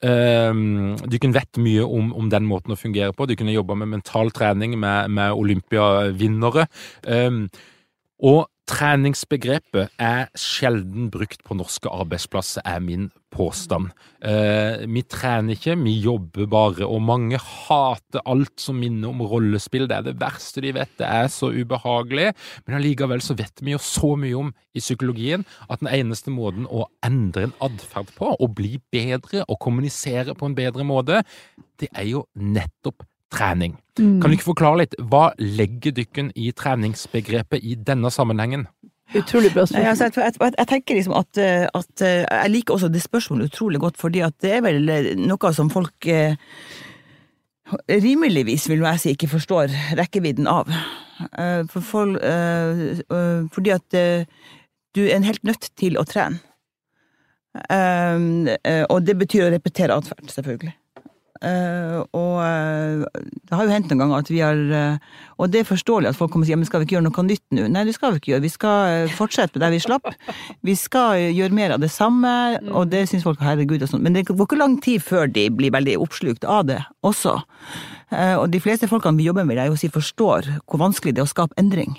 Um, 0.00 0.96
dere 1.12 1.32
vet 1.34 1.60
mye 1.60 1.84
om, 1.84 2.14
om 2.16 2.30
den 2.32 2.46
måten 2.48 2.72
å 2.74 2.78
fungere 2.80 3.12
på. 3.16 3.26
Dere 3.28 3.48
har 3.48 3.58
jobba 3.58 3.76
med 3.82 3.92
mental 3.96 4.32
trening 4.36 4.78
med, 4.80 5.10
med 5.12 5.36
olympiavinnere. 5.36 6.66
Um, 7.04 7.44
og 8.20 8.48
treningsbegrepet 8.70 9.96
er 10.00 10.28
sjelden 10.38 11.08
brukt 11.12 11.42
på 11.46 11.56
norske 11.58 11.90
arbeidsplasser, 11.90 12.62
er 12.64 12.78
min 12.84 13.08
påstand. 13.34 13.90
Eh, 14.22 14.84
vi 14.90 15.02
trener 15.10 15.56
ikke, 15.56 15.76
vi 15.80 15.96
jobber 16.02 16.48
bare, 16.50 16.86
og 16.86 17.02
mange 17.02 17.38
hater 17.40 18.22
alt 18.26 18.62
som 18.62 18.78
minner 18.80 19.10
om 19.10 19.22
rollespill. 19.22 19.88
Det 19.90 19.98
er 19.98 20.06
det 20.08 20.16
verste 20.20 20.62
de 20.64 20.74
vet, 20.76 20.92
det 21.00 21.08
er 21.08 21.30
så 21.32 21.50
ubehagelig. 21.50 22.30
Men 22.66 22.78
allikevel 22.80 23.22
så 23.24 23.36
vet 23.38 23.62
vi 23.62 23.74
jo 23.74 23.82
så 23.82 24.14
mye 24.18 24.38
om 24.38 24.52
i 24.74 24.82
psykologien 24.82 25.46
at 25.68 25.82
den 25.82 25.90
eneste 25.90 26.34
måten 26.34 26.68
å 26.70 26.86
endre 27.06 27.48
en 27.48 27.56
atferd 27.66 28.12
på, 28.18 28.34
å 28.34 28.50
bli 28.50 28.78
bedre 28.92 29.44
og 29.48 29.58
kommunisere 29.62 30.36
på 30.38 30.50
en 30.50 30.58
bedre 30.58 30.86
måte, 30.86 31.24
det 31.80 31.90
er 31.96 32.10
jo 32.12 32.26
nettopp 32.36 33.06
trening. 33.32 33.76
Mm. 33.98 34.20
Kan 34.20 34.30
du 34.30 34.36
ikke 34.36 34.50
forklare 34.50 34.82
litt, 34.84 34.96
hva 35.10 35.30
legger 35.38 35.94
dykken 35.96 36.30
i 36.38 36.50
treningsbegrepet 36.56 37.62
i 37.62 37.76
denne 37.76 38.10
sammenhengen? 38.14 38.66
Utrolig 39.10 39.50
bra 39.50 39.64
Nei, 39.74 39.88
altså, 39.90 40.06
spørsmål. 40.06 40.24
jeg, 40.24 40.34
jeg, 40.40 40.54
jeg 40.58 40.68
tenker 40.70 40.98
liksom 40.98 41.14
at, 41.18 41.38
eh, 41.42 41.64
at 41.74 42.02
eh, 42.06 42.20
Jeg 42.44 42.50
liker 42.50 42.76
også 42.76 42.90
det 42.94 43.02
spørsmålet 43.02 43.50
utrolig 43.50 43.80
godt, 43.82 43.98
fordi 43.98 44.22
at 44.22 44.36
det 44.42 44.52
er 44.54 44.62
vel 44.62 44.88
eh, 44.88 45.08
noe 45.18 45.50
som 45.56 45.70
folk 45.72 46.06
eh, 46.06 46.36
rimeligvis, 47.90 48.68
vil 48.70 48.84
jeg 48.86 49.00
si, 49.02 49.14
ikke 49.14 49.30
forstår 49.30 49.74
rekkevidden 49.98 50.46
av. 50.50 50.70
For 51.70 51.84
folk, 51.84 52.16
fordi 53.54 53.70
at 53.70 53.94
du 54.96 55.00
er 55.04 55.22
helt 55.22 55.44
nødt 55.46 55.68
til 55.78 56.00
å 56.00 56.02
trene. 56.08 56.40
Og 58.90 59.06
det 59.06 59.14
betyr 59.20 59.46
å 59.46 59.52
repetere 59.54 59.94
atferd, 59.94 60.32
selvfølgelig. 60.34 60.74
Eh, 61.40 62.00
og 62.12 62.34
eh, 62.44 63.22
det 63.48 63.56
har 63.56 63.64
jo 63.64 63.72
hendt 63.72 63.88
noen 63.88 64.02
ganger 64.02 64.20
at 64.20 64.28
vi 64.28 64.42
har 64.44 64.58
eh, 64.76 65.20
Og 65.40 65.48
det 65.48 65.62
er 65.62 65.70
forståelig 65.70 66.10
at 66.10 66.18
folk 66.18 66.34
kommer 66.34 66.44
og 66.44 66.50
sier 66.50 66.58
men 66.60 66.68
skal 66.68 66.82
vi 66.82 66.84
ikke 66.84 66.98
gjøre 66.98 67.06
noe 67.06 67.24
nytt 67.24 67.46
nå? 67.56 67.64
Nei, 67.72 67.84
det 67.88 67.94
skal 67.96 68.12
vi 68.12 68.20
ikke 68.20 68.34
gjøre. 68.34 68.44
Vi 68.44 68.52
skal 68.52 69.14
fortsette 69.16 69.56
med 69.56 69.64
der 69.64 69.72
vi 69.72 69.80
slapp. 69.80 70.10
Vi 70.68 70.74
skal 70.76 71.30
gjøre 71.32 71.56
mer 71.56 71.76
av 71.78 71.80
det 71.80 71.88
samme, 71.94 72.34
og 72.68 72.90
det 72.92 73.06
syns 73.08 73.24
folk 73.24 73.40
herregud 73.40 73.80
og 73.80 73.88
sånn. 73.88 74.04
Men 74.04 74.18
det 74.18 74.26
går 74.28 74.44
ikke 74.44 74.60
lang 74.60 74.76
tid 74.84 75.00
før 75.04 75.32
de 75.32 75.46
blir 75.54 75.72
veldig 75.72 75.96
oppslukt 76.04 76.44
av 76.44 76.68
det 76.68 76.82
også. 77.06 77.38
Og 78.42 78.46
de 78.52 78.60
fleste 78.60 78.90
folkene 78.90 79.16
vi 79.16 79.30
jobber 79.30 79.48
med, 79.48 79.56
jeg 79.62 79.72
jo 79.72 79.80
si 79.80 79.92
forstår 79.92 80.52
hvor 80.66 80.82
vanskelig 80.82 81.16
det 81.16 81.24
er 81.24 81.28
å 81.28 81.32
skape 81.32 81.56
endring. 81.60 81.96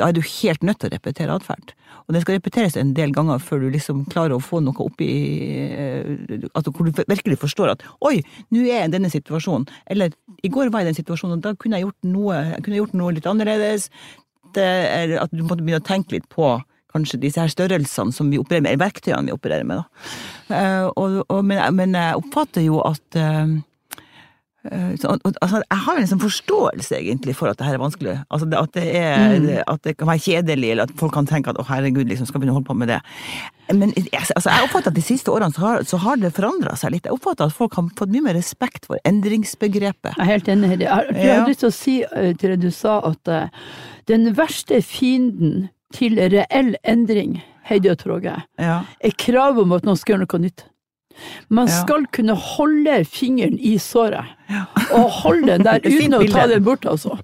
Da 0.00 0.08
er 0.08 0.16
du 0.16 0.22
helt 0.24 0.62
nødt 0.64 0.80
til 0.80 0.88
å 0.88 0.94
repetere 0.94 1.34
atferd. 1.36 1.74
Og 2.06 2.14
det 2.14 2.22
skal 2.22 2.38
repeteres 2.38 2.78
en 2.80 2.94
del 2.96 3.12
ganger 3.14 3.42
før 3.44 3.64
du 3.64 3.68
liksom 3.74 4.06
klarer 4.12 4.34
å 4.36 4.42
få 4.42 4.62
noe 4.64 4.86
opp 4.86 5.02
i 5.04 5.12
eh, 5.68 6.48
altså 6.54 6.72
Hvor 6.72 6.88
du 6.88 6.96
virkelig 6.96 7.38
forstår 7.42 7.74
at 7.74 7.84
oi, 8.00 8.22
nå 8.50 8.64
er 8.64 8.82
jeg 8.82 8.90
i 8.90 8.94
denne 8.96 9.12
situasjonen. 9.12 9.68
Eller 9.92 10.14
i 10.42 10.50
går 10.52 10.72
var 10.72 10.82
jeg 10.82 10.88
i 10.88 10.92
den 10.92 11.00
situasjonen, 11.02 11.38
og 11.38 11.44
da 11.44 11.54
kunne 11.54 11.78
jeg 11.78 11.88
gjort 11.88 12.08
noe, 12.08 12.42
jeg 12.54 12.64
kunne 12.64 12.80
gjort 12.80 12.98
noe 12.98 13.16
litt 13.18 13.28
annerledes. 13.28 13.88
Det 14.56 14.68
er 14.68 15.16
at 15.20 15.32
du 15.32 15.44
måtte 15.44 15.64
begynne 15.64 15.82
å 15.82 15.90
tenke 15.92 16.16
litt 16.16 16.28
på 16.32 16.54
kanskje 16.92 17.20
disse 17.20 17.40
her 17.40 17.52
størrelsene 17.52 18.12
som 18.12 18.30
vi 18.32 18.40
opererer 18.40 18.64
med, 18.64 18.74
eller 18.74 18.84
verktøyene 18.84 19.30
vi 19.30 19.36
opererer 19.36 19.68
med. 19.68 19.80
Da. 19.80 20.56
Eh, 20.56 20.88
og, 20.88 21.20
og, 21.26 21.38
men, 21.48 21.62
men 21.76 21.96
jeg 21.96 22.18
oppfatter 22.20 22.66
jo 22.66 22.80
at 22.84 23.20
eh, 23.20 23.54
Så, 24.62 25.08
altså, 25.42 25.58
jeg 25.58 25.78
har 25.84 25.96
en 25.96 26.02
liksom 26.04 26.20
forståelse 26.22 26.94
egentlig 26.94 27.34
for 27.34 27.48
at 27.50 27.58
det 27.58 27.66
her 27.66 27.74
er 27.74 27.82
vanskelig. 27.82 28.12
Altså, 28.30 28.46
at, 28.60 28.72
det 28.76 28.84
er, 28.94 29.38
Mm. 29.40 29.62
at 29.66 29.82
det 29.82 29.96
kan 29.98 30.06
være 30.06 30.22
kjedelig, 30.22 30.70
eller 30.70 30.82
at 30.84 30.92
folk 30.96 31.12
kan 31.12 31.26
tenke 31.26 31.50
at 31.50 31.56
å 31.58 31.64
herregud, 31.66 32.06
liksom, 32.06 32.26
skal 32.28 32.40
vi 32.40 32.46
nå 32.46 32.52
holde 32.52 32.68
på 32.68 32.76
med 32.78 32.88
det. 32.88 33.00
Men 33.74 33.92
jeg- 33.96 34.06
altså, 34.36 34.50
jeg 34.50 34.62
oppfatter 34.68 34.88
at 34.88 34.94
de 34.94 35.02
siste 35.02 35.26
årene 35.32 35.52
så 35.52 35.60
har, 35.60 35.78
så 35.82 35.98
har 35.98 36.16
det 36.16 36.32
forandra 36.34 36.76
seg 36.76 36.92
litt. 36.92 37.04
Jeg 37.04 37.12
oppfatter 37.12 37.46
at 37.46 37.52
folk 37.52 37.74
har 37.74 37.88
fått 37.96 38.10
mye 38.14 38.22
mer 38.22 38.34
respekt 38.34 38.86
for 38.86 38.98
endringsbegrepet. 39.04 40.14
Jeg 40.16 40.20
er 40.20 40.24
helt 40.30 40.48
enig 40.48 40.68
Heidi. 40.68 40.84
jeg 40.84 41.38
har 41.40 41.48
lyst 41.48 41.60
til 41.60 41.68
å 41.68 41.72
si 41.72 42.02
eh, 42.04 42.32
til 42.34 42.50
det 42.50 42.60
du 42.60 42.70
sa, 42.70 43.00
at 43.04 43.28
uh, 43.28 43.48
den 44.06 44.32
verste 44.34 44.80
fienden 44.82 45.70
til 45.92 46.16
reell 46.16 46.76
endring, 46.84 47.40
Heidi 47.64 47.88
og 47.90 47.98
Tråge, 47.98 48.42
Ja. 48.58 48.84
er 49.00 49.10
kravet 49.10 49.62
om 49.62 49.72
at 49.72 49.82
noen 49.84 49.96
skal 49.98 50.16
gjøre 50.18 50.26
noe 50.28 50.40
nytt. 50.48 50.64
Man 51.48 51.68
skal 51.70 52.06
kunne 52.14 52.36
holde 52.38 53.02
fingeren 53.08 53.58
i 53.58 53.76
såret, 53.82 54.32
og 54.96 55.10
holde 55.22 55.52
den 55.52 55.66
der 55.66 55.84
uten 55.88 56.18
å 56.18 56.22
ta 56.32 56.46
den 56.50 56.64
bort, 56.64 56.86
altså. 56.88 57.18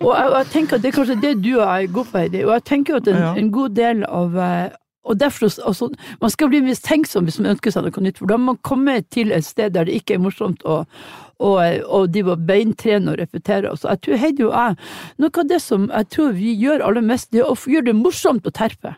Og 0.00 0.10
jeg, 0.12 0.26
og 0.30 0.38
jeg 0.40 0.50
tenker 0.54 0.78
at 0.78 0.84
det 0.84 0.92
er 0.92 0.98
kanskje 0.98 1.20
det 1.22 1.36
du 1.44 1.52
og 1.58 1.66
jeg 1.66 1.92
god 1.94 2.10
for, 2.10 2.24
Heidi. 2.24 2.42
Og 2.46 2.56
jeg 2.56 2.66
tenker 2.72 3.00
at 3.00 3.12
en, 3.12 3.22
en 3.36 3.52
god 3.54 3.78
del 3.78 4.04
av 4.08 4.36
eh, 4.40 4.66
og 5.06 5.20
derfor, 5.20 5.46
altså, 5.62 5.86
Man 6.20 6.30
skal 6.30 6.48
bli 6.50 6.60
mistenksom 6.66 7.28
hvis 7.28 7.38
man 7.38 7.52
ønsker 7.54 7.70
seg 7.70 7.86
noe 7.86 8.02
nytt, 8.02 8.18
for 8.18 8.30
da 8.30 8.40
må 8.40 8.52
man 8.54 8.58
komme 8.66 8.98
til 9.14 9.30
et 9.30 9.46
sted 9.46 9.76
der 9.76 9.86
det 9.86 10.00
ikke 10.00 10.16
er 10.16 10.24
morsomt 10.24 10.66
å 10.66 10.82
og, 11.36 11.58
og 11.92 12.06
de 12.14 12.22
var 12.24 12.38
beintrene 12.48 13.12
og 13.12 13.18
repetere. 13.20 13.74
Så 13.76 13.90
jeg 13.90 14.00
tror 14.06 14.20
Heidi 14.22 14.44
og 14.46 14.54
jeg, 14.56 14.76
noe 15.20 15.42
av 15.42 15.50
det 15.50 15.58
som 15.60 15.90
jeg 15.90 16.08
tror 16.14 16.30
vi 16.32 16.54
gjør 16.56 16.84
aller 16.86 17.04
mest, 17.04 17.28
det 17.32 17.42
er 17.42 17.50
å 17.50 17.58
gjøre 17.60 17.90
det 17.90 17.96
morsomt 17.98 18.48
å 18.48 18.54
terpe. 18.56 18.94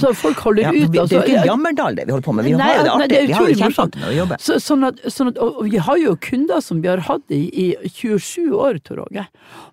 Så 0.00 0.10
folk 0.14 0.36
holder 0.44 0.62
Ja, 0.62 0.70
ut. 0.70 0.74
vi, 0.74 0.80
det 0.80 0.88
er 0.90 0.98
jo 0.98 1.02
altså. 1.06 1.20
ikke 1.24 1.44
Jammerdal 1.48 1.94
det 1.96 2.04
vi 2.06 2.12
holder 2.12 2.24
på 2.26 2.34
med, 2.36 2.44
vi 2.44 2.50
Nei, 2.52 2.66
har 2.66 2.74
jo 2.76 2.82
det 2.82 2.90
nei, 2.90 2.96
artig. 2.96 3.08
det 3.10 3.18
er 3.20 3.26
vi 3.26 3.32
har 3.32 3.46
jo 3.48 3.54
kjempeartig 3.60 4.00
når 4.02 4.10
vi 4.12 4.16
jobber. 4.18 4.42
Så, 4.44 4.58
sånn 4.60 4.84
at, 4.90 5.00
sånn 5.14 5.30
at, 5.32 5.38
og 5.40 5.60
vi 5.70 5.80
har 5.88 5.96
jo 6.02 6.16
kunder 6.26 6.60
som 6.66 6.82
vi 6.84 6.88
har 6.92 7.00
hatt 7.06 7.32
i, 7.32 7.40
i 7.64 7.66
27 7.88 8.52
år, 8.60 8.80
Tor 8.84 9.00
Åge. 9.06 9.24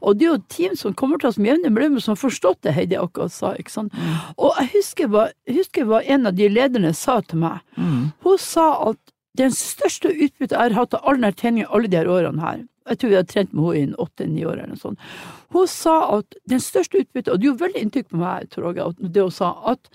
Og 0.01 0.15
det 0.19 0.25
er 0.27 0.31
jo 0.31 0.37
team 0.55 0.77
som 0.79 0.93
kommer 0.93 1.19
til 1.19 1.29
oss 1.31 1.37
med 1.41 1.51
jevne 1.51 1.73
mellomrom, 1.75 1.99
som 2.05 2.15
har 2.15 2.21
forstått 2.21 2.61
det 2.63 2.75
Heidi 2.77 2.95
akkurat 3.01 3.35
sa. 3.35 3.51
ikke 3.59 3.73
sant? 3.73 3.99
Og 4.37 4.55
jeg 4.61 4.71
husker, 4.77 5.11
hva, 5.11 5.27
jeg 5.49 5.59
husker 5.59 5.89
hva 5.91 5.99
en 6.05 6.25
av 6.31 6.39
de 6.39 6.47
lederne 6.49 6.93
sa 6.95 7.19
til 7.27 7.43
meg. 7.43 7.59
Mm. 7.75 8.11
Hun 8.23 8.37
sa 8.39 8.69
at 8.93 8.97
den 9.37 9.51
største 9.53 10.09
utbyttet 10.09 10.55
jeg 10.55 10.63
har 10.71 10.73
hatt 10.79 10.95
av 10.97 11.03
all 11.05 11.19
denne 11.19 11.35
treningen 11.37 11.67
alle 11.69 11.91
de 11.91 11.99
her 11.99 12.07
årene 12.09 12.41
her, 12.41 12.63
jeg 12.87 12.99
tror 12.99 13.11
vi 13.11 13.19
hadde 13.19 13.33
trent 13.33 13.53
med 13.53 13.67
henne 13.75 13.97
i 13.97 14.01
åtte-ni 14.05 14.45
år 14.47 14.57
eller 14.57 14.73
noe 14.73 14.81
sånt, 14.81 15.11
hun 15.55 15.67
sa 15.71 15.97
at 16.19 16.39
den 16.49 16.63
største 16.63 17.03
utbyttet, 17.03 17.33
og 17.33 17.39
det 17.39 17.49
gjorde 17.49 17.65
veldig 17.65 17.85
inntrykk 17.85 18.09
på 18.11 18.23
meg, 18.23 18.49
Torge, 18.53 18.89
det 18.99 19.27
hun 19.27 19.33
sa, 19.33 19.53
at 19.73 19.91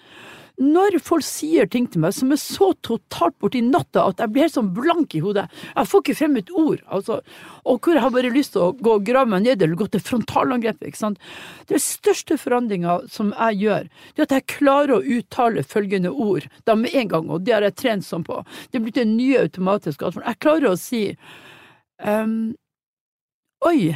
når 0.62 0.98
folk 1.02 1.24
sier 1.24 1.66
ting 1.70 1.87
til 1.90 2.02
meg 2.05 2.12
som 2.14 2.33
er 2.35 2.38
så 2.40 2.70
totalt 2.85 3.35
borti 3.40 3.62
natta 3.64 4.05
at 4.11 4.20
jeg 4.20 4.33
blir 4.33 4.44
helt 4.44 4.55
sånn 4.55 4.70
blank 4.76 5.14
i 5.16 5.22
hodet, 5.24 5.46
jeg 5.72 5.88
får 5.88 6.02
ikke 6.05 6.16
frem 6.18 6.37
et 6.38 6.52
ord, 6.59 6.83
altså, 6.92 7.18
og 7.64 7.81
hvor 7.81 7.96
jeg 7.96 8.05
har 8.05 8.14
bare 8.14 8.33
lyst 8.35 8.55
til 8.55 8.66
å 8.66 8.74
gå 8.76 8.96
og 8.98 9.07
grave 9.07 9.33
meg 9.33 9.46
ned 9.46 9.64
eller 9.64 9.78
gå 9.81 9.88
til 9.92 10.05
frontalangrep, 10.05 10.83
ikke 10.85 11.00
sant. 11.00 11.22
Den 11.70 11.83
største 11.83 12.38
forandringa 12.40 13.00
som 13.12 13.33
jeg 13.33 13.62
gjør, 13.64 13.88
det 14.12 14.24
er 14.24 14.28
at 14.28 14.37
jeg 14.38 14.50
klarer 14.59 14.96
å 14.98 15.02
uttale 15.16 15.64
følgende 15.66 16.12
ord, 16.12 16.48
da 16.68 16.76
med 16.78 16.94
en 17.00 17.12
gang, 17.14 17.33
og 17.33 17.46
det 17.46 17.57
har 17.57 17.66
jeg 17.66 17.78
trent 17.81 18.07
sånn 18.07 18.26
på. 18.26 18.42
Det 18.70 18.78
er 18.78 18.87
blitt 18.87 19.00
en 19.02 19.16
ny 19.16 19.33
automatisk 19.40 20.05
atferd. 20.05 20.28
Jeg 20.28 20.42
klarer 20.44 20.72
å 20.72 20.78
si 20.81 21.05
ehm, 22.05 22.52
Oi, 23.62 23.92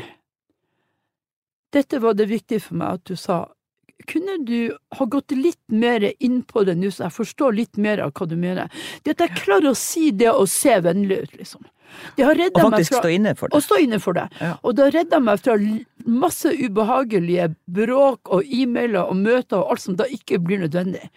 dette 1.75 1.99
var 1.99 2.15
det 2.15 2.29
viktig 2.31 2.61
for 2.63 2.79
meg 2.79 3.01
at 3.01 3.11
du 3.11 3.17
sa. 3.19 3.47
kunne 4.07 4.37
du 4.45 4.77
ha 4.99 5.05
gått 5.05 5.33
litt 5.33 5.73
mer 5.73 6.05
inn 6.21 6.43
på 6.45 6.63
det 6.69 6.77
nå, 6.77 6.91
så 6.93 7.07
jeg 7.07 7.15
forstår 7.17 7.55
litt 7.57 7.79
mer 7.81 7.99
av 8.05 8.13
hva 8.13 8.27
du 8.29 8.37
mener? 8.37 8.69
Det 9.03 9.17
at 9.17 9.25
jeg 9.25 9.41
klarer 9.41 9.73
å 9.73 9.79
si 9.79 10.11
det 10.13 10.29
og 10.31 10.47
se 10.53 10.77
vennlig 10.85 11.23
ut, 11.25 11.35
liksom. 11.41 11.65
Det 12.17 12.27
har 12.27 12.39
Og 12.53 12.61
faktisk 12.61 12.93
fra 12.93 13.01
stå 13.01 13.11
inne 13.15 13.33
for 13.39 13.55
og 13.55 13.63
stå 13.63 13.79
inne 13.79 13.99
for 14.03 14.19
det. 14.19 14.27
Ja. 14.41 14.57
Og 14.63 14.75
det 14.77 14.85
har 14.85 14.95
redda 14.99 15.21
meg 15.23 15.41
fra 15.41 15.55
masse 16.07 16.51
ubehagelige 16.51 17.49
bråk 17.67 18.31
og 18.35 18.43
e-mailer 18.45 19.07
og 19.07 19.17
møter 19.17 19.63
og 19.63 19.71
alt 19.73 19.85
som 19.85 19.97
da 19.97 20.05
ikke 20.11 20.41
blir 20.43 20.61
nødvendig. 20.65 21.09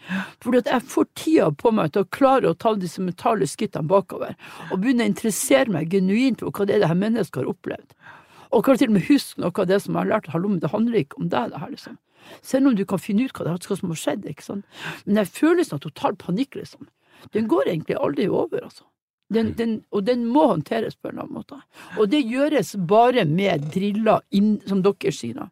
Fordi 0.42 0.62
at 0.64 0.72
jeg 0.74 0.88
får 0.94 1.10
tida 1.16 1.50
på 1.52 1.74
meg 1.76 1.94
til 1.94 2.06
å 2.06 2.12
klare 2.16 2.54
å 2.54 2.58
ta 2.58 2.76
disse 2.80 3.02
mentale 3.02 3.50
skrittene 3.50 3.90
bakover, 3.90 4.38
og 4.70 4.80
begynne 4.80 5.06
å 5.06 5.12
interessere 5.12 5.74
meg 5.74 5.92
genuint 5.94 6.46
for 6.46 6.54
hva 6.54 6.70
det 6.70 6.78
er 6.78 6.86
det 6.86 6.94
her 6.94 7.04
mennesket 7.04 7.44
har 7.44 7.52
opplevd. 7.52 7.98
Og 8.56 8.64
kan 8.66 8.78
til 8.80 8.90
og 8.90 8.98
med 8.98 9.08
huske 9.10 9.42
noe 9.42 9.54
av 9.54 9.68
det 9.70 9.82
som 9.84 9.96
jeg 9.96 10.02
har 10.02 10.12
lært, 10.14 10.30
hallo, 10.34 10.50
men 10.52 10.62
det 10.64 10.72
handler 10.74 11.04
ikke 11.04 11.20
om 11.22 11.28
deg, 11.30 11.52
det 11.52 11.62
her, 11.62 11.74
liksom. 11.74 11.98
Selv 12.46 12.70
om 12.70 12.78
du 12.78 12.86
kan 12.86 13.02
finne 13.02 13.26
ut 13.26 13.34
hva 13.36 13.46
det 13.46 13.56
er 13.56 13.80
som 13.80 13.92
har 13.94 14.00
skjedd, 14.00 14.26
ikke 14.30 14.46
sant. 14.46 14.80
Men 15.06 15.22
den 15.22 15.30
følelsen 15.30 15.78
av 15.78 15.84
total 15.86 16.18
panikk, 16.20 16.58
liksom, 16.58 16.88
den 17.36 17.50
går 17.52 17.70
egentlig 17.70 18.00
aldri 18.00 18.30
over, 18.30 18.64
altså. 18.66 18.88
Den, 19.30 19.52
den, 19.54 19.76
og 19.94 20.08
den 20.08 20.24
må 20.26 20.48
håndteres 20.50 20.96
på 20.98 21.10
en 21.10 21.14
eller 21.14 21.28
annen 21.28 21.38
måte. 21.38 21.60
Og 22.02 22.10
det 22.10 22.24
gjøres 22.26 22.74
bare 22.90 23.28
med 23.30 23.68
driller, 23.76 24.24
inn, 24.34 24.56
som 24.66 24.82
dere 24.82 25.14
sier. 25.14 25.52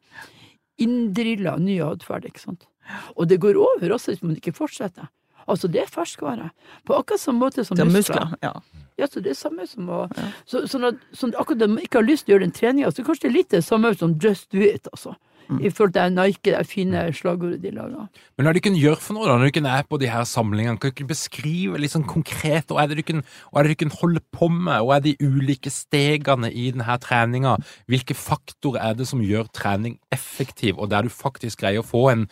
Inndrilla 0.82 1.54
ny 1.62 1.78
atferd, 1.86 2.26
ikke 2.26 2.42
sant. 2.42 2.66
Og 3.14 3.30
det 3.30 3.38
går 3.44 3.60
over 3.62 3.94
også 3.94 4.16
hvis 4.16 4.24
man 4.26 4.40
ikke 4.40 4.56
fortsetter. 4.58 5.12
Altså, 5.48 5.70
det 5.72 5.82
er 5.82 5.92
ferskvare. 5.92 6.50
På 6.86 6.98
akkurat 7.00 7.24
samme 7.24 7.46
måte 7.46 7.64
som 7.64 7.80
er 7.80 7.88
muskler. 7.88 8.28
muskler. 8.28 8.38
Ja. 8.44 8.84
Ja, 8.98 9.06
så 9.06 9.22
det 9.22 9.30
er 9.30 9.38
samme 9.38 9.68
som 9.70 9.90
å 9.94 10.08
så, 10.50 10.64
sånn 10.66 10.88
at 10.90 11.02
sånn, 11.14 11.36
Akkurat 11.38 11.68
om 11.68 11.76
man 11.76 11.86
ikke 11.86 12.00
har 12.00 12.08
lyst 12.08 12.26
til 12.26 12.34
å 12.34 12.36
gjøre 12.36 12.48
den 12.48 12.56
treninga, 12.58 12.92
så 12.92 13.06
kanskje 13.06 13.28
det 13.28 13.30
er 13.30 13.38
litt 13.38 13.54
det 13.54 13.64
samme 13.66 13.94
som 13.94 14.16
just 14.24 14.50
do 14.52 14.64
it, 14.66 14.90
altså. 14.92 15.14
Mm. 15.48 15.62
I 15.64 15.70
forhold 15.72 15.94
til 15.96 16.12
Nike, 16.12 16.52
det 16.52 16.68
fine 16.68 17.02
slagordet 17.16 17.62
de 17.64 17.72
lager. 17.72 18.08
Men 18.36 18.44
hva 18.44 18.52
er 18.52 18.58
det 18.58 18.62
du 18.62 18.66
kan 18.66 18.80
gjøre 18.82 19.00
for 19.00 19.16
noe 19.16 19.30
da, 19.30 19.38
når 19.40 19.54
du 19.56 19.70
er 19.70 19.86
på 19.88 20.00
de 20.02 20.10
her 20.12 20.26
samlingene? 20.28 20.76
Kan 20.76 20.92
du 20.92 20.96
ikke 20.96 21.08
beskrive 21.14 21.80
litt 21.80 21.94
sånn 21.94 22.08
konkret 22.10 22.74
hva 22.74 22.84
er 22.84 22.92
det 22.92 22.98
du 23.00 23.06
kan, 23.08 23.24
hva 23.54 23.62
er 23.62 23.70
det 23.70 23.78
du 23.78 23.84
kan 23.86 23.96
holde 24.02 24.24
på 24.36 24.50
med? 24.52 24.84
Hva 24.84 24.98
er 24.98 25.06
de 25.06 25.16
ulike 25.24 25.72
stegene 25.72 26.52
i 26.52 26.68
denne 26.76 27.00
treninga? 27.04 27.56
Hvilke 27.88 28.18
faktorer 28.18 28.90
er 28.90 29.00
det 29.00 29.08
som 29.08 29.24
gjør 29.24 29.48
trening 29.56 29.96
effektiv, 30.12 30.82
og 30.82 30.92
der 30.92 31.08
du 31.08 31.14
faktisk 31.14 31.64
greier 31.64 31.86
å 31.86 31.88
få 31.88 32.10
en 32.12 32.28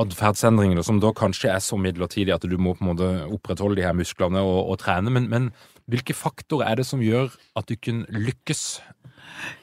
atferdsendring 0.00 0.76
da, 0.78 0.84
som 0.86 1.00
da 1.02 1.12
kanskje 1.16 1.50
er 1.52 1.62
så 1.64 1.78
midlertidig 1.80 2.34
at 2.34 2.46
du 2.46 2.56
må 2.60 2.74
på 2.76 2.84
en 2.84 2.90
måte 2.92 3.08
opprettholde 3.28 3.80
de 3.80 3.86
her 3.86 3.96
musklene 3.96 4.42
og, 4.44 4.70
og 4.72 4.78
trene, 4.82 5.12
men, 5.14 5.28
men 5.32 5.50
hvilke 5.90 6.16
faktorer 6.16 6.70
er 6.70 6.80
det 6.80 6.86
som 6.88 7.02
gjør 7.02 7.32
at 7.58 7.68
du 7.70 7.76
kan 7.76 8.04
lykkes? 8.12 8.80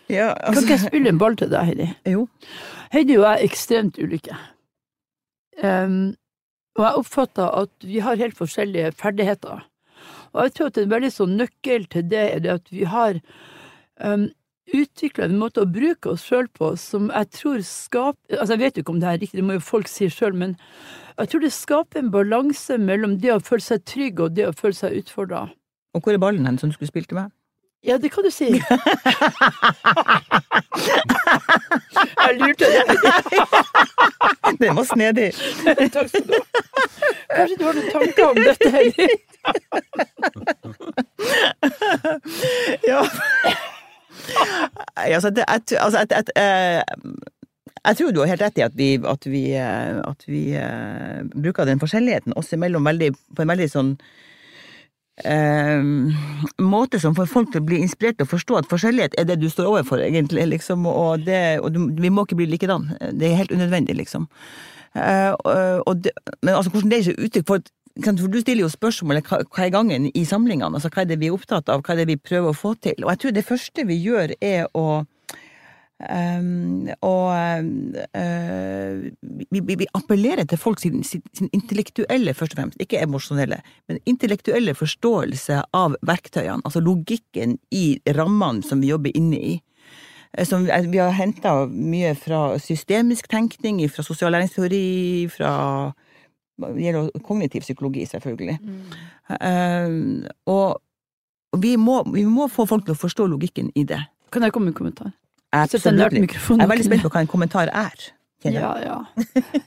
Ja, 0.10 0.34
Kan 0.34 0.52
altså, 0.52 0.66
ikke 0.66 0.78
jeg 0.78 0.86
spille 0.88 1.12
en 1.12 1.22
ball 1.22 1.38
til 1.38 1.52
deg, 1.52 1.72
Heidi? 1.72 1.88
jo. 2.14 2.28
Heidi 2.94 3.18
og 3.18 3.26
jeg 3.26 3.32
er 3.32 3.48
ekstremt 3.48 3.98
ulike. 4.02 4.38
Um, 5.64 6.16
og 6.76 6.84
jeg 6.84 7.02
oppfatter 7.02 7.52
at 7.64 7.88
vi 7.88 8.02
har 8.04 8.20
helt 8.20 8.38
forskjellige 8.38 8.92
ferdigheter. 9.00 9.64
Og 10.34 10.44
jeg 10.44 10.54
tror 10.54 10.72
at 10.72 10.80
en 10.82 10.92
veldig 10.92 11.12
sånn 11.16 11.38
nøkkel 11.40 11.86
til 11.92 12.10
det 12.12 12.24
er 12.34 12.42
det 12.44 12.52
at 12.58 12.72
vi 12.74 12.84
har 12.92 13.22
um, 14.04 14.28
utvikla 14.82 15.28
en 15.28 15.40
måte 15.40 15.64
å 15.64 15.70
bruke 15.70 16.12
oss 16.12 16.26
sjøl 16.28 16.48
på 16.54 16.74
som 16.80 17.10
jeg 17.12 17.32
tror 17.36 17.64
skaper 17.66 18.40
Altså, 18.40 18.54
jeg 18.56 18.62
vet 18.64 18.78
jo 18.78 18.84
ikke 18.84 18.96
om 18.96 19.02
det 19.04 19.10
er 19.10 19.20
riktig, 19.22 19.40
det 19.40 19.48
må 19.48 19.58
jo 19.58 19.64
folk 19.64 19.88
si 19.92 20.10
sjøl, 20.12 20.36
men 20.36 20.56
jeg 21.16 21.32
tror 21.32 21.42
det 21.46 21.54
skaper 21.56 22.02
en 22.02 22.12
balanse 22.12 22.78
mellom 22.82 23.18
det 23.24 23.32
å 23.36 23.40
føle 23.44 23.64
seg 23.64 23.86
trygg 23.88 24.20
og 24.26 24.36
det 24.36 24.50
å 24.50 24.56
føle 24.58 24.76
seg 24.76 24.98
utfordra. 25.00 25.48
Og 25.96 26.04
hvor 26.04 26.14
er 26.16 26.20
ballen 26.22 26.46
hen 26.50 26.60
som 26.60 26.70
du 26.70 26.76
skulle 26.76 26.92
spilt 26.92 27.10
til 27.12 27.20
meg? 27.22 27.32
Ja, 27.86 27.98
det 28.02 28.10
kan 28.12 28.24
du 28.26 28.32
si. 28.34 28.46
jeg 32.26 32.34
lurte 32.40 32.66
deg. 32.66 32.88
Den 34.60 34.76
var 34.76 34.84
snedig. 34.90 35.30
Takk 35.94 36.10
skal 36.10 36.26
du 36.26 36.34
ha. 36.34 36.40
Kanskje 37.36 37.58
du 37.60 37.64
har 37.68 37.74
noen 37.78 37.92
tanker 37.94 38.26
om 38.32 38.38
dette, 38.42 38.70
Heidi? 38.74 39.08
Ja. 42.90 43.02
Ja, 45.06 45.18
altså, 45.18 45.32
jeg, 45.36 45.46
altså, 45.80 46.02
at, 46.02 46.12
at, 46.12 46.30
jeg 47.86 47.98
tror 48.00 48.14
du 48.14 48.22
har 48.24 48.32
helt 48.34 48.44
rett 48.46 48.60
i 48.60 48.66
at 48.66 48.78
vi, 48.78 48.90
at 48.98 49.28
vi, 49.30 49.44
eh, 49.60 49.98
at 50.02 50.28
vi 50.30 50.44
uh, 50.58 51.26
bruker 51.36 51.68
den 51.70 51.82
forskjelligheten 51.82 52.36
oss 52.40 52.54
imellom 52.56 52.88
veldig, 52.88 53.12
på 53.36 53.44
en 53.44 53.52
veldig 53.52 53.68
sånn 53.72 53.92
eh, 55.24 55.86
måte 56.66 57.02
som 57.02 57.18
får 57.18 57.30
folk 57.32 57.52
til 57.54 57.62
å 57.62 57.68
bli 57.68 57.82
inspirert 57.86 58.24
og 58.24 58.32
forstå 58.34 58.62
at 58.62 58.72
forskjellighet 58.72 59.20
er 59.20 59.30
det 59.30 59.40
du 59.44 59.50
står 59.52 59.70
overfor, 59.74 60.02
egentlig, 60.02 60.48
liksom, 60.56 60.88
og, 60.90 61.28
det, 61.28 61.60
og 61.62 61.78
vi 62.02 62.12
må 62.14 62.26
ikke 62.26 62.40
bli 62.42 62.50
likedan. 62.56 62.90
Det 63.14 63.30
er 63.30 63.42
helt 63.44 63.54
unødvendig, 63.54 63.98
liksom. 64.02 64.30
Uh, 64.96 65.36
og, 65.84 66.06
det, 66.06 66.16
men 66.42 66.56
altså, 66.56 66.72
hvordan 66.72 66.92
det 66.92 66.98
er 66.98 67.10
ikke 67.10 67.28
uttrykk 67.28 67.50
for 67.50 67.62
at 67.62 67.74
for 68.04 68.28
Du 68.28 68.40
stiller 68.42 68.66
jo 68.66 68.70
spørsmålet 68.72 69.28
hva, 69.30 69.40
er 69.64 69.72
gangen 69.72 70.10
i 70.12 70.26
samlingene, 70.28 70.76
altså 70.76 70.92
hva 70.92 71.04
er 71.04 71.12
det 71.12 71.20
vi 71.22 71.30
er 71.30 71.36
opptatt 71.36 71.70
av, 71.72 71.82
hva 71.82 71.94
er 71.94 72.04
det 72.04 72.10
vi 72.12 72.18
prøver 72.20 72.52
å 72.52 72.58
få 72.58 72.76
til. 72.76 72.98
Og 73.06 73.14
jeg 73.14 73.22
tror 73.22 73.36
det 73.36 73.46
første 73.48 73.86
vi 73.88 74.02
gjør 74.04 74.36
er 74.42 74.68
å 74.76 75.06
Um, 75.96 76.90
og 77.08 77.32
uh, 77.32 78.96
vi, 79.48 79.62
vi, 79.64 79.86
appellerer 79.96 80.44
til 80.44 80.60
folk 80.60 80.82
sin, 80.84 81.06
sin, 81.08 81.22
sin 81.32 81.48
intellektuelle, 81.56 82.34
først 82.36 82.52
og 82.52 82.60
fremst, 82.60 82.82
ikke 82.84 83.00
emosjonelle, 83.00 83.62
men 83.88 84.02
intellektuelle 84.04 84.76
forståelse 84.76 85.62
av 85.72 85.96
verktøyene, 86.04 86.60
altså 86.68 86.84
logikken 86.84 87.56
i 87.72 87.86
rammene 88.18 88.68
som 88.68 88.84
vi 88.84 88.92
jobber 88.92 89.16
inne 89.16 89.40
i. 89.40 89.56
Eh, 90.36 90.44
Som, 90.44 90.68
vi- 90.68 91.00
har 91.00 91.16
henta 91.16 91.66
mye 91.72 92.12
fra 92.20 92.60
systemisk 92.60 93.32
tenkning, 93.32 93.80
fra 93.90 94.04
sosial 94.04 94.36
læringsteori, 94.36 95.30
fra 95.32 95.94
gjelder 96.58 97.10
kognitiv 97.24 97.62
psykologi, 97.66 98.06
selvfølgelig. 98.06 98.60
Mm. 98.62 100.26
og 100.46 100.82
og 101.56 101.62
vi 101.64 101.76
må, 101.80 102.02
vi 102.12 102.26
må 102.28 102.50
få 102.52 102.66
folk 102.68 102.84
til 102.84 102.92
å 102.92 103.00
forstå 103.00 103.30
logikken 103.32 103.70
i 103.80 103.86
det. 103.88 104.02
Kan 104.34 104.44
jeg 104.44 104.52
komme 104.52 104.68
med 104.68 104.74
en 104.74 104.80
kommentar? 104.82 105.14
Absolutt. 105.56 105.86
Jeg 105.88 106.60
er 106.60 106.68
veldig 106.68 106.88
spent 106.88 107.06
på 107.06 107.12
hva 107.14 107.22
en 107.24 107.32
kommentar 107.32 107.72
er. 107.72 108.08
Ja, 108.44 108.74
ja. 108.84 108.98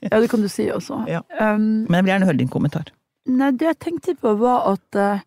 Ja, 0.05 0.21
det 0.21 0.29
kan 0.31 0.45
du 0.45 0.51
si 0.53 0.69
også. 0.71 1.01
Ja. 1.15 1.23
Um, 1.41 1.87
Men 1.89 1.95
jeg 1.95 2.05
vil 2.05 2.13
gjerne 2.13 2.29
høre 2.29 2.41
din 2.43 2.53
kommentar. 2.53 2.93
nei, 3.29 3.51
det 3.51 3.67
jeg 3.67 3.79
tenkte 3.81 4.15
på 4.21 4.35
var 4.41 4.69
at 4.75 4.97
eh, 4.97 5.25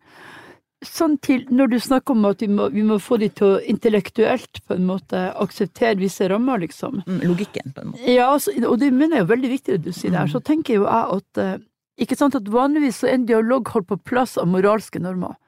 sånn 0.86 1.16
til, 1.22 1.44
når 1.52 1.72
du 1.72 1.76
snakker 1.82 2.16
om 2.16 2.26
at 2.28 2.42
vi 2.42 2.48
må, 2.50 2.68
vi 2.74 2.84
må 2.86 2.98
få 3.02 3.18
de 3.22 3.28
til 3.32 3.56
å 3.56 3.60
intellektuelt 3.72 4.62
på 4.66 4.76
en 4.76 4.86
måte 4.88 5.20
akseptere 5.40 5.98
visse 6.00 6.26
rammer, 6.30 6.62
liksom. 6.64 7.02
Mm, 7.06 7.20
Logikken, 7.30 7.74
på 7.74 7.84
en 7.84 7.92
måte. 7.92 8.08
Ja, 8.10 8.30
altså, 8.32 8.54
og 8.68 8.78
det 8.82 8.92
mener 8.94 9.20
jeg 9.20 9.26
er 9.26 9.30
veldig 9.34 9.52
viktig 9.52 9.76
det 9.76 9.84
du 9.86 9.96
sier 9.96 10.14
der. 10.14 10.30
Så 10.30 10.42
tenker 10.44 10.80
jo 10.80 10.88
jeg 10.88 11.18
at 11.18 11.42
eh, 11.42 11.54
ikke 12.02 12.18
sant, 12.18 12.36
at 12.38 12.50
vanligvis 12.50 13.02
så 13.02 13.10
er 13.10 13.18
en 13.20 13.28
dialog 13.28 13.68
holdt 13.74 13.90
på 13.90 14.00
plass 14.12 14.36
av 14.40 14.50
moralske 14.50 15.02
normer. 15.02 15.38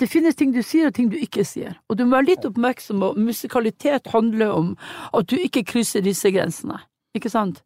Det 0.00 0.08
finnes 0.08 0.36
ting 0.36 0.54
du 0.54 0.62
sier 0.64 0.88
og 0.88 0.96
ting 0.96 1.10
du 1.12 1.18
ikke 1.20 1.44
sier. 1.44 1.74
Og 1.92 1.98
du 1.98 2.06
må 2.06 2.16
være 2.16 2.30
litt 2.30 2.46
oppmerksom 2.48 3.02
på 3.04 3.10
musikalitet 3.20 4.08
handler 4.14 4.54
om 4.56 4.70
at 5.12 5.28
du 5.28 5.36
ikke 5.36 5.66
krysser 5.68 6.04
disse 6.04 6.32
grensene. 6.32 6.78
Ikke 7.16 7.30
sant? 7.32 7.60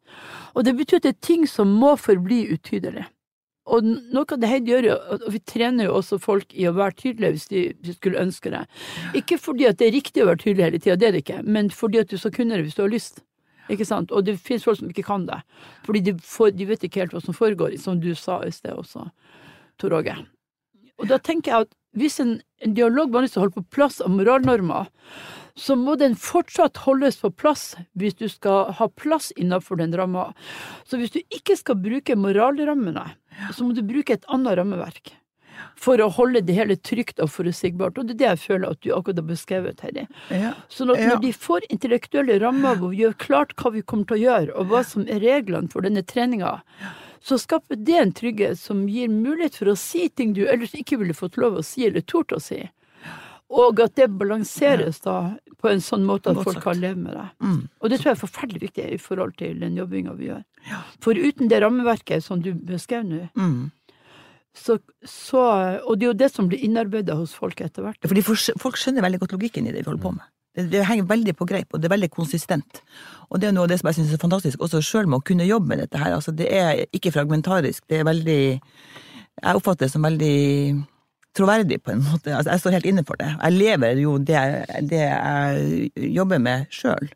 Og 0.57 0.65
det 0.65 0.73
betyr 0.75 0.99
at 0.99 1.05
det 1.05 1.13
er 1.15 1.23
ting 1.23 1.45
som 1.47 1.71
må 1.79 1.93
forbli 2.01 2.43
utydelig. 2.51 3.05
Og 3.65 3.85
noe 3.85 4.25
av 4.29 4.41
det 4.41 4.49
Heidi 4.49 4.73
gjør, 4.75 4.87
og 5.15 5.23
vi 5.33 5.39
trener 5.41 5.87
jo 5.87 5.95
også 5.97 6.19
folk 6.21 6.51
i 6.53 6.67
å 6.69 6.75
være 6.77 6.97
tydelige 6.99 7.33
hvis 7.33 7.47
de, 7.49 7.61
hvis 7.73 7.95
de 7.95 7.95
skulle 7.97 8.21
ønske 8.21 8.51
det. 8.53 8.61
Ikke 9.17 9.39
fordi 9.41 9.65
at 9.69 9.79
det 9.79 9.87
er 9.87 9.95
riktig 9.95 10.21
å 10.21 10.27
være 10.29 10.43
tydelig 10.43 10.67
hele 10.67 10.81
tida, 10.81 10.97
det 11.01 11.07
er 11.07 11.15
det 11.15 11.23
ikke, 11.25 11.39
men 11.47 11.71
fordi 11.73 12.03
at 12.03 12.11
du 12.11 12.19
skal 12.21 12.35
kunne 12.35 12.59
det 12.59 12.67
hvis 12.67 12.77
du 12.77 12.83
har 12.83 12.93
lyst. 12.93 13.23
Ikke 13.73 13.87
sant? 13.87 14.13
Og 14.13 14.27
det 14.27 14.37
finnes 14.37 14.65
folk 14.67 14.77
som 14.77 14.91
ikke 14.91 15.07
kan 15.07 15.25
det. 15.25 15.39
Fordi 15.87 16.03
de, 16.05 16.13
får, 16.21 16.53
de 16.53 16.67
vet 16.69 16.85
ikke 16.85 17.01
helt 17.01 17.15
hva 17.15 17.23
som 17.25 17.37
foregår, 17.37 17.73
som 17.81 17.97
du 18.01 18.11
sa 18.19 18.43
i 18.45 18.53
sted 18.53 18.75
også, 18.77 19.07
Tor 19.81 19.97
Åge. 19.97 20.13
Og 21.01 21.09
da 21.09 21.17
tenker 21.19 21.51
jeg 21.51 21.65
at 21.65 21.73
hvis 21.97 22.19
en, 22.21 22.37
en 22.61 22.75
dialog 22.77 23.09
vanligvis 23.11 23.39
holder 23.39 23.57
på 23.57 23.65
plass 23.79 23.97
av 24.03 24.13
moralnormer, 24.13 24.91
så 25.55 25.77
må 25.79 25.95
den 25.95 26.17
fortsatt 26.19 26.81
holdes 26.83 27.17
på 27.21 27.31
plass 27.31 27.77
hvis 27.95 28.17
du 28.19 28.27
skal 28.31 28.73
ha 28.75 28.87
plass 28.91 29.31
innenfor 29.39 29.79
den 29.79 29.95
ramma. 29.95 30.29
Så 30.83 30.99
hvis 30.99 31.13
du 31.15 31.21
ikke 31.23 31.55
skal 31.55 31.79
bruke 31.79 32.17
moralrammene, 32.19 33.07
så 33.53 33.67
må 33.67 33.75
du 33.75 33.83
bruke 33.85 34.15
et 34.15 34.27
annet 34.31 34.57
rammeverk. 34.59 35.13
For 35.79 36.01
å 36.03 36.09
holde 36.11 36.41
det 36.43 36.55
hele 36.57 36.75
trygt 36.75 37.21
og 37.23 37.29
forutsigbart. 37.31 37.97
Og 37.99 38.09
det 38.09 38.15
er 38.15 38.19
det 38.19 38.27
jeg 38.27 38.41
føler 38.43 38.75
at 38.75 38.81
du 38.83 38.89
akkurat 38.95 39.21
har 39.21 39.27
beskrevet, 39.29 39.77
Terje. 39.79 40.05
Ja. 40.33 40.51
Sånn 40.71 40.91
at 40.91 40.99
når 41.03 41.21
de 41.23 41.31
får 41.31 41.67
intellektuelle 41.71 42.37
rammer 42.43 42.79
hvor 42.79 42.91
vi 42.91 43.03
gjør 43.03 43.15
klart 43.23 43.55
hva 43.59 43.71
vi 43.75 43.83
kommer 43.83 44.09
til 44.09 44.17
å 44.17 44.23
gjøre, 44.23 44.55
og 44.55 44.71
hva 44.71 44.83
som 44.87 45.07
er 45.07 45.23
reglene 45.23 45.71
for 45.71 45.87
denne 45.87 46.03
treninga, 46.03 46.57
så 47.25 47.39
skaper 47.41 47.79
det 47.81 47.97
en 47.97 48.13
trygghet 48.13 48.59
som 48.59 48.83
gir 48.91 49.09
mulighet 49.09 49.55
for 49.57 49.71
å 49.71 49.79
si 49.79 50.09
ting 50.13 50.35
du 50.35 50.43
ellers 50.45 50.75
ikke 50.77 50.99
ville 51.01 51.15
fått 51.17 51.39
lov 51.41 51.57
å 51.57 51.65
si 51.65 51.87
eller 51.87 52.05
tort 52.05 52.35
å 52.35 52.41
si. 52.43 52.59
Og 53.53 53.79
at 53.79 53.93
det 53.95 54.07
balanseres 54.17 54.99
da 55.03 55.35
på 55.61 55.69
en 55.69 55.81
sånn 55.81 56.05
måte 56.05 56.31
at 56.33 56.41
folk 56.43 56.61
kan 56.63 56.79
leve 56.81 56.97
med 56.97 57.13
det. 57.13 57.25
Mm. 57.45 57.59
Og 57.81 57.89
det 57.89 57.99
tror 57.99 58.09
jeg 58.11 58.17
er 58.17 58.21
forferdelig 58.23 58.61
viktig 58.61 58.85
i 58.93 58.97
forhold 59.01 59.35
til 59.37 59.59
den 59.61 59.77
jobbinga 59.77 60.13
vi 60.17 60.31
gjør. 60.31 60.43
For 61.01 61.13
uten 61.13 61.49
det 61.49 61.61
rammeverket 61.61 62.23
som 62.25 62.41
du 62.41 62.53
beskrev 62.53 63.05
nå, 63.05 63.27
Mm. 63.35 63.71
så, 64.55 64.79
så 65.03 65.81
Og 65.85 65.99
det 65.99 66.05
er 66.05 66.11
jo 66.13 66.19
det 66.23 66.31
som 66.31 66.47
blir 66.49 66.63
innarbeida 66.63 67.15
hos 67.15 67.33
folk 67.33 67.61
etter 67.61 67.83
hvert. 67.83 68.01
Fordi 68.01 68.21
for, 68.21 68.35
folk 68.57 68.77
skjønner 68.77 69.05
veldig 69.05 69.19
godt 69.19 69.37
logikken 69.37 69.67
i 69.67 69.71
det 69.71 69.85
vi 69.85 69.89
holder 69.89 70.01
på 70.01 70.11
med. 70.17 70.25
Det, 70.55 70.69
det 70.71 70.85
henger 70.87 71.03
veldig 71.03 71.35
på 71.35 71.45
greip, 71.45 71.67
og 71.73 71.81
det 71.81 71.89
er 71.89 71.95
veldig 71.97 72.09
konsistent. 72.11 72.81
Og 73.29 73.41
det 73.41 73.49
er 73.49 73.51
noe 73.53 73.67
av 73.67 73.69
det 73.69 73.79
som 73.81 73.89
jeg 73.91 73.99
syns 73.99 74.13
er 74.15 74.21
fantastisk, 74.21 74.59
også 74.63 74.81
sjøl 74.81 75.05
med 75.05 75.19
å 75.19 75.25
kunne 75.27 75.45
jobbe 75.45 75.67
med 75.67 75.83
dette 75.83 75.99
her. 75.99 76.15
Altså, 76.15 76.31
det 76.31 76.47
er 76.49 76.85
ikke 76.95 77.11
fragmentarisk, 77.11 77.83
det 77.89 77.99
er 77.99 78.07
veldig 78.07 78.41
Jeg 79.35 79.57
oppfatter 79.59 79.85
det 79.85 79.91
som 79.91 80.01
veldig 80.01 80.85
troverdig, 81.35 81.81
på 81.83 81.93
en 81.93 82.03
måte. 82.05 82.33
Altså, 82.33 82.53
jeg 82.53 82.63
står 82.63 82.77
helt 82.77 82.89
inne 82.91 83.03
for 83.07 83.19
det. 83.19 83.29
Jeg 83.35 83.57
lever 83.59 84.01
jo 84.01 84.17
det, 84.17 84.41
det 84.89 85.03
jeg 85.03 86.15
jobber 86.15 86.41
med 86.41 86.65
sjøl. 86.73 87.11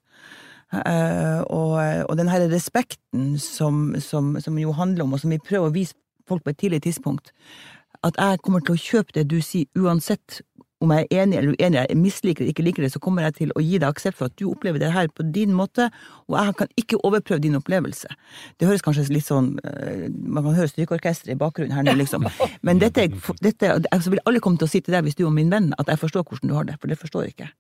Uh, 0.69 1.41
og, 1.49 1.71
og 2.10 2.17
den 2.19 2.29
her 2.29 2.43
respekten 2.51 3.39
som, 3.41 3.95
som, 3.97 4.36
som 4.43 4.60
jo 4.62 4.75
handler 4.77 5.08
om, 5.08 5.15
og 5.15 5.23
som 5.23 5.34
vi 5.34 5.41
prøver 5.41 5.71
å 5.71 5.73
vise 5.73 5.97
folk 6.29 6.43
på 6.45 6.53
et 6.53 6.60
tidlig 6.62 6.84
tidspunkt, 6.86 7.34
at 8.05 8.19
jeg 8.19 8.39
kommer 8.45 8.62
til 8.63 8.77
å 8.77 8.82
kjøpe 8.84 9.15
det 9.17 9.25
du 9.32 9.39
sier, 9.43 9.67
uansett 9.75 10.41
om 10.83 10.93
jeg 10.95 11.07
er 11.09 11.23
enig 11.23 11.37
eller 11.37 11.55
uenig, 11.55 11.81
jeg 11.89 11.99
misliker 11.99 12.45
det, 12.45 12.53
ikke 12.53 12.63
liker 12.63 12.85
det, 12.85 12.91
så 12.93 13.01
kommer 13.03 13.25
jeg 13.27 13.35
til 13.39 13.53
å 13.55 13.63
gi 13.63 13.77
deg 13.81 13.87
aksept 13.89 14.17
for 14.19 14.29
at 14.29 14.35
du 14.39 14.45
opplever 14.49 14.79
det 14.81 14.91
her 14.93 15.09
på 15.11 15.25
din 15.35 15.51
måte, 15.55 15.89
og 16.29 16.37
jeg 16.39 16.55
kan 16.61 16.73
ikke 16.79 17.01
overprøve 17.07 17.43
din 17.43 17.57
opplevelse. 17.59 18.11
Det 18.59 18.69
høres 18.69 18.85
kanskje 18.85 19.09
litt 19.11 19.27
sånn 19.27 19.55
eh, 19.67 20.07
Man 20.09 20.45
kan 20.45 20.55
høre 20.55 20.71
strykeorkesteret 20.71 21.35
i 21.35 21.39
bakgrunnen 21.39 21.75
her 21.75 21.87
nå, 21.87 21.97
liksom. 21.99 22.27
Men 22.65 22.79
dette, 22.83 23.09
dette 23.43 23.73
altså 23.91 24.13
vil 24.13 24.23
alle 24.25 24.43
komme 24.43 24.61
til 24.61 24.69
å 24.69 24.71
si 24.71 24.83
til 24.83 24.95
deg, 24.95 25.07
hvis 25.07 25.19
du 25.19 25.25
er 25.27 25.35
min 25.35 25.51
venn, 25.51 25.73
at 25.81 25.91
jeg 25.91 25.99
forstår 26.01 26.27
hvordan 26.27 26.51
du 26.51 26.55
har 26.55 26.69
det, 26.69 26.79
for 26.79 26.91
det 26.91 26.99
forstår 27.01 27.27
jeg 27.27 27.35
ikke. 27.35 27.51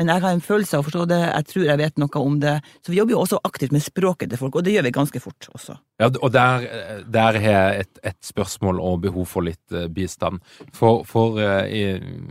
Men 0.00 0.08
jeg 0.08 0.22
har 0.24 0.32
en 0.32 0.44
følelse 0.44 0.78
av 0.78 0.82
å 0.82 0.86
forstå 0.86 1.04
det, 1.10 1.20
jeg 1.20 1.48
tror 1.50 1.64
jeg 1.68 1.80
vet 1.82 1.98
noe 2.00 2.20
om 2.22 2.38
det. 2.40 2.54
Så 2.80 2.92
vi 2.92 2.98
jobber 2.98 3.16
jo 3.16 3.22
også 3.26 3.40
aktivt 3.44 3.74
med 3.74 3.84
språket 3.84 4.32
til 4.32 4.40
folk, 4.40 4.56
og 4.56 4.64
det 4.64 4.72
gjør 4.76 4.86
vi 4.86 4.94
ganske 4.96 5.20
fort 5.20 5.48
også. 5.52 5.76
Ja, 6.00 6.08
og 6.08 6.32
der, 6.34 6.64
der 7.12 7.38
har 7.38 7.56
jeg 7.58 7.84
et, 7.84 8.00
et 8.10 8.18
spørsmål 8.24 8.80
og 8.82 9.02
behov 9.04 9.28
for 9.30 9.44
litt 9.46 9.76
eh, 9.76 9.86
bistand. 9.92 10.40
For, 10.74 11.04
for 11.08 11.38
eh, 11.42 11.68
i, 11.68 11.84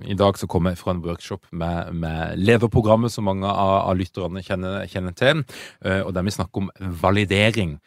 i 0.10 0.18
dag 0.18 0.42
så 0.42 0.50
kom 0.52 0.68
jeg 0.68 0.82
fra 0.82 0.96
en 0.96 1.04
workshop 1.06 1.46
med, 1.54 1.94
med 2.02 2.42
Leverprogrammet, 2.42 3.14
som 3.14 3.30
mange 3.30 3.48
av, 3.48 3.78
av 3.86 3.98
lytterne 4.00 4.44
kjenner, 4.46 4.90
kjenner 4.92 5.16
til, 5.16 5.46
eh, 5.86 6.02
og 6.02 6.16
der 6.18 6.26
vi 6.26 6.36
snakker 6.36 6.66
om 6.66 6.72
validering. 7.06 7.78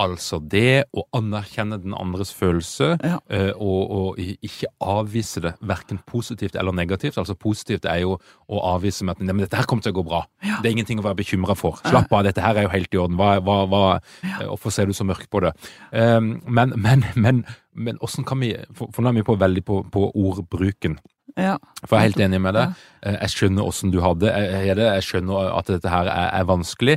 Altså 0.00 0.40
det 0.50 0.84
å 0.96 1.04
anerkjenne 1.14 1.76
den 1.78 1.94
andres 1.94 2.32
følelse, 2.34 2.96
Ja. 3.04 3.18
eh, 3.30 3.52
og, 3.54 3.90
og 3.94 4.18
ikke 4.18 4.66
avvise 4.82 5.40
det, 5.44 5.52
verken 5.62 6.00
positivt 6.06 6.56
eller 6.58 6.74
negativt. 6.74 7.18
Altså 7.20 7.36
positivt 7.38 7.84
er 7.86 8.00
jo 8.02 8.16
å 8.50 8.62
avvise 8.74 9.04
med 9.06 9.14
at 9.14 9.22
«Nei, 9.22 9.32
men 9.32 9.44
dette 9.46 9.56
her 9.60 9.68
kommer 9.70 9.82
til 9.86 9.94
å 9.94 10.00
gå 10.00 10.06
bra. 10.08 10.24
Det 10.42 10.66
er 10.66 10.72
ingenting 10.74 10.98
å 10.98 11.06
være 11.06 11.20
bekymra 11.22 11.54
for. 11.56 11.78
Slapp 11.86 12.10
av, 12.12 12.24
dette 12.26 12.42
her 12.42 12.58
er 12.58 12.66
jo 12.66 12.72
helt 12.74 12.94
i 12.94 12.98
orden. 13.04 13.16
Hva, 13.20 13.36
hva, 13.38 13.60
hva, 13.70 13.82
eh, 14.24 14.42
Hvorfor 14.50 14.74
ser 14.74 14.86
du 14.90 14.92
så 14.98 15.06
mørkt 15.06 15.30
på 15.30 15.40
det? 15.46 15.54
Um, 15.92 16.40
men, 16.46 16.74
men, 16.76 17.04
men, 17.14 17.44
men 17.74 17.98
hvordan 18.00 18.26
kan 18.28 18.40
vi 18.40 18.54
For, 18.74 18.90
for 18.94 19.02
nå 19.02 19.10
er 19.10 19.18
vi 19.18 19.26
på 19.26 19.36
veldig 19.40 19.64
på, 19.66 19.80
på 19.92 20.06
ordbruken. 20.14 20.98
Ja. 21.34 21.56
For 21.82 21.96
jeg 21.96 22.00
er 22.00 22.08
helt 22.08 22.22
enig 22.28 22.40
med 22.44 22.54
deg. 22.54 22.78
Ja. 23.02 23.16
Jeg 23.24 23.34
skjønner 23.34 23.66
åssen 23.66 23.90
du 23.90 23.98
har 24.04 24.14
det. 24.20 24.30
Jeg, 24.30 24.76
er 24.76 24.82
jeg 24.98 25.06
skjønner 25.08 25.50
at 25.58 25.72
dette 25.72 25.90
her 25.90 26.10
er, 26.10 26.30
er 26.38 26.46
vanskelig. 26.48 26.96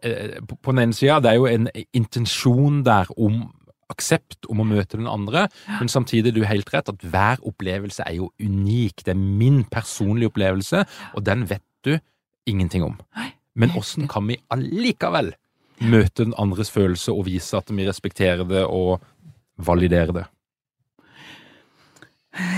Eh, 0.00 0.38
på 0.40 0.72
den 0.72 0.86
ene 0.86 0.96
sida, 0.96 1.20
det 1.20 1.34
er 1.34 1.40
jo 1.40 1.48
en 1.50 1.68
intensjon 1.96 2.82
der 2.86 3.10
om 3.16 3.44
aksept 3.92 4.48
om 4.50 4.62
å 4.62 4.66
møte 4.66 4.98
den 4.98 5.06
andre, 5.06 5.44
men 5.78 5.90
samtidig 5.90 6.32
er 6.32 6.34
du 6.34 6.46
helt 6.48 6.72
rett 6.74 6.88
at 6.90 7.04
hver 7.06 7.42
opplevelse 7.46 8.02
er 8.02 8.16
jo 8.18 8.32
unik. 8.42 9.04
Det 9.06 9.12
er 9.14 9.20
min 9.20 9.62
personlige 9.70 10.32
opplevelse, 10.32 10.82
og 11.14 11.26
den 11.26 11.44
vet 11.46 11.62
du 11.86 11.94
ingenting 12.50 12.82
om. 12.86 12.96
Men 13.54 13.76
åssen 13.78 14.08
kan 14.10 14.26
vi 14.26 14.40
allikevel 14.52 15.34
møte 15.86 16.24
den 16.24 16.34
andres 16.40 16.72
følelse 16.72 17.12
og 17.12 17.26
vise 17.28 17.58
at 17.58 17.70
vi 17.70 17.86
respekterer 17.86 18.46
det 18.48 18.64
og 18.66 19.04
validerer 19.56 20.12
det? 20.12 20.26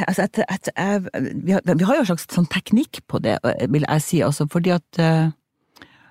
Altså, 0.06 0.22
et, 0.22 0.38
et, 0.38 0.70
et, 0.76 1.08
vi, 1.46 1.84
har, 1.84 1.94
jo 1.94 2.02
en 2.02 2.08
slags 2.10 2.26
sånn 2.32 2.48
teknikk 2.50 3.02
på 3.10 3.20
det, 3.22 3.38
vil 3.70 3.86
jeg 3.86 4.04
si, 4.04 4.22
altså, 4.26 4.48
fordi 4.50 4.72
at 4.74 4.98
eh, 5.02 5.28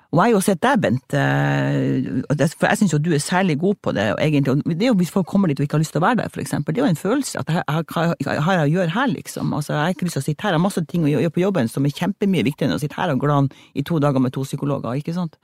Og 0.07 0.21
jeg 0.21 0.23
har 0.23 0.31
jo 0.31 0.39
sett 0.45 0.61
deg, 0.63 0.79
Bent, 0.79 1.15
eh, 1.19 2.45
for 2.55 2.69
jeg 2.69 2.79
syns 2.79 2.95
du 3.03 3.09
er 3.11 3.19
særlig 3.19 3.57
god 3.59 3.75
på 3.83 3.91
det, 3.91 4.05
egentlig. 4.23 4.61
Det 4.69 4.87
er 4.87 4.93
jo 4.93 4.99
hvis 5.01 5.11
folk 5.11 5.27
kommer 5.27 5.51
dit 5.51 5.59
og 5.59 5.67
ikke 5.67 5.75
har 5.75 5.83
lyst 5.83 5.91
til 5.91 5.99
å 5.99 6.05
være 6.05 6.21
der, 6.21 6.31
for. 6.31 6.71
Det 6.71 6.79
er 6.79 6.85
jo 6.85 6.93
en 6.93 7.01
følelse 7.01 7.41
at 7.41 7.51
hva 7.51 8.05
har 8.23 8.61
jeg 8.61 8.63
å 8.63 8.71
gjøre 8.77 8.95
her, 8.95 9.11
liksom? 9.11 9.51
Altså, 9.53 9.73
jeg 9.73 9.81
har 9.81 9.97
ikke 9.97 10.07
lyst 10.07 10.15
til 10.15 10.23
å 10.23 10.27
sitte 10.29 10.47
her, 10.47 10.55
jeg 10.55 10.61
har 10.61 10.63
masse 10.63 10.85
ting 10.87 11.03
å 11.03 11.11
gjøre 11.11 11.35
på 11.35 11.43
jobben 11.43 11.67
som 11.67 11.85
er 11.85 11.99
kjempemye 11.99 12.47
viktigere 12.47 12.71
enn 12.71 12.79
å 12.79 12.81
sitte 12.85 12.95
her 13.01 13.11
og 13.11 13.19
glane 13.25 13.67
i 13.75 13.83
to 13.83 13.99
dager 13.99 14.23
med 14.23 14.31
to 14.37 14.47
psykologer, 14.47 14.95
ikke 14.95 15.17
sant? 15.17 15.35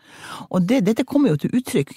Og 0.48 0.64
det, 0.64 0.86
dette 0.88 1.04
kommer 1.04 1.36
jo 1.36 1.44
til 1.44 1.60
uttrykk 1.60 1.92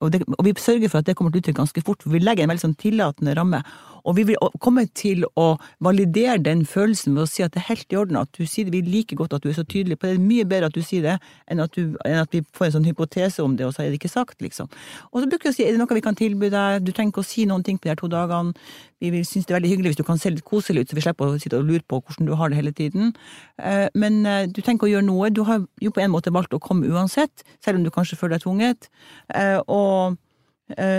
og, 0.00 0.12
det, 0.12 0.22
og 0.28 0.44
vi 0.44 0.52
sørger 0.60 0.90
for 0.92 1.00
at 1.00 1.08
det 1.08 1.16
kommer 1.16 1.32
til 1.32 1.40
uttrykk 1.40 1.60
ganske 1.62 1.82
fort, 1.84 2.02
for 2.02 2.12
vi 2.12 2.20
legger 2.20 2.44
en 2.44 2.52
veldig 2.52 2.64
sånn 2.66 2.80
tillatende 2.80 3.36
ramme. 3.38 3.62
Og 4.06 4.16
vi 4.16 4.24
vil 4.28 4.38
komme 4.62 4.86
til 4.94 5.24
å 5.34 5.46
validere 5.82 6.38
den 6.38 6.64
følelsen 6.68 7.16
ved 7.16 7.24
å 7.24 7.30
si 7.30 7.42
at 7.42 7.54
det 7.56 7.62
er 7.64 7.68
helt 7.72 7.92
i 7.92 7.98
orden 7.98 8.20
at 8.20 8.30
du 8.38 8.46
sier 8.46 8.68
det. 8.68 8.76
Vi 8.76 8.82
liker 8.86 9.18
godt 9.18 9.34
at 9.34 9.42
du 9.42 9.50
er 9.50 9.56
så 9.58 9.64
tydelig 9.66 9.98
på 9.98 10.06
det. 10.06 10.14
Det 10.16 10.20
er 10.22 10.28
mye 10.28 10.46
bedre 10.46 10.70
at 10.70 10.76
du 10.76 10.82
sier 10.86 11.02
det, 11.02 11.16
enn 11.50 11.62
at, 11.64 11.74
du, 11.74 11.96
enn 12.06 12.20
at 12.22 12.34
vi 12.34 12.44
får 12.54 12.68
en 12.68 12.76
sånn 12.76 12.86
hypotese 12.86 13.42
om 13.42 13.56
det, 13.58 13.66
og 13.66 13.74
så 13.74 13.82
er 13.82 13.90
det 13.90 13.98
ikke 13.98 14.12
sagt, 14.12 14.38
liksom. 14.44 14.70
Og 15.10 15.22
så 15.22 15.30
bruker 15.30 15.48
vi 15.48 15.54
å 15.54 15.56
si 15.56 15.66
er 15.66 15.74
det 15.74 15.80
noe 15.82 15.98
vi 15.98 16.04
kan 16.04 16.18
tilby 16.18 16.50
deg, 16.54 16.84
du 16.86 16.92
trenger 16.92 17.14
ikke 17.14 17.24
å 17.24 17.28
si 17.28 17.46
noen 17.50 17.64
ting 17.66 17.80
på 17.80 17.88
de 17.88 17.94
her 17.94 18.00
to 18.00 18.10
dagene. 18.12 18.54
Vi 19.02 19.10
vil 19.12 19.26
synes 19.28 19.48
det 19.48 19.52
er 19.52 19.58
veldig 19.58 19.72
hyggelig 19.74 19.92
hvis 19.92 19.98
du 20.00 20.06
kan 20.08 20.20
se 20.22 20.30
litt 20.32 20.46
koselig 20.46 20.84
ut, 20.86 20.92
så 20.92 20.96
vi 20.96 21.04
slipper 21.04 21.32
å 21.34 21.40
sitte 21.42 21.58
og 21.58 21.66
lure 21.68 21.84
på 21.84 21.98
hvordan 22.00 22.30
du 22.30 22.34
har 22.38 22.52
det 22.52 22.60
hele 22.60 22.72
tiden. 22.72 23.10
Eh, 23.58 23.88
Men 23.94 24.22
eh, 24.24 24.46
du 24.46 24.62
trenger 24.62 24.78
ikke 24.78 24.88
å 24.88 24.94
gjøre 24.94 25.08
noe. 25.10 25.32
Du 25.34 25.42
har 25.48 25.66
jo 25.82 25.92
på 25.92 26.00
en 26.04 26.14
måte 26.14 26.32
valgt 26.32 26.54
å 26.54 26.62
komme 26.62 26.88
uansett, 26.88 27.44
selv 27.64 27.80
om 27.80 27.84
du 27.84 27.90
kanskje 27.92 28.16
føler 28.20 28.38
deg 28.38 28.46
tvunget. 28.46 28.88
Eh, 29.34 29.58
Og, 29.66 30.16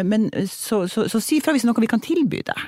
men 0.08 0.30
så, 0.48 0.86
så, 0.88 1.10
så 1.12 1.20
si 1.20 1.42
fra 1.44 1.52
hvis 1.52 1.66
det 1.66 1.68
er 1.68 1.74
noe 1.74 1.84
vi 1.84 1.90
kan 1.92 2.00
tilby 2.04 2.40
deg. 2.48 2.60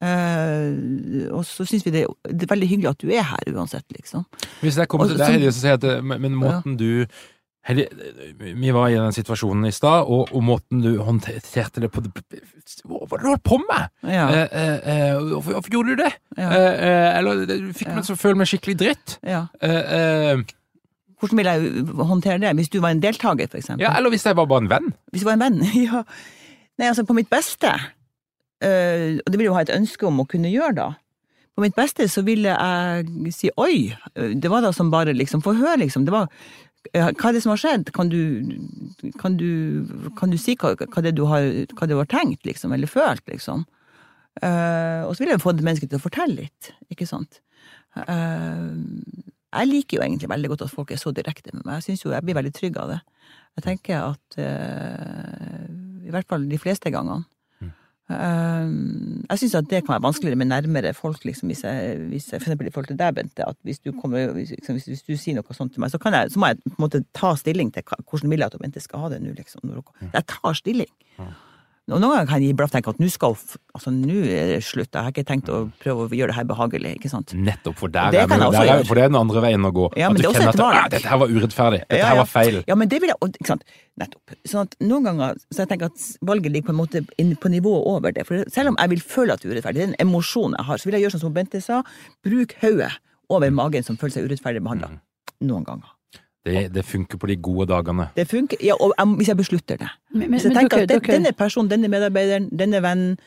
Eh, 0.00 1.26
og 1.34 1.42
så 1.46 1.66
syns 1.66 1.82
vi 1.86 1.90
det, 1.94 2.04
det 2.30 2.46
er 2.46 2.52
veldig 2.54 2.68
hyggelig 2.70 2.90
at 2.92 3.00
du 3.02 3.10
er 3.10 3.24
her 3.32 3.50
uansett, 3.54 3.84
liksom. 3.96 4.24
Hvis 4.62 4.78
jeg 4.78 4.88
kommer 4.88 5.08
til 5.10 5.18
deg, 5.18 5.32
Heidi, 5.34 5.50
så 5.50 5.58
sier 5.60 5.74
jeg 5.74 5.80
at 5.80 5.86
det- 5.88 6.04
men, 6.04 6.22
måten 6.34 6.38
måten 6.38 6.76
du 6.78 7.06
Helge, 7.68 7.88
vi 8.38 8.70
var 8.72 8.88
i 8.88 8.94
den 8.94 9.12
situasjonen 9.12 9.66
i 9.68 9.72
stad, 9.74 10.06
og, 10.08 10.30
og 10.32 10.42
måten 10.42 10.80
du 10.80 11.02
håndterte 11.04 11.82
det 11.82 11.90
på 11.92 12.00
Hva 12.00 13.00
var 13.10 13.18
det 13.18 13.24
du 13.26 13.28
holdt 13.28 13.42
på 13.44 13.58
med? 13.60 13.90
Ja, 14.08 14.28
Eh, 14.30 14.46
eh, 14.52 14.78
eh, 14.88 15.18
hvorfor, 15.18 15.52
hvorfor 15.58 15.70
gjorde 15.74 15.96
du 15.96 16.02
det? 16.04 16.12
ja, 16.38 16.48
Eh, 16.48 16.86
eh, 16.88 17.18
eller 17.18 17.42
du 17.44 17.72
fikk 17.76 17.90
meg 17.92 18.04
til 18.06 18.14
å 18.14 18.18
føle 18.22 18.36
meg 18.40 18.46
skikkelig 18.48 18.76
dritt. 18.78 19.18
ja. 19.26 19.42
Eh, 19.60 19.92
eh, 19.98 20.36
Hvordan 21.20 21.36
ville 21.36 21.50
jeg 21.58 21.84
håndtere 21.98 22.38
det? 22.40 22.54
Hvis 22.56 22.70
du 22.70 22.78
var 22.80 22.90
en 22.94 23.00
deltaker, 23.02 23.48
for 23.50 23.58
eksempel? 23.58 23.82
ja, 23.84 23.92
eller 23.98 24.10
hvis 24.14 24.24
jeg 24.24 24.36
var 24.38 24.46
bare 24.46 24.62
en 24.62 24.68
venn. 24.70 24.92
Hvis 25.12 25.20
du 25.20 25.26
var 25.26 25.32
en 25.36 25.40
venn? 25.40 25.60
Ja. 25.84 26.04
Nei, 26.78 26.86
altså, 26.88 27.02
på 27.04 27.12
mitt 27.18 27.28
beste, 27.28 27.66
eh, 27.74 27.88
og 28.58 29.28
det 29.30 29.36
vil 29.38 29.44
jeg 29.46 29.52
jo 29.52 29.54
ha 29.54 29.62
et 29.62 29.70
ønske 29.74 30.06
om 30.08 30.18
å 30.18 30.26
kunne 30.26 30.50
gjøre 30.50 30.74
da, 30.74 30.86
på 31.58 31.64
mitt 31.64 31.74
beste 31.74 32.06
så 32.06 32.22
ville 32.22 32.52
jeg 32.54 33.32
si 33.34 33.50
oi, 33.58 33.90
det 34.14 34.50
var 34.50 34.62
da 34.62 34.70
som 34.74 34.92
bare 34.94 35.14
liksom, 35.16 35.42
få 35.42 35.56
høre 35.58 35.80
liksom, 35.82 36.04
det 36.06 36.14
var, 36.14 36.28
eh, 36.92 37.08
hva 37.10 37.30
er 37.30 37.34
det 37.34 37.42
som 37.42 37.50
har 37.50 37.58
skjedd? 37.58 37.90
Kan 37.96 38.12
du, 38.12 38.20
kan 39.18 39.34
du, 39.40 39.82
kan 40.20 40.30
du 40.30 40.38
si 40.38 40.54
hva, 40.54 40.76
hva, 40.78 41.02
det 41.02 41.16
du 41.18 41.24
har, 41.26 41.48
hva 41.74 41.88
du 41.90 41.96
har 41.98 42.06
tenkt, 42.06 42.44
liksom, 42.46 42.76
eller 42.76 42.90
følt, 42.90 43.24
liksom? 43.26 43.66
Uh, 44.38 45.02
og 45.08 45.16
så 45.16 45.24
ville 45.24 45.34
jeg 45.34 45.42
få 45.42 45.50
det 45.58 45.64
mennesket 45.66 45.90
til 45.90 45.98
å 45.98 46.04
fortelle 46.04 46.44
litt, 46.44 46.70
ikke 46.94 47.08
sant? 47.10 47.40
Uh, 47.96 48.78
jeg 49.48 49.66
liker 49.66 49.98
jo 49.98 50.04
egentlig 50.04 50.30
veldig 50.30 50.52
godt 50.52 50.62
at 50.68 50.70
folk 50.70 50.92
er 50.94 51.00
så 51.02 51.10
direkte 51.16 51.50
med 51.56 51.64
meg. 51.64 51.80
Jeg 51.80 51.88
synes 51.88 52.04
jo 52.04 52.12
jeg 52.14 52.22
blir 52.22 52.38
veldig 52.38 52.52
trygg 52.54 52.78
av 52.78 52.92
det. 52.92 53.00
Jeg 53.58 53.66
tenker 53.66 54.12
at 54.12 54.38
uh, 54.38 55.66
I 56.06 56.14
hvert 56.14 56.30
fall 56.30 56.46
de 56.46 56.60
fleste 56.62 56.94
gangene. 56.94 57.26
Mm. 58.08 58.14
Eh, 58.16 59.26
jeg 59.30 59.42
syns 59.42 59.56
at 59.60 59.68
det 59.70 59.82
kan 59.84 59.94
være 59.94 60.06
vanskeligere 60.06 60.40
med 60.40 60.50
nærmere 60.50 60.94
folk, 60.96 61.24
liksom, 61.28 61.50
hvis 61.52 61.64
jeg, 61.64 61.98
hvis 62.08 62.30
jeg 62.32 62.40
for 62.40 62.48
eksempel 62.48 62.70
i 62.70 62.72
forhold 62.74 62.88
til 62.92 63.00
deg, 63.00 63.14
Bente. 63.14 63.48
At 63.48 63.56
hvis 63.62 63.78
du, 63.78 63.92
kommer, 64.00 64.32
liksom, 64.36 64.78
hvis, 64.78 64.88
hvis 64.88 65.04
du 65.04 65.16
sier 65.16 65.36
noe 65.36 65.56
sånt 65.56 65.74
til 65.74 65.84
meg, 65.84 65.92
så, 65.92 66.00
kan 66.02 66.16
jeg, 66.16 66.32
så 66.32 66.40
må 66.40 66.52
jeg 66.52 66.62
på 66.64 66.74
en 66.76 66.86
måte 66.86 67.02
ta 67.16 67.34
stilling 67.36 67.72
til 67.74 67.84
hvordan 67.88 68.32
vil 68.32 68.44
jeg 68.44 68.52
at 68.52 68.62
Bente 68.62 68.84
skal 68.84 69.04
ha 69.04 69.12
det 69.12 69.20
nå, 69.24 69.34
liksom. 69.36 69.68
Jeg 70.08 70.26
tar 70.34 70.58
stilling. 70.58 70.92
Og 71.88 72.02
noen 72.02 72.12
ganger 72.12 72.26
kan 72.28 72.42
jeg 72.44 72.56
blaff 72.56 72.72
tenke 72.74 72.92
at 72.92 72.98
nå 73.00 73.08
skal 73.08 73.32
altså 73.32 73.90
nå 73.94 74.18
er 74.28 74.50
det 74.52 74.58
slutt, 74.66 74.90
jeg 74.92 75.00
har 75.06 75.12
ikke 75.14 75.24
tenkt 75.28 75.48
å 75.48 75.60
prøve 75.80 76.04
å 76.04 76.08
gjøre 76.12 76.34
det 76.34 76.36
her 76.36 76.46
behagelig, 76.50 76.90
ikke 76.98 77.10
sant. 77.12 77.32
Nettopp, 77.32 77.78
for 77.80 77.92
der 77.94 78.12
Det 78.12 78.20
er, 78.20 78.34
også 78.34 78.50
der 78.58 78.72
er, 78.74 78.84
for 78.84 78.98
det 78.98 79.06
er 79.06 79.12
den 79.14 79.18
andre 79.20 79.42
veien 79.46 79.64
å 79.64 79.72
gå. 79.72 79.86
Ja, 79.96 80.10
at 80.10 80.20
du 80.20 80.26
er 80.28 80.36
kjenner 80.36 80.52
at 80.52 80.62
ah, 80.66 80.90
dette 80.92 81.08
her 81.08 81.22
var 81.22 81.32
urettferdig. 81.32 81.80
Dette 81.86 82.00
Ja, 82.02 82.12
her 82.12 82.20
var 82.20 82.28
feil. 82.28 82.60
Ja, 82.68 82.76
men 82.76 82.92
det 82.92 83.00
vil 83.00 83.14
jeg, 83.14 83.32
ikke 83.40 83.50
sant, 83.54 83.64
nettopp. 84.00 84.36
Sånn 84.44 84.68
at 84.68 84.76
noen 84.84 85.08
ganger, 85.08 85.42
så 85.48 85.64
jeg 85.64 85.72
tenker 85.72 85.88
at 85.88 86.06
valget 86.28 86.52
ligger 86.52 86.68
på 86.68 86.76
en 86.76 86.80
måte 86.82 87.04
på 87.40 87.52
nivået 87.56 87.90
over 87.96 88.16
det. 88.16 88.28
For 88.28 88.44
selv 88.52 88.74
om 88.74 88.80
jeg 88.82 88.94
vil 88.94 89.04
føle 89.16 89.32
at 89.32 89.40
det 89.44 89.48
er 89.48 89.56
urettferdig, 89.56 89.80
det 89.80 89.86
er 89.86 89.92
en 89.94 90.00
emosjon 90.08 90.58
jeg 90.60 90.68
har, 90.68 90.82
så 90.82 90.90
vil 90.90 90.98
jeg 90.98 91.06
gjøre 91.06 91.16
sånn 91.16 91.24
som 91.24 91.36
Bente 91.40 91.64
sa, 91.64 91.80
bruk 92.26 92.52
hodet 92.60 92.92
over 93.32 93.52
magen 93.64 93.86
som 93.86 93.96
føler 94.00 94.18
seg 94.18 94.28
urettferdig 94.28 94.60
behandla. 94.64 94.92
Mm. 94.92 95.00
Noen 95.48 95.64
ganger. 95.64 95.97
Det, 96.46 96.74
det 96.74 96.84
funker 96.86 97.18
på 97.18 97.26
de 97.26 97.36
gode 97.36 97.66
dagene. 97.68 98.08
Det 98.16 98.28
funker, 98.30 98.60
ja, 98.64 98.76
og 98.80 98.94
jeg, 98.96 99.14
hvis 99.18 99.28
jeg 99.28 99.36
beslutter 99.36 99.80
det. 99.80 99.88
Men, 100.10 100.20
men, 100.20 100.30
Hvis 100.30 100.46
jeg 100.46 100.52
men 100.52 100.60
tenker 100.60 100.76
dere, 100.76 101.00
at 101.00 101.08
den, 101.08 101.16
denne 101.18 101.32
personen, 101.36 101.70
denne 101.70 101.90
medarbeideren, 101.92 102.48
denne 102.58 102.82
vennen 102.82 103.18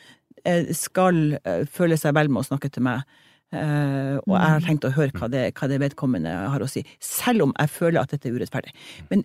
eh, 0.44 0.72
skal 0.74 1.36
eh, 1.44 1.66
føle 1.70 1.98
seg 2.00 2.16
vel 2.16 2.32
med 2.32 2.42
å 2.42 2.48
snakke 2.48 2.72
til 2.72 2.86
meg, 2.88 3.04
eh, 3.52 4.16
og 4.16 4.34
jeg 4.34 4.48
har 4.54 4.66
tenkt 4.66 4.88
å 4.88 4.94
høre 4.96 5.14
hva 5.18 5.28
det, 5.30 5.44
hva 5.58 5.70
det 5.70 5.78
vedkommende 5.84 6.34
har 6.54 6.64
å 6.64 6.70
si, 6.70 6.82
selv 7.04 7.46
om 7.46 7.54
jeg 7.58 7.74
føler 7.76 8.02
at 8.02 8.16
dette 8.16 8.30
er 8.30 8.40
urettferdig. 8.40 8.74
Men 9.12 9.24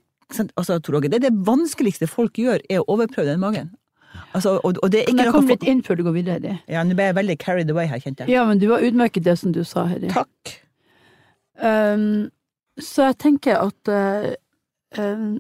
altså, 0.55 0.77
Tor 0.83 0.99
Åge, 0.99 1.11
det, 1.13 1.23
det 1.25 1.33
vanskeligste 1.47 2.11
folk 2.11 2.37
gjør, 2.37 2.61
er 2.69 2.83
å 2.83 2.87
overprøve 2.97 3.31
den 3.31 3.43
magen. 3.43 3.73
Altså, 4.35 4.57
og, 4.63 4.77
og 4.83 4.91
det 4.91 5.01
er 5.01 5.11
ikke 5.11 5.23
jeg 5.23 5.29
noe 5.29 5.35
Kom 5.35 5.49
litt 5.51 5.65
inn 5.67 5.81
før 5.85 5.99
du 5.99 6.05
går 6.07 6.15
videre? 6.15 6.37
Heidi? 6.37 6.55
Ja, 6.73 6.83
nå 6.85 6.95
ble 6.97 7.09
jeg 7.09 7.17
veldig 7.17 7.35
carried 7.41 7.73
away 7.73 7.89
her, 7.89 8.01
kjente 8.03 8.25
jeg. 8.25 8.35
Ja, 8.35 8.45
men 8.47 8.61
du 8.61 8.67
var 8.71 8.83
utmerket 8.85 9.25
det 9.25 9.37
som 9.41 9.53
du 9.55 9.63
sa, 9.67 9.85
Heidi. 9.89 10.09
Takk. 10.13 10.57
Um, 11.57 12.27
så 12.79 13.07
jeg 13.09 13.17
tenker 13.23 13.57
at 13.61 13.91
uh, 13.91 14.33
um, 14.97 15.39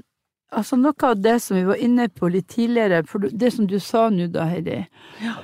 altså 0.51 0.77
noe 0.79 0.95
av 1.03 1.19
det 1.21 1.37
som 1.43 1.57
vi 1.57 1.65
var 1.67 1.75
inne 1.83 2.07
på 2.09 2.29
litt 2.31 2.47
tidligere, 2.53 3.03
for 3.07 3.19
det 3.29 3.53
som 3.53 3.67
du 3.67 3.77
sa 3.83 4.07
nå 4.09 4.29
da, 4.31 4.45
Heidi, 4.49 4.85
Ja. 5.21 5.35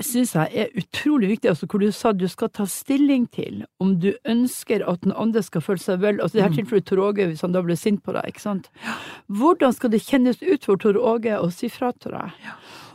syns 0.00 0.32
jeg 0.32 0.48
er 0.56 0.70
utrolig 0.80 1.28
viktig, 1.28 1.50
altså 1.50 1.66
hvor 1.68 1.80
du 1.82 1.90
sa 1.92 2.12
du 2.16 2.26
skal 2.28 2.48
ta 2.48 2.64
stilling 2.64 3.26
til 3.34 3.64
om 3.80 3.98
du 4.00 4.14
ønsker 4.24 4.80
at 4.88 5.02
den 5.04 5.12
andre 5.12 5.42
skal 5.44 5.60
føle 5.60 5.82
seg 5.82 6.00
vel, 6.00 6.20
altså 6.20 6.38
i 6.38 6.40
dette 6.40 6.54
Mm. 6.54 6.56
tilfellet 6.62 6.86
Tor 6.88 7.02
Åge, 7.04 7.26
hvis 7.28 7.42
han 7.42 7.52
da 7.52 7.60
ble 7.62 7.76
sint 7.76 8.02
på 8.02 8.12
deg, 8.16 8.24
ikke 8.32 8.40
sant. 8.40 8.70
Hvordan 9.28 9.74
skal 9.76 9.90
det 9.90 10.00
kjennes 10.06 10.40
ut 10.40 10.64
for 10.64 10.76
Tor 10.80 10.96
Åge 10.96 11.36
å 11.36 11.50
si 11.52 11.68
fra 11.68 11.92
til 11.92 12.12
deg? 12.12 12.32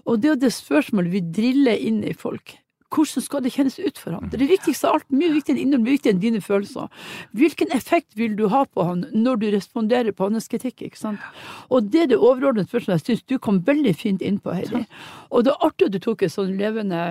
Og 0.08 0.20
det 0.22 0.30
er 0.30 0.34
jo 0.36 0.42
det 0.48 0.54
spørsmålet 0.54 1.12
vi 1.12 1.22
driller 1.22 1.78
inn 1.78 2.04
i 2.04 2.14
folk. 2.14 2.58
Hvordan 2.93 3.24
skal 3.26 3.43
det 3.43 3.52
kjennes 3.56 3.78
ut 3.80 3.98
for 4.00 4.15
ham? 4.15 4.28
Det 4.30 4.39
det 4.39 4.50
viktigste 4.50 4.88
av 4.88 5.00
alt, 5.00 5.08
mye 5.10 5.34
viktigere 5.34 5.58
enn 5.58 5.63
innhold, 5.65 5.84
mye 5.84 5.95
viktigere 5.95 6.15
enn 6.15 6.21
dine 6.21 6.41
følelser. 6.43 6.91
Hvilken 7.36 7.74
effekt 7.76 8.13
vil 8.19 8.36
du 8.38 8.45
ha 8.54 8.63
på 8.65 8.86
han 8.88 9.06
når 9.12 9.41
du 9.41 9.48
responderer 9.56 10.15
på 10.15 10.30
hans 10.30 10.48
kritikk, 10.52 10.86
ikke 10.86 11.02
sant? 11.02 11.26
Og 11.69 11.89
det 11.91 12.06
er 12.06 12.12
det 12.13 12.21
overordnede 12.21 12.69
spørsmålet 12.69 13.02
jeg 13.02 13.17
syns 13.17 13.26
du 13.32 13.39
kom 13.39 13.60
veldig 13.65 13.95
fint 13.98 14.21
inn 14.21 14.38
på, 14.39 14.54
Heidi. 14.56 14.86
Og 15.32 15.48
det 15.48 15.56
er 15.56 15.67
artig 15.67 15.89
at 15.89 15.98
du 15.98 16.00
tok 16.04 16.24
et 16.24 16.36
sånn 16.36 16.56
levende 16.60 17.02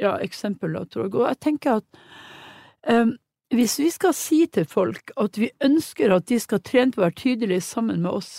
ja, 0.00 0.18
eksempel, 0.18 0.76
tror 0.88 1.08
Torg. 1.08 1.22
Og 1.22 1.30
jeg 1.30 1.42
tenker 1.46 1.80
at 1.80 2.04
um, 2.90 3.16
hvis 3.54 3.78
vi 3.80 3.88
skal 3.90 4.12
si 4.12 4.42
til 4.52 4.66
folk 4.68 5.12
at 5.16 5.38
vi 5.40 5.48
ønsker 5.64 6.12
at 6.12 6.26
de 6.28 6.36
skal 6.42 6.60
trene 6.60 6.92
på 6.92 7.00
å 7.00 7.06
være 7.06 7.16
tydelige 7.16 7.64
sammen 7.64 8.02
med 8.04 8.10
oss, 8.18 8.32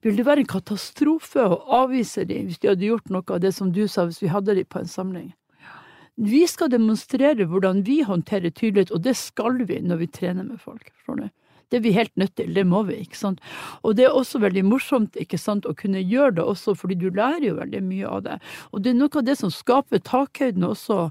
vil 0.00 0.16
det 0.16 0.24
være 0.24 0.46
en 0.46 0.54
katastrofe 0.54 1.44
å 1.44 1.58
avvise 1.82 2.24
dem 2.24 2.48
hvis 2.48 2.62
de 2.62 2.70
hadde 2.70 2.88
gjort 2.88 3.10
noe 3.12 3.26
av 3.36 3.42
det 3.44 3.52
som 3.52 3.72
du 3.74 3.84
sa, 3.84 4.06
hvis 4.08 4.22
vi 4.24 4.32
hadde 4.32 4.56
dem 4.56 4.68
på 4.70 4.80
en 4.80 4.88
samling. 4.88 5.34
Vi 6.16 6.46
skal 6.48 6.70
demonstrere 6.72 7.44
hvordan 7.44 7.82
vi 7.84 8.00
håndterer 8.02 8.50
tydelighet, 8.50 8.92
og 8.94 9.02
det 9.04 9.16
skal 9.20 9.60
vi 9.68 9.82
når 9.84 10.00
vi 10.00 10.06
trener 10.08 10.46
med 10.46 10.60
folk. 10.60 10.88
forstår? 11.04 11.28
Det 11.68 11.76
er 11.76 11.82
vi 11.82 11.92
helt 11.92 12.16
nødt 12.16 12.36
til, 12.36 12.54
det 12.54 12.62
må 12.66 12.82
vi, 12.86 13.00
ikke 13.02 13.18
sant. 13.18 13.40
Og 13.82 13.96
det 13.98 14.06
er 14.06 14.14
også 14.14 14.38
veldig 14.38 14.62
morsomt 14.64 15.16
ikke 15.18 15.38
sant, 15.38 15.66
å 15.66 15.74
kunne 15.74 16.00
gjøre 16.00 16.38
det 16.38 16.44
også, 16.46 16.76
fordi 16.78 16.94
du 17.00 17.08
lærer 17.10 17.48
jo 17.48 17.56
veldig 17.58 17.82
mye 17.82 18.06
av 18.06 18.22
det. 18.22 18.36
Og 18.70 18.84
det 18.84 18.92
er 18.92 18.98
noe 19.00 19.18
av 19.18 19.26
det 19.26 19.34
som 19.40 19.50
skaper 19.50 20.04
takhøyden 20.06 20.64
også 20.68 21.08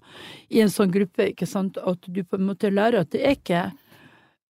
i 0.49 0.63
en 0.63 0.71
sånn 0.71 0.93
gruppe, 0.95 1.33
ikke 1.33 1.49
sant, 1.49 1.77
at 1.77 2.07
du 2.07 2.23
på 2.23 2.39
en 2.39 2.47
måte 2.47 2.71
lærer 2.71 3.03
at 3.03 3.11
det 3.11 3.25
er 3.25 3.35
ikke 3.39 3.65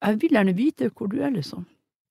Jeg 0.05 0.17
vil 0.21 0.35
gjerne 0.35 0.53
vite 0.53 0.89
hvor 0.93 1.07
du 1.09 1.17
er, 1.23 1.31
liksom. 1.33 1.65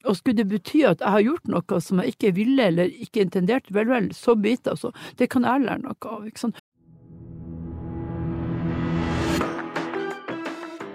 Og 0.09 0.17
skulle 0.17 0.41
det 0.41 0.49
bety 0.51 0.83
at 0.89 1.01
jeg 1.01 1.15
har 1.15 1.23
gjort 1.23 1.51
noe 1.53 1.81
som 1.81 2.01
jeg 2.01 2.15
ikke 2.15 2.33
ville 2.35 2.65
eller 2.67 2.91
ikke 3.07 3.23
intenderte, 3.23 3.73
vel, 3.77 3.87
vel, 3.87 4.09
så 4.17 4.35
bit, 4.35 4.67
altså. 4.67 4.91
Det 5.17 5.31
kan 5.31 5.47
jeg 5.47 5.63
lære 5.69 5.85
noe 5.85 5.95
av, 6.11 6.25
ikke 6.27 6.49
sant. 6.49 6.64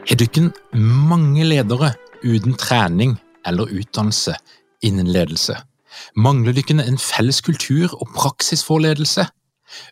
Er 0.09 0.17
dykken 0.17 0.47
mange 0.73 1.43
ledere 1.45 1.91
uten 2.25 2.55
trening 2.57 3.11
eller 3.45 3.69
utdannelse 3.69 4.33
innen 4.81 5.05
ledelse? 5.05 5.53
Mangler 6.17 6.55
dykken 6.57 6.81
en 6.81 6.97
felles 6.97 7.43
kultur 7.45 7.93
og 7.93 8.09
praksis 8.15 8.63
for 8.65 8.81
ledelse? 8.81 9.27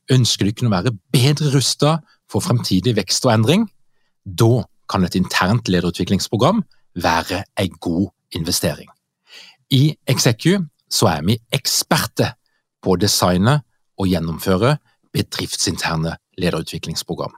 Ønsker 0.10 0.50
dykken 0.50 0.72
å 0.72 0.74
være 0.74 0.96
bedre 1.14 1.54
rusta 1.54 2.00
for 2.34 2.42
fremtidig 2.42 2.96
vekst 2.98 3.30
og 3.30 3.36
endring? 3.36 3.70
Da 4.26 4.66
kan 4.90 5.06
et 5.06 5.20
internt 5.22 5.70
lederutviklingsprogram 5.70 6.66
være 6.98 7.44
en 7.62 7.78
god 7.78 8.10
investering. 8.34 8.90
I 9.70 9.94
Execu 10.10 10.64
så 10.90 11.14
er 11.14 11.26
vi 11.30 11.38
eksperter 11.54 12.34
på 12.82 12.96
å 12.96 13.02
designe 13.06 13.60
og 14.02 14.10
gjennomføre 14.10 14.80
bedriftsinterne 15.14 16.18
lederutviklingsprogram. 16.42 17.38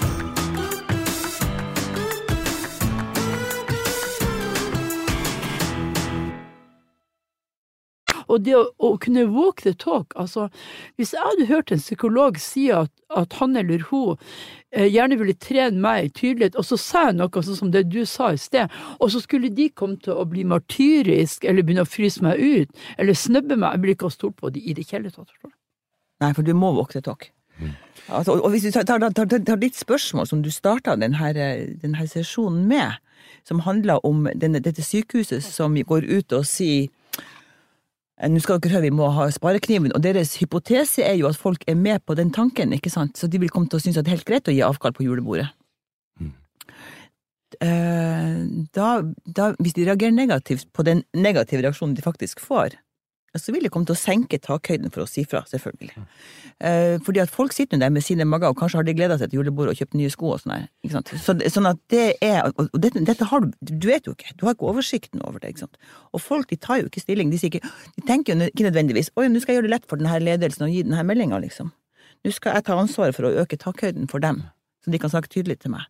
Og 8.31 8.45
det 8.45 8.55
å, 8.57 8.63
å 8.79 8.93
kunne 9.01 9.27
walk 9.31 9.63
the 9.65 9.73
talk, 9.77 10.15
altså 10.19 10.47
hvis 10.99 11.13
jeg 11.15 11.23
hadde 11.25 11.49
hørt 11.49 11.71
en 11.73 11.81
psykolog 11.81 12.39
si 12.41 12.69
at, 12.75 12.91
at 13.17 13.35
han 13.41 13.57
eller 13.59 13.83
hun 13.89 14.15
eh, 14.71 14.87
gjerne 14.87 15.17
ville 15.19 15.35
trene 15.35 15.81
meg 15.83 16.07
i 16.07 16.13
tydelighet, 16.21 16.57
og 16.59 16.67
så 16.67 16.79
sa 16.79 17.05
jeg 17.09 17.19
noe 17.19 17.43
sånn 17.45 17.59
som 17.59 17.73
det 17.73 17.85
du 17.91 18.01
sa 18.09 18.31
i 18.35 18.39
sted, 18.41 18.71
og 18.99 19.11
så 19.13 19.23
skulle 19.23 19.51
de 19.53 19.69
komme 19.75 19.99
til 20.03 20.15
å 20.15 20.27
bli 20.29 20.45
martyrisk 20.47 21.45
eller 21.45 21.67
begynne 21.67 21.85
å 21.85 21.91
fryse 21.91 22.23
meg 22.23 22.39
ut, 22.39 22.87
eller 22.97 23.17
snubbe 23.17 23.59
meg, 23.59 23.75
jeg 23.75 23.83
ville 23.85 23.99
ikke 23.99 24.09
ha 24.09 24.17
stolt 24.17 24.39
på 24.39 24.53
dem 24.55 24.63
i 24.65 24.77
det 24.77 24.87
hele 24.91 25.13
tatt. 25.13 25.31
Nei, 26.21 26.33
for 26.37 26.45
du 26.45 26.53
må 26.55 26.71
walk 26.77 26.95
the 26.95 27.03
talk. 27.03 27.31
Altså, 28.09 28.33
og 28.33 28.49
hvis 28.49 28.63
du 28.65 28.71
tar, 28.73 28.87
tar, 28.87 29.11
tar, 29.13 29.27
tar 29.45 29.59
ditt 29.61 29.77
spørsmål 29.77 30.27
som 30.27 30.41
du 30.41 30.49
starta 30.51 30.95
denne, 30.97 31.31
denne 31.81 32.07
sesjonen 32.09 32.65
med, 32.69 32.97
som 33.47 33.61
handler 33.65 34.01
om 34.05 34.27
denne, 34.35 34.61
dette 34.63 34.83
sykehuset 34.85 35.43
som 35.45 35.75
går 35.75 36.07
ut 36.09 36.33
og 36.37 36.45
sier 36.49 36.87
eh, 36.87 37.00
nå 38.29 38.41
skal 38.43 38.59
dere 38.61 38.75
høre, 38.75 38.85
vi 38.85 38.93
må 38.93 39.07
ha 39.15 39.29
sparekniven, 39.33 39.93
og 39.95 40.03
deres 40.03 40.35
hypotese 40.41 41.01
er 41.05 41.15
jo 41.17 41.29
at 41.29 41.39
folk 41.39 41.63
er 41.67 41.77
med 41.79 42.03
på 42.05 42.13
den 42.19 42.29
tanken, 42.33 42.73
ikke 42.75 42.91
sant, 42.93 43.17
så 43.17 43.29
de 43.31 43.39
vil 43.41 43.49
komme 43.49 43.71
til 43.71 43.79
å 43.79 43.81
synes 43.81 43.97
at 43.97 44.05
det 44.05 44.11
er 44.11 44.19
helt 44.19 44.29
greit 44.29 44.51
å 44.51 44.53
gi 44.53 44.61
avkall 44.65 44.93
på 44.93 45.07
julebordet. 45.07 45.47
Mm. 46.21 46.35
Eh, 47.65 48.37
Da, 48.77 49.01
da, 49.25 49.51
hvis 49.59 49.73
de 49.73 49.87
reagerer 49.87 50.13
negativt 50.15 50.69
på 50.73 50.85
den 50.87 51.03
negative 51.17 51.63
reaksjonen 51.65 51.95
de 51.97 52.05
faktisk 52.05 52.39
får, 52.39 52.77
så 53.39 53.53
vil 53.55 53.63
det 53.63 53.71
komme 53.71 53.87
til 53.87 53.95
å 53.95 53.99
senke 53.99 54.39
takhøyden 54.43 54.91
for 54.91 55.05
å 55.05 55.07
si 55.07 55.23
fra, 55.23 55.39
selvfølgelig. 55.47 56.05
Eh, 56.67 56.97
fordi 57.05 57.21
at 57.23 57.31
folk 57.31 57.53
sitter 57.55 57.79
der 57.79 57.93
med 57.93 58.03
sine 58.03 58.25
mager, 58.27 58.51
og 58.51 58.59
kanskje 58.59 58.81
har 58.81 58.87
de 58.87 58.95
gleda 58.97 59.15
seg 59.19 59.31
til 59.31 59.39
julebordet 59.39 59.71
og 59.71 59.79
kjøpt 59.79 59.95
nye 59.95 60.11
sko 60.11 60.33
og 60.33 60.41
sånn 60.41 60.55
her. 60.57 60.65
Ikke 60.83 60.97
sant? 60.97 61.13
Så, 61.23 61.37
sånn 61.55 61.69
at 61.69 61.79
det 61.93 62.05
er 62.19 62.41
Og 62.49 62.59
og 62.65 62.79
dette, 62.81 63.03
dette 63.07 63.27
har 63.29 63.43
du 63.43 63.53
Du 63.61 63.87
vet 63.87 64.07
jo 64.07 64.13
ikke. 64.17 64.33
Du 64.35 64.45
har 64.45 64.55
ikke 64.55 64.67
oversikten 64.67 65.23
over 65.23 65.39
det, 65.39 65.53
ikke 65.53 65.65
sant. 65.65 65.77
Og 66.11 66.21
folk 66.21 66.49
de 66.49 66.57
tar 66.59 66.81
jo 66.81 66.89
ikke 66.89 67.03
stilling. 67.03 67.31
De 67.31 67.39
sier 67.39 67.53
ikke 67.53 67.63
De 67.95 68.03
tenker 68.07 68.35
jo 68.35 68.49
ikke 68.51 68.67
nødvendigvis 68.67 69.11
Oi, 69.15 69.27
nå 69.31 69.39
skal 69.39 69.55
jeg 69.55 69.61
gjøre 69.61 69.69
det 69.69 69.75
lett 69.75 69.87
for 69.87 70.01
denne 70.01 70.19
ledelsen 70.19 70.67
å 70.67 70.71
gi 70.71 70.83
denne 70.83 71.05
meldinga, 71.07 71.39
liksom. 71.39 71.71
Nå 72.25 72.33
skal 72.35 72.57
jeg 72.57 72.67
ta 72.67 72.75
ansvaret 72.77 73.15
for 73.17 73.29
å 73.29 73.33
øke 73.41 73.57
takhøyden 73.57 74.09
for 74.11 74.21
dem, 74.21 74.43
så 74.83 74.91
de 74.93 74.99
kan 75.01 75.09
snakke 75.09 75.31
tydelig 75.31 75.61
til 75.63 75.73
meg. 75.73 75.87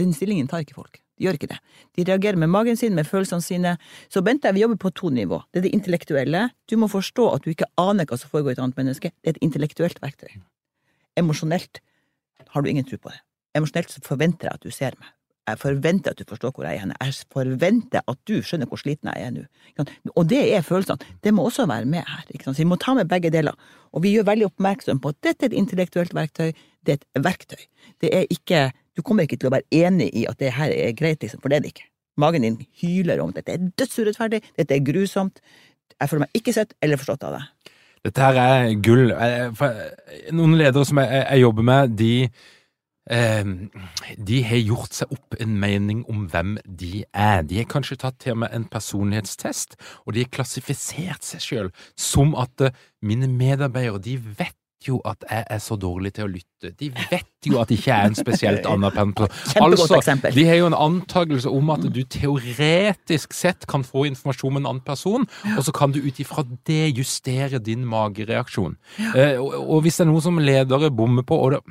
Den 0.00 0.12
stillingen 0.16 0.48
tar 0.48 0.64
ikke 0.64 0.76
folk. 0.76 1.00
De 1.20 1.26
gjør 1.26 1.36
ikke 1.36 1.50
det. 1.50 1.58
De 1.98 2.04
reagerer 2.08 2.40
med 2.40 2.48
magen 2.48 2.78
sin, 2.80 2.94
med 2.96 3.04
følelsene 3.04 3.44
sine. 3.44 3.74
Så 4.08 4.22
Bente, 4.24 4.48
vi 4.56 4.62
jobber 4.64 4.80
på 4.80 4.90
to 4.96 5.10
nivå. 5.12 5.42
Det 5.52 5.60
er 5.60 5.66
det 5.68 5.74
intellektuelle. 5.76 6.46
Du 6.64 6.78
må 6.80 6.88
forstå 6.88 7.26
at 7.34 7.44
du 7.44 7.52
ikke 7.52 7.68
aner 7.76 8.08
hva 8.08 8.16
som 8.16 8.32
foregår 8.32 8.54
i 8.54 8.56
et 8.56 8.62
annet 8.64 8.80
menneske. 8.80 9.12
Det 9.20 9.28
er 9.28 9.36
et 9.36 9.44
intellektuelt 9.44 10.00
verktøy. 10.00 10.40
Emosjonelt 11.20 11.82
har 12.54 12.64
du 12.64 12.70
ingen 12.72 12.88
tro 12.88 12.96
på 12.96 13.12
det. 13.12 13.20
Emosjonelt 13.58 13.98
forventer 14.06 14.48
jeg 14.48 14.56
at 14.56 14.64
du 14.64 14.72
ser 14.72 14.96
meg. 14.96 15.12
Jeg 15.50 15.58
forventer 15.60 16.14
at 16.14 16.20
du 16.20 16.28
forstår 16.28 16.52
hvor 16.54 16.64
jeg 16.64 16.80
er. 16.80 16.92
Jeg 17.00 17.28
forventer 17.32 18.04
at 18.08 18.18
du 18.28 18.36
skjønner 18.44 18.68
hvor 18.70 18.80
sliten 18.80 19.10
jeg 19.12 19.26
er 19.26 19.32
nå. 19.34 19.86
Og 20.14 20.28
det 20.30 20.40
er 20.54 20.64
følelsene. 20.64 21.00
Det 21.24 21.32
må 21.34 21.44
også 21.48 21.66
være 21.68 21.88
med 21.90 22.06
her. 22.06 22.26
Så 22.44 22.56
vi 22.62 22.68
må 22.68 22.78
ta 22.80 22.94
med 22.96 23.10
begge 23.10 23.32
deler. 23.34 23.56
Og 23.92 24.04
vi 24.04 24.14
gjør 24.14 24.28
veldig 24.30 24.50
oppmerksom 24.50 25.00
på 25.02 25.12
at 25.12 25.20
dette 25.26 25.46
er 25.46 25.52
et 25.52 25.58
intellektuelt 25.60 26.14
verktøy. 26.16 26.52
Det 26.86 26.96
er 26.96 27.00
et 27.00 27.24
verktøy. 27.24 27.64
Det 28.00 28.12
er 28.14 28.30
ikke 28.30 28.70
Du 29.00 29.04
kommer 29.06 29.24
ikke 29.24 29.38
til 29.40 29.48
å 29.48 29.54
være 29.54 29.64
enig 29.72 30.10
i 30.12 30.26
at 30.28 30.36
det 30.42 30.52
her 30.52 30.74
er 30.76 30.92
greit, 30.92 31.22
liksom, 31.24 31.40
for 31.40 31.48
det 31.48 31.56
er 31.56 31.64
det 31.64 31.72
ikke. 31.72 31.86
Magen 32.20 32.44
din 32.44 32.58
hyler 32.82 33.22
om 33.24 33.32
dette 33.32 33.54
er 33.54 33.68
dødsurettferdig, 33.80 34.42
dette 34.58 34.76
er 34.76 34.84
grusomt. 34.84 35.40
Jeg 35.94 36.10
føler 36.10 36.26
meg 36.26 36.36
ikke 36.36 36.52
sett 36.52 36.74
eller 36.84 37.00
forstått 37.00 37.24
av 37.24 37.38
deg. 37.38 37.70
Dette 38.04 38.26
her 38.26 38.40
er 38.42 38.74
gull. 38.84 39.12
Eh, 39.12 39.64
Noen 40.36 40.56
ledere 40.60 40.84
som 40.88 41.00
jeg, 41.00 41.40
jobber 41.40 41.66
med, 41.70 41.96
de 41.96 42.12
eh, 43.08 43.50
de 44.28 44.42
har 44.50 44.60
gjort 44.60 45.00
seg 45.00 45.16
opp 45.16 45.40
en 45.40 45.56
mening 45.64 46.04
om 46.12 46.26
hvem 46.28 46.54
de 46.64 47.04
er. 47.08 47.40
De 47.48 47.62
har 47.62 47.68
kanskje 47.72 48.02
tatt 48.04 48.20
til 48.20 48.36
meg 48.40 48.52
en 48.56 48.68
personlighetstest, 48.68 49.78
og 50.04 50.16
de 50.16 50.26
har 50.26 50.32
klassifisert 50.36 51.24
seg 51.24 51.44
selv 51.46 51.84
som 51.96 52.36
at 52.36 52.68
eh, 52.68 52.76
mine 53.00 53.32
medarbeidere, 53.32 54.04
de 54.04 54.20
vet 54.20 54.59
jo 54.88 55.00
at 55.08 55.24
jeg 55.28 55.44
er 55.50 55.60
så 55.62 55.76
dårlig 55.80 56.14
til 56.16 56.26
å 56.26 56.30
lytte. 56.30 56.72
De 56.78 56.90
vet 56.92 57.48
jo 57.48 57.58
at 57.60 57.70
jeg 57.72 57.80
ikke 57.80 57.96
er 57.96 58.10
en 58.10 58.16
spesielt 58.18 58.68
anerkjent 58.74 59.22
Altså. 60.30 60.36
De 60.36 60.46
har 60.48 60.60
jo 60.60 60.70
en 60.70 60.76
antakelse 60.76 61.52
om 61.52 61.72
at 61.74 61.84
du 61.84 62.00
teoretisk 62.04 63.36
sett 63.36 63.66
kan 63.70 63.84
få 63.86 64.06
informasjon 64.10 64.54
om 64.54 64.60
en 64.60 64.70
annen 64.72 64.84
person, 64.84 65.26
og 65.56 65.62
så 65.66 65.74
kan 65.76 65.94
du 65.94 66.00
ut 66.02 66.20
ifra 66.22 66.44
det 66.68 66.90
justere 66.98 67.60
din 67.62 67.84
magereaksjon. 67.88 68.76
Eh, 69.14 69.36
og, 69.40 69.54
og 69.60 69.84
hvis 69.84 70.00
det 70.00 70.06
er 70.06 70.12
noe 70.12 70.24
som 70.24 70.40
ledere 70.40 70.92
bommer 70.94 71.26
på, 71.26 71.38
og 71.38 71.56
det 71.56 71.62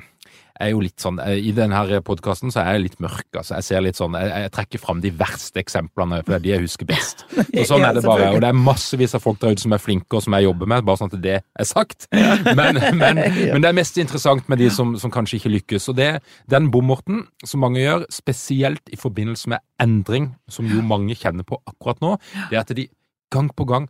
er 0.60 0.72
jo 0.72 0.82
litt 0.84 1.00
sånn, 1.02 1.18
eh, 1.22 1.38
I 1.48 1.52
denne 1.56 2.00
podkasten 2.06 2.52
så 2.52 2.62
er 2.62 2.76
jeg 2.76 2.84
litt 2.84 2.98
mørk. 3.02 3.26
altså 3.36 3.56
Jeg 3.58 3.66
ser 3.66 3.84
litt 3.84 3.98
sånn, 3.98 4.16
jeg, 4.18 4.30
jeg 4.44 4.52
trekker 4.56 4.82
fram 4.82 5.00
de 5.02 5.12
verste 5.16 5.62
eksemplene, 5.62 6.20
for 6.22 6.34
det 6.34 6.38
er 6.38 6.44
de 6.44 6.52
jeg 6.52 6.64
husker 6.66 6.88
best. 6.90 7.24
Og 7.60 7.66
sånn 7.68 7.86
er 7.86 7.96
det 7.96 8.04
bare. 8.06 8.30
Og 8.34 8.40
det 8.44 8.50
er 8.50 8.58
massevis 8.58 9.16
av 9.16 9.24
folk 9.24 9.40
der 9.42 9.54
ute 9.56 9.64
som 9.64 9.76
er 9.76 9.82
flinke, 9.82 10.10
og 10.16 10.24
som 10.24 10.36
jeg 10.36 10.48
jobber 10.48 10.70
med, 10.70 10.84
bare 10.86 11.02
sånn 11.02 11.12
at 11.12 11.18
det 11.24 11.36
er 11.40 11.68
sagt. 11.68 12.08
Men, 12.12 12.80
men, 13.00 13.22
men 13.54 13.64
det 13.64 13.70
er 13.70 13.76
mest 13.76 13.98
interessant 14.00 14.48
med 14.52 14.62
de 14.62 14.70
som, 14.74 14.94
som 15.00 15.12
kanskje 15.12 15.40
ikke 15.40 15.54
lykkes. 15.56 15.90
Og 15.92 15.98
det, 16.00 16.10
den 16.50 16.70
bommerten 16.74 17.24
som 17.44 17.64
mange 17.64 17.82
gjør, 17.82 18.06
spesielt 18.12 18.92
i 18.92 19.00
forbindelse 19.00 19.54
med 19.54 19.64
endring, 19.82 20.32
som 20.50 20.68
jo 20.70 20.84
mange 20.84 21.16
kjenner 21.18 21.46
på 21.46 21.60
akkurat 21.68 22.00
nå, 22.04 22.16
det 22.50 22.58
er 22.58 22.64
at 22.64 22.74
de 22.76 22.88
gang 23.30 23.50
på 23.54 23.66
gang 23.68 23.88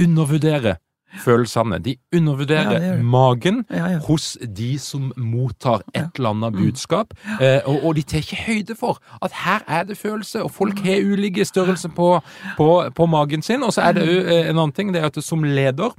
undervurderer 0.00 0.80
følelsene. 1.20 1.78
De 1.84 1.96
undervurderer 2.16 2.82
Ja, 2.96 3.02
magen 3.02 3.64
Ja, 3.70 3.86
ja. 3.86 3.98
hos 3.98 4.38
de 4.56 4.78
som 4.78 5.12
mottar 5.16 5.82
et 5.94 6.08
eller 6.16 6.30
annet 6.30 6.52
budskap, 6.52 7.14
eh, 7.40 7.60
og, 7.66 7.84
og 7.84 7.96
de 7.96 8.02
tar 8.02 8.18
ikke 8.18 8.36
høyde 8.46 8.74
for 8.78 8.98
at 9.22 9.32
her 9.44 9.60
er 9.68 9.82
det 9.84 9.98
følelse, 9.98 10.42
og 10.42 10.50
folk 10.50 10.78
har 10.78 11.02
ulike 11.04 11.44
størrelser 11.44 11.88
på, 11.88 12.20
på, 12.56 12.68
på 12.94 13.06
magen 13.06 13.42
sin. 13.42 13.62
Og 13.62 13.72
så 13.72 13.80
er 13.82 13.92
det 13.92 14.06
jo 14.06 14.20
eh, 14.20 14.48
en 14.50 14.58
annen 14.58 14.72
ting, 14.72 14.94
det 14.94 15.02
er 15.02 15.06
at 15.06 15.24
som 15.24 15.42
leder 15.44 15.92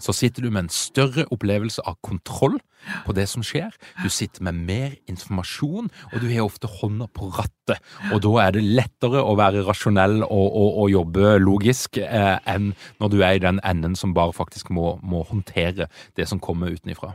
så 0.00 0.12
sitter 0.16 0.42
du 0.42 0.50
med 0.50 0.62
en 0.62 0.68
større 0.72 1.26
opplevelse 1.30 1.82
av 1.84 1.98
kontroll 2.02 2.56
på 3.06 3.14
det 3.16 3.26
som 3.30 3.44
skjer. 3.46 3.72
Du 4.02 4.08
sitter 4.12 4.44
med 4.48 4.60
mer 4.68 4.96
informasjon, 5.10 5.90
og 6.12 6.16
du 6.20 6.28
har 6.30 6.46
ofte 6.46 6.70
hånda 6.80 7.10
på 7.14 7.30
rattet. 7.36 7.80
Og 8.10 8.22
da 8.24 8.32
er 8.46 8.56
det 8.56 8.64
lettere 8.66 9.22
å 9.22 9.36
være 9.38 9.64
rasjonell 9.66 10.20
og, 10.24 10.46
og, 10.48 10.70
og 10.82 10.90
jobbe 10.90 11.36
logisk 11.42 12.00
eh, 12.02 12.36
enn 12.50 12.72
når 13.00 13.12
du 13.12 13.18
er 13.22 13.38
i 13.38 13.42
den 13.42 13.60
enden 13.66 13.94
som 13.98 14.14
bare 14.16 14.34
faktisk 14.34 14.72
må, 14.74 14.96
må 15.06 15.22
håndtere 15.28 15.86
det 16.18 16.26
som 16.28 16.40
kommer 16.42 16.72
utenifra. 16.74 17.12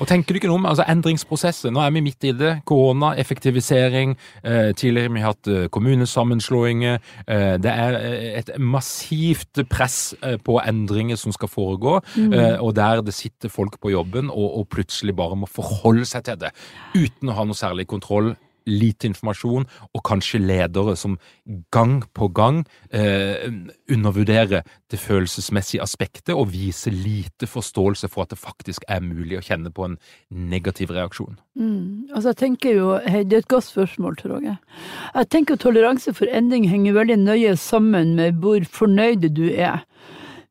Og 0.00 0.08
tenker 0.10 0.34
du 0.34 0.40
ikke 0.40 0.50
noe 0.50 0.60
om 0.60 0.68
altså, 0.68 0.84
endringsprosesset? 0.90 1.72
Nå 1.72 1.82
er 1.84 1.94
vi 1.94 2.04
midt 2.04 2.28
i 2.28 2.34
det. 2.36 2.52
Korona, 2.68 3.14
effektivisering. 3.20 4.16
Eh, 4.44 4.72
tidligere 4.76 5.08
har 5.08 5.16
vi 5.16 5.24
hatt 5.24 5.52
eh, 5.52 5.66
kommunesammenslåinger. 5.72 7.00
Eh, 7.24 7.54
det 7.64 7.72
er 7.72 7.98
eh, 8.00 8.28
et 8.42 8.52
massivt 8.60 9.64
press 9.70 10.14
eh, 10.22 10.36
på 10.44 10.58
endringer 10.60 11.18
som 11.20 11.34
skal 11.34 11.50
foregå, 11.50 11.98
eh, 12.20 12.56
og 12.60 12.74
der 12.76 13.02
det 13.04 13.14
sitter 13.16 13.52
folk 13.52 13.78
på 13.80 13.92
jobben 13.94 14.30
og, 14.30 14.48
og 14.60 14.63
plutselig 14.70 15.16
bare 15.16 15.38
må 15.38 15.50
forholde 15.50 16.06
seg 16.08 16.26
til 16.28 16.40
det 16.40 16.54
uten 16.96 17.30
å 17.30 17.38
ha 17.38 17.46
noe 17.46 17.58
særlig 17.58 17.88
kontroll. 17.90 18.34
Lite 18.64 19.04
informasjon, 19.10 19.66
og 19.92 20.02
kanskje 20.08 20.38
ledere 20.40 20.94
som 20.96 21.18
gang 21.68 21.98
på 22.16 22.30
gang 22.32 22.62
eh, 22.96 23.44
undervurderer 23.92 24.62
det 24.88 25.00
følelsesmessige 25.02 25.84
aspektet 25.84 26.32
og 26.32 26.48
viser 26.54 26.96
lite 26.96 27.44
forståelse 27.44 28.08
for 28.08 28.24
at 28.24 28.32
det 28.32 28.40
faktisk 28.40 28.86
er 28.88 29.04
mulig 29.04 29.36
å 29.36 29.44
kjenne 29.44 29.68
på 29.68 29.84
en 29.84 29.98
negativ 30.32 30.94
reaksjon. 30.96 31.36
Mm. 31.60 32.08
Altså, 32.14 32.30
jeg 32.30 32.40
tenker 32.40 32.78
jo, 32.78 32.94
Det 33.04 33.36
er 33.36 33.44
et 33.44 33.52
godt 33.52 33.68
spørsmål, 33.68 34.16
tror 34.16 34.40
jeg. 34.40 34.56
Jeg 35.12 35.28
tenker 35.28 35.60
toleranse 35.60 36.16
for 36.16 36.32
endring 36.32 36.64
henger 36.64 36.96
veldig 36.96 37.20
nøye 37.20 37.56
sammen 37.60 38.16
med 38.16 38.40
hvor 38.40 38.64
fornøyd 38.64 39.28
du 39.28 39.44
er 39.52 39.84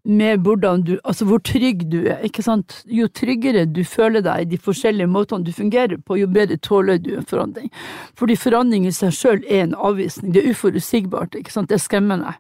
med 0.04 0.44
hvordan 0.44 0.82
du, 0.84 0.98
altså 1.04 1.26
hvor 1.26 1.40
trygg 1.40 1.86
du 1.92 2.02
er. 2.04 2.20
ikke 2.28 2.44
sant? 2.44 2.82
Jo 2.86 3.08
tryggere 3.08 3.66
du 3.66 3.84
føler 3.88 4.24
deg 4.24 4.42
i 4.42 4.50
de 4.52 4.60
forskjellige 4.60 5.08
måtene 5.08 5.48
du 5.48 5.54
fungerer 5.56 5.98
på, 5.98 6.18
jo 6.20 6.28
bedre 6.28 6.58
tåler 6.58 7.00
du 7.00 7.14
en 7.16 7.28
forandring. 7.28 7.72
Fordi 8.20 8.36
forandring 8.36 8.88
i 8.88 8.92
seg 8.92 9.16
sjøl 9.16 9.44
er 9.48 9.64
en 9.64 9.78
avvisning. 9.80 10.34
Det 10.36 10.44
er 10.44 10.52
uforutsigbart. 10.52 11.36
ikke 11.40 11.56
sant? 11.56 11.70
Det 11.70 11.80
er 11.80 11.86
skremmende. 11.86 12.36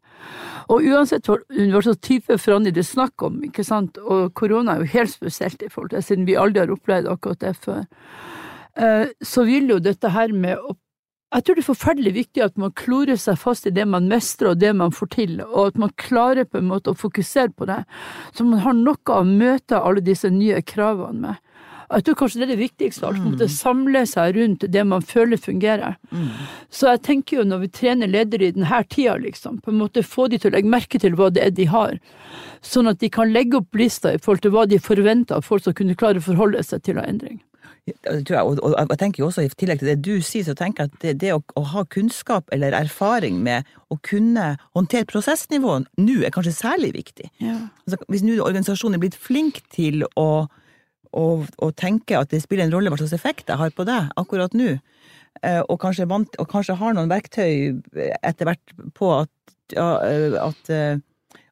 Og 0.72 0.84
uansett 0.84 1.28
hva 1.28 1.40
slags 1.82 2.04
type 2.04 2.38
forandring 2.40 2.76
det 2.76 2.84
er 2.84 2.92
snakk 2.92 3.24
om, 3.24 3.42
ikke 3.44 3.66
sant, 3.68 3.98
og 4.00 4.34
korona 4.38 4.76
er 4.76 4.84
jo 4.84 4.94
helt 4.94 5.12
spesielt 5.12 5.64
i 5.64 5.72
forhold 5.72 5.92
til 5.92 6.00
det, 6.00 6.06
siden 6.08 6.28
vi 6.28 6.40
aldri 6.40 6.64
har 6.64 6.72
opplevd 6.72 7.10
akkurat 7.12 7.42
det 7.44 7.56
før, 7.60 7.84
eh, 8.80 9.12
så 9.20 9.44
vil 9.44 9.76
jo 9.76 9.80
dette 9.84 10.14
her 10.16 10.32
med 10.32 10.60
å 10.60 10.78
jeg 11.34 11.46
tror 11.46 11.58
det 11.58 11.64
er 11.64 11.70
forferdelig 11.70 12.14
viktig 12.14 12.44
at 12.46 12.60
man 12.62 12.74
klorer 12.78 13.18
seg 13.18 13.40
fast 13.42 13.66
i 13.66 13.74
det 13.74 13.86
man 13.90 14.10
mestrer 14.12 14.52
og 14.52 14.60
det 14.62 14.74
man 14.78 14.94
får 14.94 15.10
til, 15.16 15.40
og 15.48 15.72
at 15.72 15.80
man 15.82 15.94
klarer 15.98 16.46
på 16.46 16.60
en 16.60 16.70
måte 16.70 16.94
å 16.94 17.00
fokusere 17.00 17.54
på 17.58 17.68
det, 17.70 17.80
så 18.34 18.46
man 18.46 18.62
har 18.62 18.78
noe 18.78 19.18
å 19.18 19.24
møte 19.26 19.80
alle 19.80 20.04
disse 20.06 20.30
nye 20.30 20.62
kravene 20.62 21.28
med. 21.28 21.42
Jeg 21.94 22.06
tror 22.08 22.16
kanskje 22.18 22.40
det 22.40 22.46
er 22.46 22.52
det 22.54 22.62
viktigste, 22.62 23.06
alt, 23.06 23.22
måtte 23.22 23.46
en 23.46 23.54
samle 23.54 24.02
seg 24.10 24.38
rundt 24.38 24.66
det 24.74 24.84
man 24.88 25.04
føler 25.06 25.38
fungerer. 25.38 25.98
Så 26.74 26.90
jeg 26.90 27.04
tenker 27.06 27.38
jo 27.38 27.46
når 27.46 27.64
vi 27.66 27.70
trener 27.70 28.10
ledere 28.10 28.48
i 28.48 28.56
denne 28.56 28.82
tida, 28.90 29.18
liksom, 29.22 29.60
på 29.62 29.70
en 29.70 29.78
måte 29.78 30.02
få 30.02 30.28
de 30.32 30.40
til 30.42 30.50
å 30.50 30.56
legge 30.56 30.74
merke 30.74 31.02
til 31.02 31.14
hva 31.20 31.30
det 31.34 31.44
er 31.46 31.54
de 31.54 31.68
har, 31.70 32.00
sånn 32.66 32.90
at 32.90 33.02
de 33.04 33.12
kan 33.14 33.34
legge 33.34 33.60
opp 33.60 33.78
lista 33.78 34.14
i 34.14 34.22
forhold 34.22 34.46
til 34.46 34.56
hva 34.56 34.66
de 34.66 34.82
forventer 34.82 35.38
av 35.38 35.46
folk 35.46 35.66
som 35.66 35.76
kunne 35.78 35.98
klare 36.00 36.24
å 36.24 36.26
forholde 36.26 36.64
seg 36.66 36.82
til 36.88 36.98
en 36.98 37.10
endring. 37.14 37.42
Ja, 38.30 38.44
og, 38.46 38.60
jeg 38.64 39.00
tenker 39.02 39.24
jo 39.24 39.28
også 39.28 39.44
I 39.44 39.50
tillegg 39.60 39.82
til 39.82 39.90
det 39.92 39.98
du 40.06 40.14
sier, 40.24 40.46
så 40.48 40.56
tenker 40.56 40.86
jeg 40.86 40.92
at 40.92 41.02
det, 41.04 41.14
det 41.24 41.34
å, 41.36 41.42
å 41.60 41.64
ha 41.74 41.84
kunnskap 41.92 42.48
eller 42.56 42.76
erfaring 42.78 43.42
med 43.44 43.68
å 43.92 43.98
kunne 44.06 44.54
håndtere 44.78 45.10
prosessnivået 45.10 45.90
nå 46.00 46.22
er 46.24 46.34
kanskje 46.34 46.56
særlig 46.56 46.94
viktig. 46.96 47.28
Altså, 47.84 48.00
hvis 48.08 48.24
nå 48.24 48.38
organisasjonen 48.40 48.98
er 48.98 49.04
blitt 49.04 49.20
flink 49.20 49.60
til 49.74 50.06
å, 50.20 50.30
å, 51.12 51.26
å 51.44 51.72
tenke 51.76 52.18
at 52.20 52.32
det 52.32 52.44
spiller 52.46 52.68
en 52.68 52.76
rolle 52.76 52.94
hva 52.94 53.02
slags 53.02 53.16
effekt 53.18 53.52
jeg 53.52 53.60
har 53.60 53.76
på 53.76 53.88
deg 53.90 54.14
akkurat 54.20 54.56
nå, 54.58 54.78
eh, 55.44 55.62
og 55.68 55.80
kanskje, 55.84 56.08
vant, 56.10 56.40
og 56.40 56.50
kanskje 56.52 56.80
har 56.80 56.96
noen 56.96 57.12
verktøy 57.12 57.82
etter 58.22 58.50
hvert 58.50 58.78
på 58.96 59.12
at, 59.20 59.34
ja, 59.76 59.90
eh, 60.08 60.40
at, 60.40 60.72
eh, 60.72 61.04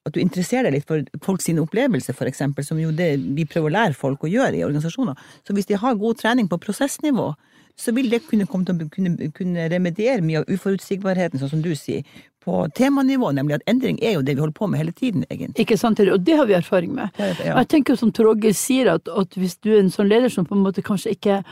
at 0.05 0.13
du 0.15 0.19
interesserer 0.19 0.63
deg 0.69 0.73
litt 0.79 0.87
for 0.89 1.03
folks 1.21 1.45
sine 1.45 1.61
opplevelser, 1.61 2.15
for 2.17 2.25
eksempel, 2.25 2.65
som 2.65 2.79
jo 2.81 2.89
det 2.91 3.11
vi 3.37 3.45
prøver 3.45 3.69
å 3.69 3.75
lære 3.75 3.93
folk 3.97 4.23
å 4.25 4.31
gjøre 4.31 4.57
i 4.57 4.63
organisasjoner. 4.65 5.15
Så 5.45 5.53
hvis 5.53 5.69
de 5.69 5.77
har 5.77 5.95
god 6.01 6.17
trening 6.17 6.47
på 6.49 6.57
prosessnivå, 6.63 7.35
så 7.77 7.93
vil 7.95 8.09
det 8.11 8.23
kunne, 8.27 8.45
komme 8.49 8.65
til 8.65 8.89
kunne, 8.89 9.29
kunne 9.37 9.67
remediere 9.71 10.21
mye 10.25 10.41
av 10.41 10.49
uforutsigbarheten, 10.51 11.39
sånn 11.39 11.53
som 11.53 11.61
du 11.61 11.71
sier, 11.77 12.01
på 12.41 12.63
temanivå, 12.73 13.29
nemlig 13.37 13.59
at 13.59 13.67
endring 13.69 13.99
er 14.01 14.15
jo 14.15 14.23
det 14.25 14.33
vi 14.35 14.41
holder 14.41 14.57
på 14.57 14.67
med 14.67 14.81
hele 14.81 14.91
tiden, 14.97 15.23
egentlig. 15.29 15.61
Ikke 15.61 15.77
sant, 15.77 15.99
og 16.01 16.23
det 16.25 16.37
har 16.39 16.47
vi 16.49 16.55
erfaring 16.57 16.95
med. 16.97 17.13
Ja, 17.21 17.27
ja. 17.37 17.57
Jeg 17.61 17.67
tenker 17.69 17.95
som 17.95 18.11
Tor 18.11 18.33
sier, 18.57 18.89
at, 18.95 19.07
at 19.07 19.37
hvis 19.37 19.59
du 19.61 19.69
er 19.75 19.79
en 19.83 19.93
sånn 19.93 20.09
leder 20.09 20.29
som 20.33 20.45
på 20.49 20.57
en 20.57 20.63
måte 20.65 20.81
kanskje 20.81 21.13
ikke 21.13 21.43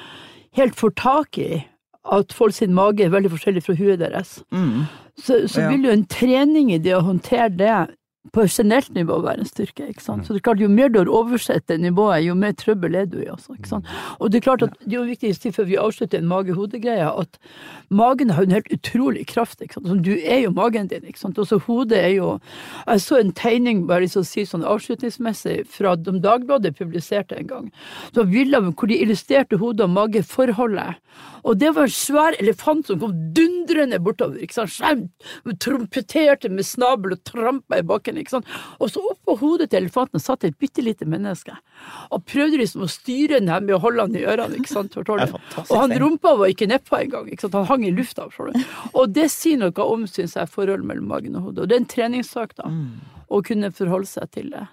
helt 0.58 0.74
får 0.76 0.95
tak 0.97 1.38
i 1.38 1.64
at 2.10 2.34
folk 2.34 2.56
sin 2.58 2.74
mage 2.74 3.06
er 3.06 3.14
veldig 3.14 3.30
forskjellig 3.30 3.62
fra 3.64 3.76
huet 3.78 4.00
deres, 4.02 4.39
Mm. 4.52 4.88
så, 5.22 5.45
så 5.47 5.62
Ja. 5.62 5.70
vil 5.70 5.86
jo 5.86 5.91
en 5.91 6.06
trening 6.06 6.72
i 6.74 6.80
det 6.80 6.95
å 6.97 7.04
håndtere 7.06 7.56
det 7.56 7.95
generelt 8.34 8.93
nivå 8.93 9.21
være 9.21 9.39
en 9.39 9.45
styrke. 9.45 9.88
ikke 9.89 10.03
sant? 10.03 10.25
Så 10.25 10.34
det 10.34 10.39
er 10.39 10.47
klart, 10.47 10.59
Jo 10.59 10.67
mer 10.67 10.89
du 10.89 10.99
har 10.99 11.07
oversett 11.09 11.67
det 11.67 11.80
nivået, 11.80 12.25
jo 12.25 12.36
mer 12.36 12.51
trøbbel 12.51 12.95
er 12.95 13.05
du 13.05 13.19
i. 13.19 13.30
altså, 13.30 13.53
ikke 13.53 13.67
sant? 13.67 13.86
Og 14.19 14.32
det 14.32 14.38
er 14.38 14.41
klart 14.41 14.63
at 14.63 14.73
det 14.86 14.93
er 14.93 14.99
jo 14.99 15.09
viktig 15.09 15.30
å 15.30 15.39
si 15.39 15.51
før 15.51 15.65
vi 15.65 15.77
avslutter 15.77 16.19
en 16.19 16.27
mage-hode-greie, 16.27 17.07
at 17.19 17.38
magen 17.89 18.30
har 18.30 18.43
en 18.43 18.51
helt 18.51 18.71
utrolig 18.71 19.25
kraft. 19.27 19.61
ikke 19.61 19.73
sant? 19.73 19.86
Altså, 19.88 20.01
du 20.01 20.15
er 20.23 20.39
jo 20.43 20.51
magen 20.51 20.88
din. 20.88 21.03
ikke 21.05 21.19
sant? 21.19 21.38
Også 21.38 21.59
hodet 21.59 21.97
er 21.97 22.13
jo 22.15 22.39
Jeg 22.88 23.01
så 23.01 23.19
en 23.19 23.32
tegning 23.32 23.88
bare 23.88 24.07
så 24.07 24.19
å 24.21 24.25
si 24.25 24.45
sånn 24.45 24.63
avslutningsmessig 24.63 25.67
fra 25.67 25.95
de 25.95 26.19
Dagbladet 26.19 26.75
publiserte 26.77 27.38
en 27.38 27.47
gang. 27.47 27.71
Så 28.13 28.25
bilde 28.25 28.59
hvor 28.59 28.88
de 28.88 28.97
illustrerte 29.01 29.57
hode- 29.57 29.84
og 29.84 29.89
mageforholdet. 29.89 30.95
Og 31.44 31.58
det 31.60 31.72
var 31.76 31.88
en 31.88 31.94
svær 31.94 32.36
elefant 32.40 32.88
som 32.90 33.00
kom 33.02 33.14
dundrende 33.36 34.00
bortover. 34.04 34.42
ikke 34.44 34.58
sant? 34.58 34.74
Skjemt, 34.74 35.30
trompeterte 35.64 36.50
med 36.52 36.66
snabel 36.68 37.16
og 37.16 37.24
trampa 37.28 37.80
i 37.80 37.86
bakken. 37.86 38.18
ikke 38.18 38.38
sant? 38.38 38.46
Og 38.80 38.92
så 38.94 39.04
oppå 39.12 39.38
hodet 39.40 39.70
til 39.72 39.84
elefanten 39.84 40.20
satt 40.24 40.44
et 40.44 40.58
bitte 40.60 40.84
lite 40.86 41.06
menneske. 41.10 41.56
Og 42.12 42.26
prøvde 42.26 42.60
liksom 42.62 42.84
å 42.86 42.92
styre 42.92 43.40
den 43.40 43.50
her 43.50 43.62
med 43.62 43.76
å 43.78 43.82
holde 43.84 44.02
han 44.08 44.16
i 44.16 44.26
ørene. 44.26 44.60
ikke 44.60 44.74
sant? 44.74 44.98
Og 44.98 45.76
han 45.80 45.96
rumpa 46.02 46.36
var 46.38 46.48
ikke 46.52 46.68
nedpå 46.70 47.00
engang. 47.04 47.30
ikke 47.32 47.42
sant? 47.48 47.54
Han 47.60 47.66
hang 47.70 47.86
i 47.88 47.92
lufta. 47.96 48.28
Og 48.94 49.14
det 49.14 49.30
sier 49.32 49.58
noe 49.62 49.86
om, 49.86 50.08
syns 50.08 50.36
jeg, 50.36 50.50
forholdet 50.50 50.86
mellom 50.86 51.08
magen 51.08 51.36
og 51.40 51.50
hodet. 51.50 51.64
Og 51.64 51.70
det 51.70 51.76
er 51.78 51.84
en 51.86 51.94
treningssak, 51.96 52.56
da. 52.60 52.70
Å 53.30 53.44
kunne 53.46 53.72
forholde 53.72 54.08
seg 54.10 54.32
til 54.34 54.50
det. 54.50 54.66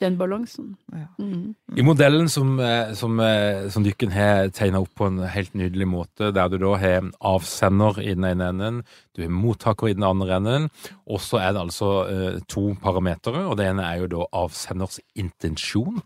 Den 0.00 0.16
balansen. 0.16 0.76
Ja. 0.92 1.06
Mm. 1.18 1.54
I 1.76 1.82
modellen 1.84 2.28
som, 2.28 2.54
eh, 2.60 2.94
som, 2.96 3.20
eh, 3.20 3.68
som 3.68 3.84
dykken 3.84 4.12
har 4.14 4.48
tegna 4.48 4.80
opp 4.80 4.94
på 4.96 5.06
en 5.10 5.18
helt 5.28 5.52
nydelig 5.54 5.88
måte, 5.88 6.30
der 6.32 6.48
du 6.48 6.56
da 6.58 6.74
har 6.80 7.10
avsender 7.20 8.00
i 8.00 8.14
den 8.14 8.24
ene 8.24 8.48
enden, 8.48 8.82
du 9.14 9.22
har 9.22 9.28
mottaker 9.28 9.90
i 9.90 9.94
den 9.94 10.06
andre 10.08 10.36
enden, 10.36 10.70
og 11.06 11.20
så 11.20 11.42
er 11.42 11.52
det 11.52 11.60
altså 11.60 11.90
eh, 12.08 12.40
to 12.48 12.74
parametere, 12.80 13.44
og 13.44 13.58
det 13.60 13.68
ene 13.68 13.84
er 13.84 14.00
jo 14.00 14.10
da 14.16 14.26
avsenders 14.32 15.00
intensjon, 15.14 16.00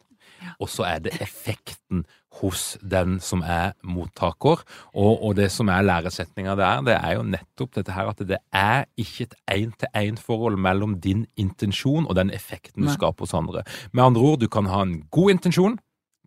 og 0.59 0.68
så 0.68 0.84
er 0.90 0.99
det 1.07 1.14
effekten 1.22 2.05
hos 2.41 2.74
den 2.82 3.18
som 3.22 3.45
er 3.47 3.74
mottaker. 3.87 4.62
Og, 4.95 5.12
og 5.24 5.37
det 5.39 5.51
som 5.55 5.70
er 5.72 5.87
læresetninga 5.87 6.57
der, 6.59 6.82
det 6.87 6.97
er 6.99 7.16
jo 7.18 7.24
nettopp 7.28 7.74
dette 7.78 7.95
her 7.95 8.11
at 8.11 8.22
det 8.26 8.41
er 8.53 8.87
ikke 9.01 9.28
et 9.28 9.37
én-til-én-forhold 9.55 10.59
mellom 10.61 10.99
din 11.05 11.26
intensjon 11.41 12.09
og 12.09 12.18
den 12.18 12.32
effekten 12.35 12.82
du 12.82 12.91
Nei. 12.91 12.97
skaper 12.97 13.26
hos 13.26 13.35
andre. 13.37 13.64
Med 13.93 14.05
andre 14.09 14.22
ord, 14.22 14.41
du 14.43 14.49
kan 14.49 14.70
ha 14.70 14.82
en 14.85 15.03
god 15.14 15.37
intensjon, 15.37 15.78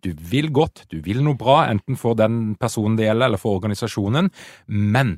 du 0.04 0.12
vil 0.30 0.52
godt, 0.54 0.84
du 0.92 1.00
vil 1.02 1.24
noe 1.26 1.38
bra, 1.38 1.64
enten 1.72 1.98
for 1.98 2.14
den 2.18 2.54
personen 2.60 2.96
det 2.98 3.08
gjelder, 3.08 3.32
eller 3.32 3.42
for 3.42 3.58
organisasjonen, 3.58 4.30
men 4.70 5.16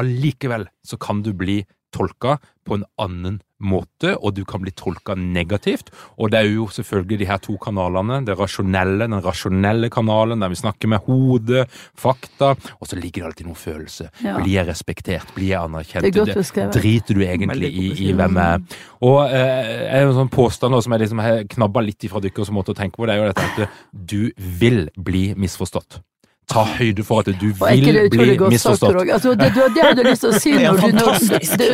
allikevel 0.00 0.66
så 0.86 0.96
kan 0.96 1.20
du 1.24 1.34
bli 1.36 1.60
tolka 1.92 2.38
på 2.66 2.78
en 2.78 2.84
annen 3.00 3.40
måte, 3.62 4.12
og 4.18 4.34
du 4.36 4.42
kan 4.48 4.62
bli 4.62 4.72
tolka 4.74 5.14
negativt. 5.18 5.92
Og 6.18 6.32
det 6.32 6.40
er 6.40 6.48
jo 6.50 6.66
selvfølgelig 6.72 7.18
de 7.20 7.28
her 7.28 7.40
to 7.42 7.54
kanalene, 7.62 8.20
det 8.26 8.36
rasjonelle, 8.38 9.06
den 9.06 9.22
rasjonelle 9.22 9.90
kanalen, 9.92 10.42
der 10.42 10.50
vi 10.52 10.58
snakker 10.58 10.90
med 10.90 11.06
hodet, 11.06 11.66
fakta, 11.98 12.52
og 12.78 12.90
så 12.90 12.98
ligger 12.98 13.22
det 13.22 13.28
alltid 13.30 13.50
noen 13.50 13.60
følelse. 13.62 14.08
Ja. 14.24 14.36
Blir 14.40 14.52
jeg 14.58 14.68
respektert? 14.70 15.34
Blir 15.36 15.52
jeg 15.52 15.60
anerkjent? 15.62 16.08
Det 16.10 16.26
det, 16.32 16.68
driter 16.74 17.18
du 17.18 17.24
egentlig 17.26 17.70
i, 17.70 17.88
i 18.08 18.12
hvem 18.18 18.38
jeg 18.42 18.58
er. 18.58 18.78
Og 19.02 19.18
eh, 19.26 19.74
er 19.88 20.06
en 20.06 20.16
sånn 20.18 20.32
påstand 20.32 20.78
som 20.82 20.94
jeg 20.94 21.06
liksom 21.06 21.22
knabba 21.56 21.84
litt 21.86 22.06
ifra 22.06 22.22
dere 22.22 22.46
som 22.46 22.58
å 22.58 22.66
tenke 22.72 22.98
på, 22.98 23.06
det 23.06 23.16
er 23.16 23.22
jo 23.22 23.32
dette 23.32 23.50
at 23.66 23.84
du 23.92 24.32
vil 24.58 24.86
bli 24.96 25.30
misforstått. 25.38 26.02
Ta 26.50 26.64
høyde 26.66 27.04
for 27.06 27.20
at 27.22 27.26
du 27.40 27.52
vil 27.52 27.84
det 27.86 28.10
bli 28.10 28.36
misforstått. 28.50 28.96
Altså, 29.14 29.34
det, 29.38 29.48
det 29.54 29.62
det 29.62 29.74
det 29.74 29.80
jeg 29.82 29.86
hadde 29.88 30.04
lyst 30.08 30.24
til 30.24 30.30
å 30.32 30.40
si 30.42 30.52
når 30.58 30.80
du, 30.80 30.88
når, 30.96 31.18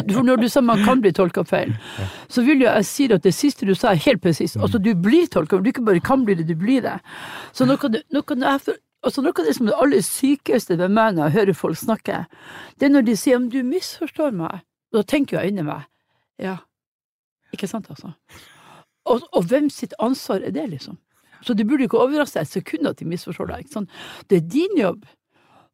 det- 0.07 0.25
når 0.29 0.37
du 0.43 0.49
sa 0.49 0.61
man 0.61 0.85
kan 0.85 1.01
bli 1.01 1.12
tolka 1.12 1.43
feil. 1.49 1.73
Så 2.29 2.45
vil 2.47 2.61
jeg 2.66 2.85
si 2.87 3.09
at 3.12 3.23
det 3.25 3.33
siste 3.35 3.66
du 3.66 3.75
sa 3.75 3.91
er 3.95 4.03
helt 4.05 4.23
presist. 4.23 4.57
Altså, 4.61 4.79
du 4.79 4.93
blir 4.95 5.27
tolka, 5.27 5.59
du 5.59 5.71
ikke 5.73 5.85
bare 5.89 6.01
kan 6.05 6.25
bli 6.29 6.35
det, 6.35 6.47
du 6.47 6.55
blir 6.55 6.83
det. 6.85 6.99
Så 7.53 7.66
nå 7.66 7.77
kan, 7.81 7.97
noe 8.12 8.23
av 8.37 8.45
jeg 8.53 8.61
for- 8.69 8.79
altså, 9.09 9.23
noe 9.25 9.33
av 9.39 9.45
det 9.49 9.57
som 9.57 9.66
er 9.66 9.73
det 9.73 9.81
aller 9.83 10.05
sykeste 10.05 10.79
ved 10.79 10.89
meg 10.91 11.14
når 11.16 11.25
jeg 11.31 11.37
hører 11.41 11.55
folk 11.64 11.79
snakke, 11.81 12.21
det 12.79 12.87
er 12.91 12.95
når 12.95 13.09
de 13.09 13.16
sier 13.16 13.37
om 13.41 13.49
du 13.49 13.62
misforstår 13.64 14.33
meg. 14.37 14.61
Da 14.93 15.03
tenker 15.03 15.41
jeg 15.41 15.53
inni 15.53 15.62
meg 15.66 15.85
ja, 16.39 16.59
ikke 17.53 17.66
sant 17.66 17.89
altså. 17.91 18.12
Og, 19.09 19.23
og 19.33 19.45
hvem 19.49 19.71
sitt 19.73 19.95
ansvar 19.99 20.45
er 20.45 20.53
det, 20.55 20.69
liksom? 20.71 20.99
Så 21.45 21.55
det 21.55 21.66
burde 21.68 21.86
ikke 21.86 22.01
overraske 22.01 22.39
deg 22.39 22.49
et 22.49 22.57
sekund 22.57 22.91
at 22.91 22.99
de 23.01 23.09
misforstår 23.09 23.53
deg. 23.53 23.64
ikke 23.64 23.76
sant? 23.78 23.97
Det 24.28 24.41
er 24.41 24.51
din 24.57 24.76
jobb 24.78 25.07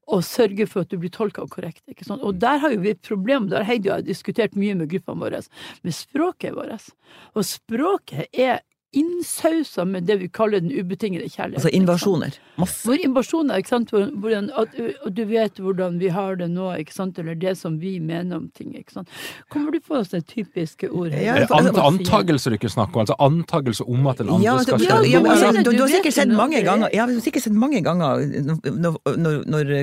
å 0.04 0.20
sørge 0.24 0.66
for 0.68 0.84
at 0.84 0.92
du 0.92 0.98
blir 1.00 1.12
tolka 1.12 1.46
korrekt. 1.50 1.82
ikke 1.88 2.06
sant? 2.06 2.22
Og 2.22 2.36
der 2.40 2.60
har 2.60 2.74
jo 2.74 2.82
vi 2.84 2.92
et 2.92 3.02
problem, 3.06 3.48
der 3.52 3.64
Heidi 3.64 3.88
og 3.88 3.94
jeg 3.94 4.02
har 4.02 4.06
diskutert 4.08 4.58
mye 4.58 4.76
med 4.76 4.90
gruppene 4.92 5.24
våre, 5.24 5.40
med 5.82 5.96
språket 5.96 6.56
vårt. 6.56 6.90
Og 7.34 7.46
språket 7.48 8.28
er 8.32 8.60
innsausa 9.01 9.84
med 9.88 10.07
det 10.09 10.16
vi 10.20 10.28
kaller 10.28 10.61
den 10.62 10.72
ubetingede 10.72 11.26
kjærligheten. 11.28 11.61
Altså 11.61 11.72
invasjoner. 11.74 12.36
Masse. 12.61 12.84
Hvor 12.86 13.01
invasjoner, 13.09 13.61
ikke 13.61 13.72
sant, 13.72 13.90
hvordan, 13.95 14.51
at, 14.59 14.74
og 15.05 15.14
du 15.16 15.22
vet 15.30 15.59
hvordan 15.62 15.99
vi 16.01 16.11
har 16.14 16.36
det 16.40 16.49
nå, 16.53 16.70
ikke 16.82 16.95
sant, 16.95 17.18
eller 17.18 17.34
det 17.34 17.57
som 17.59 17.78
vi 17.82 17.97
mener 17.99 18.36
om 18.38 18.49
ting, 18.57 18.74
ikke 18.78 18.97
sant. 19.01 19.09
Kommer 19.53 19.74
du 19.74 19.80
på 19.84 20.01
sånne 20.05 20.22
typiske 20.30 20.90
ord? 20.90 21.11
her? 21.14 21.24
Ja, 21.24 21.47
for- 21.47 21.59
ant 21.61 21.78
antagelser 21.84 22.55
du 22.55 22.59
ikke 22.61 22.72
snakker 22.72 23.01
om? 23.01 23.07
Altså 23.07 23.18
antagelse 23.18 23.84
om 23.86 24.07
at 24.11 24.18
den 24.22 24.28
andre 24.28 24.45
Ja, 24.45 24.59
skal 24.62 24.78
det- 24.78 24.88
skjønne 24.88 25.11
ja, 25.11 25.24
altså, 25.24 25.64
du, 25.64 25.70
du 25.70 25.82
har 25.82 25.92
sikkert 25.97 26.14
sett 26.20 26.28
mange 26.34 26.62
ganger 26.62 26.88
Ja, 26.95 27.07
du 27.07 27.14
har 27.18 27.24
sikkert 27.24 27.42
sett 27.49 27.59
mange 27.66 27.82
ganger 27.84 28.24
når, 28.45 29.01
når, 29.16 29.45
når 29.47 29.74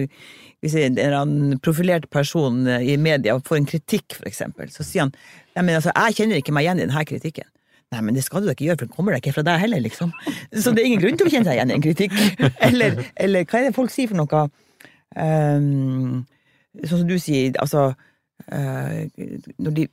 en 0.61 0.97
eller 0.97 1.15
annen 1.17 1.59
profilert 1.59 2.09
person 2.13 2.67
i 2.67 2.97
media 2.97 3.39
får 3.41 3.57
en 3.57 3.65
kritikk, 3.65 4.13
for 4.19 4.29
eksempel, 4.29 4.69
så 4.69 4.85
sier 4.85 5.07
han 5.07 5.15
men 5.57 5.75
altså, 5.75 5.91
jeg 5.91 6.15
kjenner 6.15 6.39
ikke 6.39 6.53
meg 6.55 6.63
igjen 6.67 6.79
i 6.79 6.85
denne 6.85 7.01
kritikken. 7.09 7.47
Nei, 7.91 8.01
men 8.07 8.15
det 8.15 8.23
skal 8.23 8.39
du 8.41 8.47
da 8.47 8.55
ikke 8.55 8.69
gjøre, 8.69 8.79
for 8.79 8.87
det 8.87 8.95
kommer 8.95 9.13
da 9.13 9.19
ikke 9.19 9.33
fra 9.35 9.43
deg 9.43 9.59
heller, 9.65 9.81
liksom. 9.83 10.13
Så 10.55 10.71
det 10.71 10.79
er 10.83 10.87
ingen 10.87 11.01
grunn 11.01 11.17
til 11.19 11.27
å 11.27 11.31
kjenne 11.33 11.49
seg 11.49 11.57
igjen 11.57 11.73
i 11.73 11.75
en 11.75 11.83
kritikk. 11.83 12.13
Eller, 12.67 13.01
eller 13.19 13.43
hva 13.43 13.59
er 13.59 13.67
det 13.67 13.75
folk 13.75 13.91
sier 13.91 14.07
for 14.07 14.21
noe? 14.21 14.43
Um, 15.11 16.21
sånn 16.85 17.01
som 17.01 17.09
du 17.09 17.17
sier, 17.19 17.51
altså 17.59 17.89
uh, 17.91 18.99
Når 19.59 19.73
de 19.75 19.85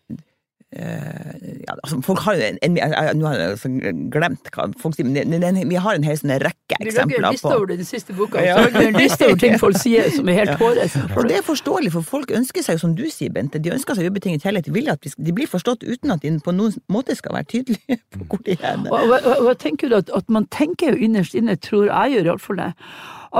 ja, 0.72 1.72
altså, 1.82 1.96
folk 2.04 2.18
har 2.26 2.34
en, 2.44 2.58
en 2.62 2.74
Nå 3.16 3.24
har 3.26 3.38
jeg 3.40 3.52
altså 3.54 3.70
glemt 4.12 4.50
hva 4.52 4.66
folk 4.80 4.96
sier, 4.98 5.06
men 5.08 5.14
det- 5.40 5.68
vi 5.70 5.78
har 5.80 5.94
en 5.96 6.02
hel 6.04 6.16
sånn 6.20 6.34
rekke 6.42 6.76
eksempler 6.76 7.16
Vi 7.16 7.22
lager 7.22 7.24
en 7.24 7.32
liste 7.32 7.52
over 7.54 7.66
det 7.70 7.76
den 7.78 7.88
siste 7.88 8.12
boka, 8.16 8.42
Ja. 8.44 8.56
så 8.58 8.82
en 8.82 8.98
liste 8.98 9.24
over 9.24 9.36
ting 9.40 9.56
folk 9.58 9.78
sier 9.80 10.10
som 10.12 10.28
er 10.28 10.34
helt 10.44 10.58
hårreisende. 10.60 11.16
Og 11.16 11.28
det 11.28 11.38
er 11.38 11.42
forståelig, 11.46 11.92
for 11.92 12.02
folk 12.02 12.30
ønsker 12.36 12.62
seg 12.62 12.76
jo, 12.76 12.78
som 12.84 12.94
du 12.94 13.04
sier, 13.10 13.30
Bente, 13.32 13.58
de 13.58 13.70
ønsker 13.72 13.96
seg 13.96 14.10
ubetinget 14.10 14.42
kjærlighet. 14.44 14.64
De 14.68 14.72
vil 14.76 14.90
at 14.92 15.00
de 15.16 15.32
blir 15.32 15.48
forstått 15.48 15.84
uten 15.88 16.10
at 16.12 16.20
de 16.20 16.34
på 16.44 16.52
noen 16.52 16.76
måte 16.92 17.16
skal 17.16 17.32
være 17.38 17.48
tydelige 17.48 17.98
på 18.12 18.26
hvor 18.28 18.42
de 18.44 18.58
er. 18.60 18.76
Og, 18.90 18.98
og, 19.08 19.24
og, 19.24 19.46
og 19.48 19.58
tenker 19.58 19.88
du 19.88 19.96
at, 20.02 20.10
at 20.14 20.28
man 20.28 20.44
tenker 20.52 20.92
jo 20.92 21.00
innerst 21.08 21.34
inne, 21.34 21.56
tror 21.56 21.88
jeg 21.88 22.18
gjør 22.18 22.32
iallfall 22.34 22.56
det, 22.60 22.72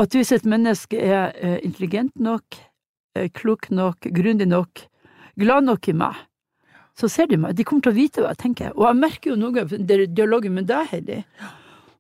at 0.01 0.17
hvis 0.17 0.33
et 0.33 0.45
menneske 0.49 0.97
er 1.01 1.33
eh, 1.37 1.59
intelligent 1.65 2.13
nok, 2.17 2.57
eh, 3.17 3.29
klok 3.37 3.71
nok, 3.71 4.09
grundig 4.17 4.49
nok, 4.49 4.87
glad 5.39 5.65
nok 5.69 5.89
i 5.89 5.93
meg, 5.93 6.17
så 6.99 7.09
ser 7.11 7.31
de 7.31 7.39
meg. 7.39 7.55
De 7.55 7.65
kommer 7.67 7.87
til 7.87 7.95
å 7.95 7.99
vite 7.99 8.25
hva 8.25 8.35
jeg 8.35 8.43
tenker. 8.43 8.75
Og 8.75 8.89
jeg 8.89 8.99
merker 8.99 9.33
jo 9.33 9.39
noe 9.39 9.63
av 9.63 9.73
dialogen 10.19 10.57
med 10.57 10.69
deg, 10.71 10.91
Heidi. 10.91 11.23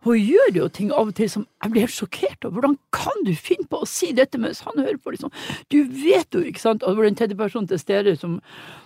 Hun 0.07 0.15
gjør 0.15 0.55
jo 0.55 0.69
ting 0.71 0.93
av 0.95 1.11
og 1.11 1.17
til 1.19 1.31
som 1.31 1.45
jeg 1.63 1.73
blir 1.75 1.85
helt 1.85 1.95
sjokkert 1.95 2.47
over. 2.47 2.55
Hvordan 2.59 2.77
kan 2.95 3.25
du 3.27 3.33
finne 3.35 3.67
på 3.71 3.83
å 3.83 3.89
si 3.89 4.13
dette 4.15 4.39
mens 4.41 4.63
han 4.67 4.79
hører 4.79 4.99
på? 5.03 5.15
liksom? 5.15 5.33
Du 5.75 5.81
vet 5.83 6.35
jo, 6.35 6.43
ikke 6.47 6.63
sant, 6.63 6.87
at 6.87 6.95
hvor 6.95 7.07
den 7.07 7.19
tredje 7.19 7.39
personen 7.39 7.69
til 7.71 7.81
stede 7.83 8.15
som 8.19 8.39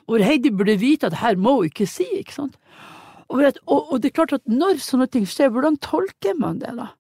Hvor 0.09 0.25
Heidi 0.25 0.51
burde 0.51 0.75
vite 0.81 1.07
at 1.07 1.21
her 1.21 1.37
må 1.37 1.61
hun 1.61 1.69
ikke 1.69 1.87
si, 1.87 2.09
ikke 2.19 2.35
sant? 2.35 2.57
Og, 3.29 3.45
og, 3.67 3.93
og 3.93 4.01
det 4.01 4.11
er 4.11 4.17
klart 4.17 4.35
at 4.37 4.43
når 4.51 4.81
sånne 4.83 5.07
ting 5.13 5.29
skjer, 5.29 5.53
hvordan 5.53 5.79
tolker 5.85 6.35
man 6.37 6.59
det, 6.61 6.75
da? 6.77 6.91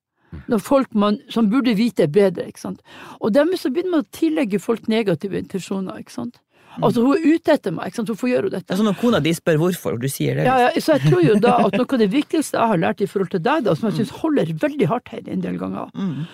Når 0.49 0.63
folk 0.65 0.95
man, 0.97 1.19
som 1.29 1.51
burde 1.53 1.75
vite 1.77 2.07
bedre, 2.09 2.47
ikke 2.49 2.63
sant. 2.63 2.81
Og 3.21 3.35
dermed 3.35 3.61
så 3.61 3.73
begynner 3.73 3.99
man 3.99 4.07
å 4.07 4.15
tillegge 4.17 4.63
folk 4.63 4.89
negative 4.89 5.37
intensjoner, 5.37 6.01
ikke 6.01 6.15
sant. 6.15 6.41
Altså, 6.81 7.03
hun 7.05 7.17
er 7.19 7.35
ute 7.35 7.53
etter 7.53 7.75
meg, 7.77 7.91
ikke 7.91 7.99
sant. 8.01 8.09
Hvorfor 8.09 8.29
gjør 8.31 8.47
hun 8.47 8.51
Det 8.55 8.61
dette? 8.63 8.77
sånn 8.79 8.87
når 8.89 8.97
kona 9.01 9.21
di 9.21 9.33
spør 9.37 9.59
hvorfor, 9.61 9.93
og 9.99 10.01
du 10.01 10.09
sier 10.09 10.39
det. 10.39 10.47
Ja, 10.47 10.55
ja, 10.65 10.71
så 10.81 10.95
jeg 10.97 11.11
tror 11.11 11.23
jo 11.27 11.35
da 11.43 11.57
at 11.67 11.73
noe 11.79 11.87
av 11.93 11.99
det 12.01 12.09
viktigste 12.15 12.57
jeg 12.57 12.69
har 12.73 12.81
lært 12.81 13.03
i 13.05 13.07
forhold 13.11 13.31
til 13.35 13.43
deg, 13.45 13.65
da, 13.67 13.75
som 13.77 13.91
jeg 13.91 13.99
syns 14.01 14.15
holder 14.23 14.55
veldig 14.63 14.89
hardt 14.89 15.09
her 15.13 15.21
en 15.29 15.41
del 15.45 15.59
ganger, 15.61 15.91
Mm. 15.93 16.25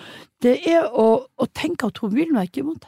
det 0.45 0.55
er 0.67 0.87
å, 0.95 1.07
å 1.37 1.45
tenke 1.53 1.87
at 1.91 1.97
hun 1.99 2.13
vil 2.15 2.31
meg 2.31 2.47
ikke 2.49 2.63
imot. 2.63 2.85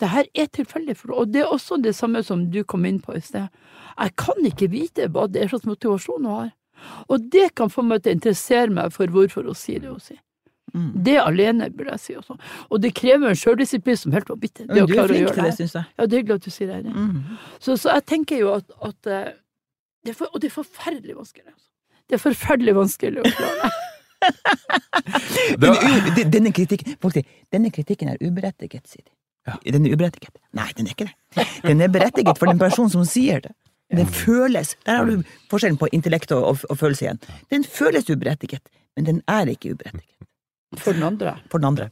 Det 0.00 0.08
her 0.08 0.24
er 0.32 0.46
tilfeldig 0.46 0.94
for 0.96 1.10
og 1.18 1.32
det 1.34 1.40
er 1.42 1.50
også 1.52 1.76
det 1.82 1.92
samme 1.98 2.22
som 2.24 2.46
du 2.50 2.62
kom 2.64 2.84
inn 2.86 3.00
på 3.02 3.16
i 3.18 3.20
sted. 3.20 3.48
Jeg 3.98 4.14
kan 4.16 4.38
ikke 4.46 4.70
vite 4.70 5.08
hva 5.10 5.26
det 5.28 5.42
er 5.42 5.48
slags 5.50 5.66
motivasjon 5.66 6.22
hun 6.24 6.30
har. 6.36 6.50
Og 7.10 7.24
det 7.34 7.48
kan 7.58 7.68
få 7.68 7.82
meg 7.82 8.04
til 8.04 8.12
å 8.12 8.18
interessere 8.20 8.70
meg 8.70 8.92
for 8.94 9.10
hvorfor 9.10 9.42
hun 9.50 9.58
sier 9.58 9.80
det 9.82 9.90
hun 9.90 9.98
sier. 10.00 10.20
Mm. 10.74 10.90
Det 11.04 11.16
alene, 11.22 11.70
burde 11.70 11.90
jeg 11.96 12.00
si 12.00 12.14
også. 12.18 12.36
Og 12.70 12.82
det 12.82 12.90
krever 12.94 13.28
en 13.32 13.36
sjøldisiplin 13.38 13.96
som 13.96 14.12
helt 14.12 14.28
vanvittig. 14.28 14.66
Det 14.68 14.76
du 14.76 14.82
er 14.98 15.06
flink 15.08 15.22
gjøre 15.24 15.34
til 15.34 15.44
det, 15.48 15.54
syns 15.56 15.74
jeg. 15.78 15.84
Ja, 15.98 16.06
det 16.06 16.12
er 16.12 16.22
hyggelig 16.22 16.34
at 16.40 16.44
du 16.44 16.50
sier 16.50 16.72
det. 16.82 16.94
Mm. 16.94 17.22
Så, 17.60 17.76
så 17.80 17.94
jeg 17.94 18.04
tenker 18.06 18.38
jo 18.42 18.52
at, 18.54 18.64
at 18.90 19.06
eh, 19.12 19.30
det 20.04 20.10
er 20.14 20.18
for, 20.18 20.28
Og 20.34 20.40
det 20.42 20.50
er 20.50 20.56
forferdelig 20.58 21.16
vanskelig. 21.16 21.46
Altså. 21.52 21.68
Det 22.08 22.16
er 22.18 22.22
forferdelig 22.24 22.74
vanskelig 22.76 23.20
å 23.24 23.30
klare. 23.36 23.70
Det- 24.20 25.58
Den 25.60 25.74
er 25.74 26.10
u- 26.10 26.14
de- 26.16 26.30
Denne 26.32 26.52
kritikken, 26.52 26.96
folk 27.02 27.14
sier, 27.14 27.24
denne 27.52 27.70
kritikken 27.70 28.08
er 28.12 28.16
uberettiget, 28.20 28.86
sier 28.88 29.04
de. 29.06 29.72
Den 29.72 29.86
er 29.86 29.94
uberettiget. 29.96 30.34
Nei, 30.52 30.68
den 30.76 30.86
er 30.86 30.90
ikke 30.92 31.06
det. 31.08 31.46
Den 31.64 31.80
er 31.80 31.88
berettiget 31.88 32.36
for 32.38 32.46
den 32.50 32.58
personen 32.60 32.90
som 32.92 33.04
sier 33.08 33.40
det. 33.40 33.54
Den 33.96 34.06
føles. 34.06 34.74
Der 34.84 34.98
har 35.00 35.06
du 35.08 35.22
forskjellen 35.48 35.78
på 35.80 35.88
intellekt 35.96 36.32
og, 36.36 36.42
og, 36.44 36.58
og 36.68 36.76
følelse 36.76 37.06
igjen. 37.06 37.20
Den 37.50 37.64
føles 37.64 38.10
uberettiget, 38.12 38.60
men 38.96 39.06
den 39.06 39.22
er 39.28 39.48
ikke 39.48 39.72
uberettiget 39.72 40.04
For 40.76 40.92
den 40.92 41.02
andre. 41.02 41.38
for 41.50 41.58
den 41.58 41.64
andre. 41.64 41.90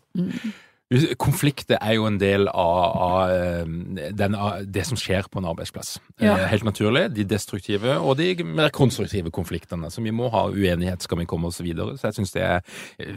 Konflikter 1.18 1.80
er 1.82 1.96
jo 1.96 2.04
en 2.06 2.14
del 2.20 2.46
av, 2.46 2.92
av, 3.02 3.30
eh, 3.34 4.10
den, 4.14 4.36
av 4.38 4.60
det 4.70 4.84
som 4.86 4.98
skjer 4.98 5.26
på 5.26 5.40
en 5.40 5.48
arbeidsplass. 5.50 5.96
Ja. 6.22 6.36
Eh, 6.36 6.44
Helt 6.52 6.62
naturlig. 6.62 7.08
De 7.10 7.24
destruktive 7.26 7.96
og 7.98 8.20
de 8.20 8.28
mer 8.46 8.70
konstruktive 8.70 9.32
konfliktene. 9.34 9.90
Så 9.90 10.04
vi 10.04 10.12
må 10.14 10.28
ha 10.30 10.44
uenighet 10.46 11.02
skal 11.02 11.18
vi 11.18 11.26
komme 11.26 11.50
oss 11.50 11.58
videre. 11.58 11.96
Så 11.98 12.06
jeg 12.06 12.18
syns 12.20 12.34
det 12.36 12.44
er 12.46 12.62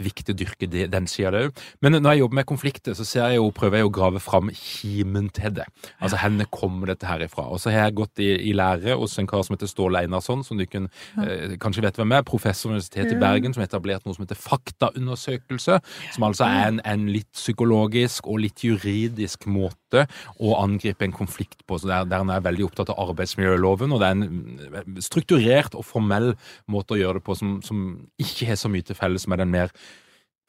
viktig 0.02 0.34
å 0.34 0.40
dyrke 0.40 0.70
det, 0.72 0.88
den 0.90 1.06
sida 1.06 1.30
det 1.36 1.44
òg. 1.46 1.62
Men 1.86 2.00
når 2.00 2.16
jeg 2.16 2.24
jobber 2.24 2.40
med 2.40 2.48
konflikter, 2.50 2.98
så 2.98 3.06
ser 3.06 3.28
jeg 3.28 3.38
jo, 3.38 3.52
prøver 3.54 3.84
jeg 3.84 3.92
å 3.92 3.94
grave 4.00 4.24
fram 4.24 4.50
kimen 4.50 5.30
til 5.38 5.54
det. 5.62 5.68
Altså 6.02 6.18
hvor 6.18 6.50
kommer 6.50 6.94
dette 6.96 7.06
her 7.06 7.22
ifra? 7.28 7.46
Og 7.54 7.62
så 7.62 7.70
har 7.70 7.86
jeg 7.86 8.00
gått 8.02 8.24
i, 8.26 8.32
i 8.50 8.56
lære 8.58 8.98
hos 8.98 9.20
en 9.22 9.30
kar 9.30 9.46
som 9.46 9.54
heter 9.54 9.70
Ståle 9.70 10.02
Einarsson, 10.02 10.42
som 10.48 10.58
du 10.58 10.66
kan, 10.66 10.90
eh, 11.22 11.54
kanskje 11.62 11.86
vet 11.86 12.02
hvem 12.02 12.18
er. 12.18 12.26
Professor 12.26 12.74
ved 12.74 12.80
Universitetet 12.80 13.14
i 13.14 13.22
Bergen, 13.22 13.54
som 13.54 13.62
har 13.62 13.70
etablert 13.70 14.10
noe 14.10 14.18
som 14.18 14.26
heter 14.26 14.42
faktaundersøkelse. 14.42 15.80
Som 16.18 16.30
altså 16.32 16.50
er 16.50 16.74
en, 16.74 16.82
en 16.82 17.08
litt 17.14 17.30
psykologisk 17.38 17.59
og 17.60 18.40
litt 18.44 18.64
juridisk 18.64 19.46
måte 19.50 20.06
å 20.40 20.56
angripe 20.60 21.06
en 21.06 21.16
konflikt 21.16 21.66
på. 21.68 21.80
Så 21.80 21.90
der, 21.90 22.08
der 22.10 22.24
en 22.24 22.34
er 22.34 22.46
veldig 22.46 22.68
opptatt 22.70 22.92
av 22.94 23.00
arbeidsmiljøloven, 23.10 23.92
og 23.94 24.02
det 24.02 24.10
er 24.10 24.18
en 24.18 25.00
strukturert 25.04 25.76
og 25.76 25.88
formell 25.88 26.34
måte 26.68 26.96
å 26.96 27.00
gjøre 27.02 27.20
det 27.20 27.28
på 27.28 27.38
som, 27.40 27.58
som 27.66 27.86
ikke 28.22 28.50
har 28.52 28.60
så 28.60 28.72
mye 28.72 28.86
til 28.86 28.98
felles 29.00 29.28
med 29.28 29.42
den 29.44 29.54
mer 29.54 29.74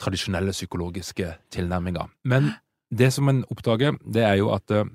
tradisjonelle 0.00 0.54
psykologiske 0.56 1.34
tilnærminga. 1.52 2.08
Men 2.24 2.54
det 2.90 3.12
som 3.14 3.28
en 3.30 3.44
oppdager, 3.52 3.98
det 4.04 4.24
er 4.26 4.40
jo 4.40 4.50
at 4.54 4.70
eh, 4.74 4.88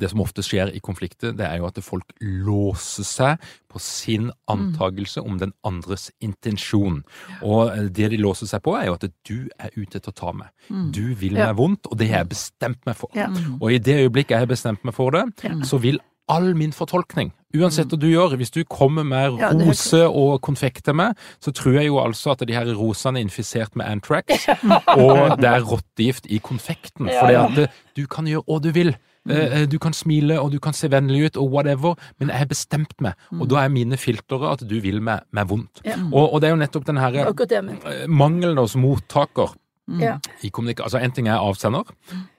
det 0.00 0.08
som 0.10 0.20
ofte 0.24 0.40
skjer 0.44 0.70
i 0.74 0.80
konflikter, 0.80 1.32
det 1.36 1.44
er 1.44 1.58
jo 1.60 1.66
at 1.68 1.76
folk 1.84 2.14
låser 2.22 3.04
seg 3.04 3.42
på 3.72 3.80
sin 3.82 4.30
antagelse 4.48 5.20
om 5.20 5.36
den 5.40 5.52
andres 5.68 6.10
intensjon. 6.24 7.02
Og 7.42 7.72
eh, 7.74 7.88
det 7.92 8.10
de 8.14 8.20
låser 8.20 8.48
seg 8.50 8.62
på, 8.64 8.74
er 8.78 8.86
jo 8.88 8.94
at 8.96 9.04
du 9.28 9.48
er 9.58 9.74
ute 9.76 9.98
etter 10.00 10.12
å 10.12 10.16
ta 10.22 10.32
meg. 10.32 10.48
Du 10.96 11.14
vil 11.14 11.36
Ja. 11.36 11.50
meg 11.52 11.56
vondt, 11.60 11.86
og 11.90 11.98
det 11.98 12.08
har 12.10 12.22
jeg 12.24 12.32
bestemt 12.34 12.80
meg 12.88 12.96
for. 12.96 13.10
Ja. 13.16 13.28
Og 13.60 13.68
i 13.72 13.78
det 13.78 13.98
øyeblikket 14.06 14.36
jeg 14.36 14.46
har 14.46 14.50
bestemt 14.50 14.84
meg 14.84 14.94
for 14.94 15.10
det, 15.10 15.26
Ja. 15.44 15.54
så 15.64 15.78
vil 15.80 16.00
all 16.28 16.54
min 16.54 16.70
fortolkning, 16.72 17.32
uansett 17.54 17.90
hva 17.90 17.98
du 17.98 18.06
gjør, 18.06 18.36
hvis 18.38 18.50
du 18.54 18.62
kommer 18.64 19.04
med 19.04 19.34
rose 19.42 20.06
og 20.08 20.40
konfekt 20.40 20.84
til 20.86 20.94
meg, 20.94 21.16
så 21.42 21.52
tror 21.52 21.74
jeg 21.74 21.86
jo 21.90 21.98
altså 22.00 22.30
at 22.32 22.46
de 22.46 22.54
her 22.54 22.70
rosene 22.78 23.18
er 23.18 23.26
infisert 23.26 23.74
med 23.76 23.86
antrax, 23.90 24.46
og 24.96 25.36
det 25.42 25.50
er 25.50 25.60
rottegift 25.66 26.26
i 26.30 26.38
konfekten. 26.38 27.08
For 27.10 27.26
Fordi 27.26 27.34
at 27.66 27.70
du 27.98 28.06
kan 28.06 28.24
gjøre 28.30 28.44
hva 28.46 28.60
du 28.62 28.70
vil. 28.72 28.94
Eh, 29.28 29.66
Du 29.70 29.78
kan 29.78 29.92
smile, 29.92 30.40
og 30.40 30.50
du 30.52 30.58
kan 30.58 30.72
se 30.72 30.88
vennlig 30.90 31.26
ut, 31.26 31.36
og 31.36 31.50
whatever, 31.52 31.94
men 32.18 32.28
jeg 32.28 32.38
har 32.38 32.46
bestemt 32.50 32.94
meg, 33.00 33.14
og 33.38 33.48
da 33.48 33.62
er 33.64 33.68
mine 33.68 33.96
filtre 33.96 34.50
at 34.50 34.64
du 34.68 34.80
vil 34.80 35.00
meg, 35.00 35.20
meg 35.32 35.46
vondt. 35.48 35.80
Ja. 35.86 35.94
Og, 36.12 36.32
og 36.34 36.40
det 36.40 36.48
er 36.48 36.56
jo 36.56 36.60
nettopp 36.64 36.84
den 36.86 36.96
her 36.98 37.10
det 37.48 37.56
jeg 37.60 37.64
mente. 37.64 37.86
eh, 38.02 38.06
mangelen 38.08 38.58
hos 38.58 38.74
mottaker 38.74 39.54
Ja. 39.88 40.18
i 40.42 40.50
altså 40.80 40.98
En 41.02 41.10
ting 41.10 41.26
er 41.28 41.38
avsender, 41.38 41.82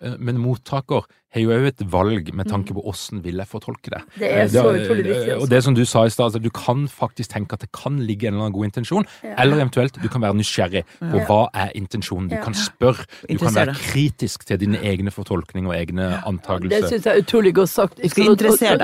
eh, 0.02 0.16
men 0.18 0.38
mottaker 0.38 1.04
har 1.34 1.42
jo 1.42 1.50
òg 1.50 1.66
et 1.68 1.82
valg 1.92 2.30
med 2.34 2.48
tanke 2.48 2.74
på 2.74 2.82
åssen 2.88 3.24
vil 3.24 3.36
jeg 3.42 3.48
fortolke 3.50 3.90
det. 3.90 4.02
Det 4.20 4.30
er 4.30 4.44
Eh, 4.44 4.48
så 4.48 4.64
utrolig 4.70 5.04
viktig, 5.04 5.32
altså. 5.34 5.42
Og 5.42 5.50
det 5.50 5.64
som 5.64 5.76
du 5.76 5.84
sa 5.86 6.06
i 6.06 6.10
stad, 6.10 6.26
altså, 6.26 6.40
du 6.40 6.50
kan 6.50 6.88
faktisk 6.88 7.34
tenke 7.34 7.54
at 7.54 7.60
det 7.62 7.72
kan 7.74 8.00
ligge 8.00 8.28
en 8.28 8.36
eller 8.36 8.46
annen 8.46 8.54
god 8.54 8.66
intensjon, 8.70 9.06
eller 9.24 9.58
eventuelt 9.58 9.98
du 10.02 10.08
kan 10.08 10.22
være 10.22 10.38
nysgjerrig 10.40 10.84
på 11.02 11.26
hva 11.28 11.50
er 11.54 11.72
intensjonen. 11.76 12.30
Du 12.30 12.36
Ja. 12.36 12.44
kan 12.44 12.54
spørre, 12.54 13.06
du 13.30 13.38
kan 13.38 13.56
være 13.56 13.74
kritisk 13.76 14.46
til 14.46 14.60
dine 14.60 14.78
egne 14.78 15.12
fortolkninger 15.12 15.70
og 15.70 15.76
egne 15.76 16.24
antakelser. 16.26 16.82
Det 16.82 16.90
syns 16.90 17.06
jeg 17.06 17.18
er 17.18 17.22
utrolig 17.22 17.54
godt 17.56 17.70
sagt. 17.70 18.00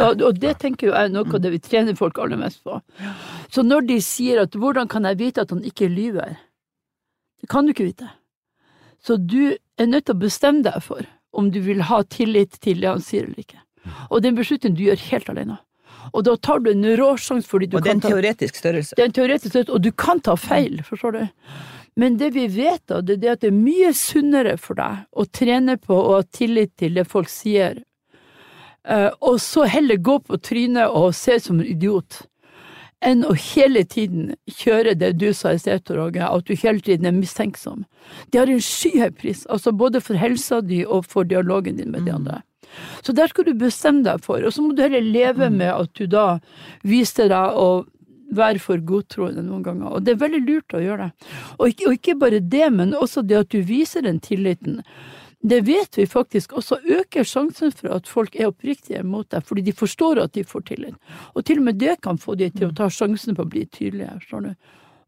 Og, 0.04 0.22
og 0.22 0.40
det 0.42 0.58
tenker 0.60 0.88
jo 0.88 0.94
jeg 0.94 1.06
er 1.06 1.10
noe 1.14 1.34
av 1.34 1.42
det 1.42 1.52
vi 1.52 1.60
trener 1.60 1.96
folk 1.96 2.18
aller 2.18 2.38
mest 2.38 2.64
på. 2.64 2.82
Så 3.50 3.64
når 3.64 3.88
de 3.88 4.02
sier 4.02 4.42
at 4.42 4.52
'hvordan 4.52 4.88
kan 4.90 5.06
jeg 5.06 5.18
vite 5.18 5.42
at 5.42 5.50
han 5.50 5.64
ikke 5.64 5.88
lyver', 5.88 6.36
det 7.42 7.50
kan 7.50 7.64
du 7.64 7.70
ikke 7.70 7.86
vite. 7.86 8.10
Så 9.06 9.18
du 9.18 9.56
er 9.56 9.88
nødt 9.88 10.08
til 10.10 10.18
å 10.18 10.22
bestemme 10.26 10.64
deg 10.66 10.82
for 10.84 11.08
om 11.32 11.50
du 11.54 11.60
vil 11.64 11.82
ha 11.88 12.02
tillit 12.10 12.58
til 12.64 12.82
det 12.84 12.90
han 12.90 13.04
sier 13.06 13.28
eller 13.28 13.44
ikke. 13.44 13.60
Og 14.10 14.20
det 14.20 14.30
er 14.30 14.34
en 14.34 14.40
beslutning 14.42 14.78
du 14.78 14.86
gjør 14.88 15.04
helt 15.10 15.30
alene. 15.32 15.58
Og 16.10 16.24
da 16.26 16.36
tar 16.42 16.64
du 16.64 16.72
en 16.72 16.86
råsjanse 16.98 17.48
fordi 17.48 17.70
du 17.70 17.78
Og 17.78 17.84
det 17.86 17.92
er 17.92 17.98
en 18.00 18.06
teoretisk 18.06 18.56
størrelse. 18.56 18.96
det 18.96 19.04
er 19.04 19.12
en 19.12 19.18
teoretisk 19.18 19.52
størrelse, 19.52 19.76
og 19.76 19.84
du 19.84 19.92
kan 19.92 20.22
ta 20.26 20.36
feil, 20.40 20.82
forstår 20.84 21.18
du. 21.18 21.28
Men 22.00 22.18
det 22.18 22.32
vi 22.34 22.48
vet, 22.48 22.82
da, 22.88 23.02
det 23.02 23.20
er 23.24 23.36
at 23.36 23.44
det 23.44 23.52
er 23.52 23.58
mye 23.58 23.92
sunnere 23.94 24.56
for 24.58 24.80
deg 24.80 25.06
å 25.12 25.26
trene 25.26 25.78
på 25.78 25.94
å 25.94 26.18
ha 26.18 26.24
tillit 26.24 26.76
til 26.80 26.96
det 26.98 27.06
folk 27.10 27.30
sier, 27.30 27.82
Eh, 28.90 29.12
og 29.20 29.42
så 29.42 29.64
heller 29.70 30.00
gå 30.02 30.18
på 30.24 30.38
trynet 30.42 30.90
og 30.96 31.12
se 31.16 31.36
ut 31.38 31.44
som 31.44 31.60
en 31.60 31.68
idiot, 31.68 32.24
enn 33.06 33.24
å 33.24 33.34
hele 33.38 33.86
tiden 33.88 34.34
kjøre 34.60 34.96
det 35.00 35.14
du 35.20 35.30
sa 35.36 35.54
i 35.56 35.62
sted, 35.62 35.86
Tor 35.88 36.02
at 36.10 36.48
du 36.48 36.56
hele 36.56 36.84
tiden 36.84 37.08
er 37.08 37.16
mistenksom. 37.16 37.86
Det 38.32 38.42
har 38.42 38.52
en 38.52 38.64
skyhøy 38.64 39.12
pris, 39.16 39.46
altså 39.48 39.72
både 39.72 40.02
for 40.04 40.20
helsa 40.20 40.62
di 40.62 40.84
og 40.86 41.06
for 41.08 41.28
dialogen 41.28 41.80
din 41.80 41.92
med 41.92 42.08
de 42.08 42.16
andre. 42.16 42.42
Så 43.02 43.16
der 43.16 43.32
skal 43.32 43.48
du 43.48 43.54
bestemme 43.58 44.04
deg 44.06 44.22
for, 44.26 44.44
og 44.44 44.54
så 44.54 44.62
må 44.62 44.76
du 44.76 44.84
heller 44.84 45.06
leve 45.06 45.50
med 45.50 45.72
at 45.72 45.94
du 45.98 46.06
da 46.12 46.40
viser 46.86 47.32
deg 47.32 47.56
å 47.58 47.86
være 48.36 48.62
for 48.62 48.82
godtroende 48.86 49.42
noen 49.42 49.64
ganger, 49.66 49.96
og 49.96 50.04
det 50.06 50.14
er 50.14 50.22
veldig 50.22 50.42
lurt 50.46 50.76
å 50.78 50.84
gjøre 50.84 51.08
det. 51.08 51.30
Og 51.58 51.72
ikke, 51.72 51.88
og 51.88 51.96
ikke 51.98 52.20
bare 52.22 52.42
det, 52.46 52.68
men 52.76 52.94
også 52.94 53.24
det 53.26 53.40
at 53.40 53.56
du 53.56 53.64
viser 53.66 54.06
den 54.06 54.20
tilliten. 54.22 54.84
Det 55.42 55.62
vet 55.64 55.98
vi 55.98 56.06
faktisk 56.06 56.54
også 56.60 56.82
øker 56.84 57.24
sjansen 57.24 57.72
for 57.72 57.94
at 57.96 58.08
folk 58.08 58.36
er 58.36 58.50
oppriktige 58.50 59.04
mot 59.08 59.28
deg, 59.32 59.46
fordi 59.48 59.64
de 59.70 59.74
forstår 59.74 60.20
at 60.26 60.34
de 60.36 60.44
får 60.44 60.66
tillit. 60.68 60.98
Og 61.34 61.46
til 61.48 61.62
og 61.62 61.70
med 61.70 61.80
det 61.80 62.02
kan 62.04 62.20
få 62.20 62.36
de 62.36 62.50
til 62.52 62.68
å 62.68 62.76
ta 62.76 62.90
sjansen 62.92 63.38
på 63.38 63.46
å 63.46 63.52
bli 63.54 63.64
tydelige, 63.72 64.20
du. 64.32 64.52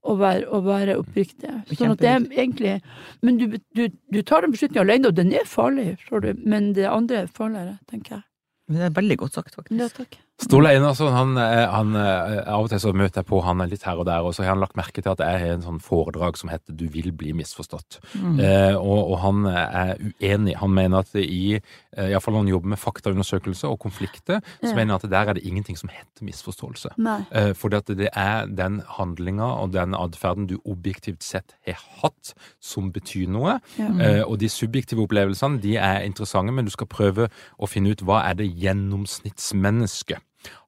Og 0.01 0.17
være, 0.17 0.47
og 0.49 0.63
være 0.65 0.95
oppriktige. 0.97 1.59
Sånn 1.75 1.93
at 1.93 1.99
det 2.01 2.09
er 2.09 2.23
egentlig 2.31 2.79
Men 3.21 3.37
du, 3.37 3.59
du, 3.77 3.83
du 4.09 4.21
tar 4.25 4.41
den 4.41 4.55
beslutningen 4.55 4.87
alene, 4.87 5.11
og 5.11 5.19
den 5.19 5.33
er 5.35 5.45
farlig, 5.45 5.97
men 6.41 6.73
det 6.73 6.87
andre 6.89 7.25
er 7.25 7.27
farligere, 7.27 7.77
tenker 7.91 8.15
jeg. 8.15 8.23
Det 8.71 8.87
er 8.87 8.95
veldig 8.95 9.17
godt 9.17 9.35
sagt, 9.37 9.55
faktisk. 9.55 9.77
Ja, 9.77 9.91
takk. 9.91 10.17
Ståle 10.41 10.71
Einarsson, 10.73 11.13
han, 11.13 11.37
eh, 11.37 11.69
han, 11.69 11.95
eh, 11.95 12.39
av 12.49 12.63
og 12.65 12.69
til 12.71 12.79
så 12.81 12.91
møter 12.97 13.21
jeg 13.21 13.27
på 13.29 13.41
han 13.45 13.61
litt 13.69 13.83
her 13.85 13.99
og 14.01 14.07
der, 14.07 14.25
og 14.25 14.33
så 14.33 14.41
har 14.41 14.55
han 14.55 14.59
lagt 14.63 14.75
merke 14.79 14.97
til 15.03 15.11
at 15.11 15.19
jeg 15.21 15.39
har 15.43 15.51
en 15.53 15.61
sånn 15.61 15.81
foredrag 15.83 16.35
som 16.39 16.49
heter 16.49 16.73
Du 16.75 16.87
vil 16.89 17.11
bli 17.13 17.29
misforstått. 17.37 17.99
Eh, 18.41 18.73
og, 18.75 19.11
og 19.11 19.19
han 19.21 19.45
er 19.45 19.91
uenig. 20.01 20.55
Han 20.57 20.73
mener 20.73 21.03
at 21.05 21.13
i 21.15 21.59
eh, 21.59 22.07
iallfall 22.09 22.33
når 22.33 22.43
han 22.45 22.51
jobber 22.55 22.71
med 22.73 22.81
faktaundersøkelser 22.81 23.69
og 23.69 23.79
konflikter, 23.85 24.41
så 24.63 24.71
Ja. 24.71 24.75
mener 24.75 24.95
han 24.95 24.99
at 25.03 25.09
der 25.11 25.29
er 25.29 25.33
det 25.37 25.45
ingenting 25.45 25.77
som 25.77 25.89
heter 25.93 26.25
misforståelse. 26.25 26.95
Eh, 27.31 27.53
at 27.77 27.93
det 28.01 28.09
er 28.11 28.47
den 28.47 28.81
handlinga 28.97 29.45
og 29.61 29.71
den 29.73 29.93
atferden 29.93 30.47
du 30.49 30.57
objektivt 30.65 31.21
sett 31.23 31.53
har 31.67 31.77
hatt, 32.01 32.33
som 32.59 32.91
betyr 32.91 33.29
noe. 33.29 33.59
Ja. 33.77 33.91
Eh, 34.01 34.23
og 34.25 34.39
de 34.39 34.49
subjektive 34.49 35.05
opplevelsene 35.05 35.61
de 35.61 35.77
er 35.77 36.01
interessante, 36.01 36.51
men 36.51 36.65
du 36.65 36.71
skal 36.71 36.87
prøve 36.87 37.29
å 37.61 37.69
finne 37.69 37.91
ut 37.93 38.01
hva 38.01 38.23
er 38.29 38.33
det 38.41 38.49
gjennomsnittsmennesket 38.57 40.17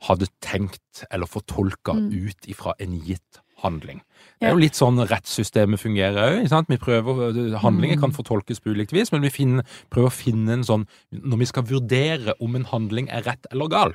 hadde 0.08 0.30
tenkt 0.44 1.06
eller 1.10 1.30
fortolka 1.30 1.96
ut 1.96 2.50
ifra 2.50 2.76
en 2.80 3.00
gitt 3.02 3.42
handling. 3.64 4.02
Det 4.40 4.50
er 4.50 4.56
jo 4.56 4.62
litt 4.62 4.78
sånn 4.78 5.00
rettssystemet 5.08 5.80
fungerer 5.80 6.42
òg. 6.44 6.66
Vi 6.68 6.78
prøver, 6.82 7.56
handlinger 7.64 8.00
kan 8.02 8.14
fortolkes 8.16 8.60
på 8.60 8.74
ulikt 8.76 8.94
vis, 8.96 9.12
men 9.14 9.24
vi 9.24 9.32
finner, 9.32 9.68
prøver 9.94 10.12
å 10.12 10.16
finne 10.16 10.58
en 10.58 10.66
sånn 10.68 10.86
Når 11.12 11.40
vi 11.40 11.48
skal 11.50 11.68
vurdere 11.70 12.36
om 12.44 12.56
en 12.60 12.68
handling 12.68 13.10
er 13.10 13.24
rett 13.24 13.48
eller 13.52 13.72
gal, 13.72 13.94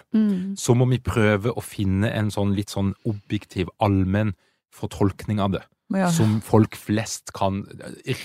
så 0.56 0.74
må 0.74 0.88
vi 0.88 0.98
prøve 0.98 1.52
å 1.52 1.64
finne 1.64 2.10
en 2.10 2.30
sånn 2.30 2.54
litt 2.56 2.70
sånn 2.70 2.94
objektiv, 3.04 3.68
allmenn 3.78 4.34
fortolkning 4.72 5.40
av 5.40 5.52
det. 5.52 5.64
Ja. 5.94 6.10
Som 6.12 6.34
folk 6.44 6.76
flest 6.76 7.32
kan 7.32 7.62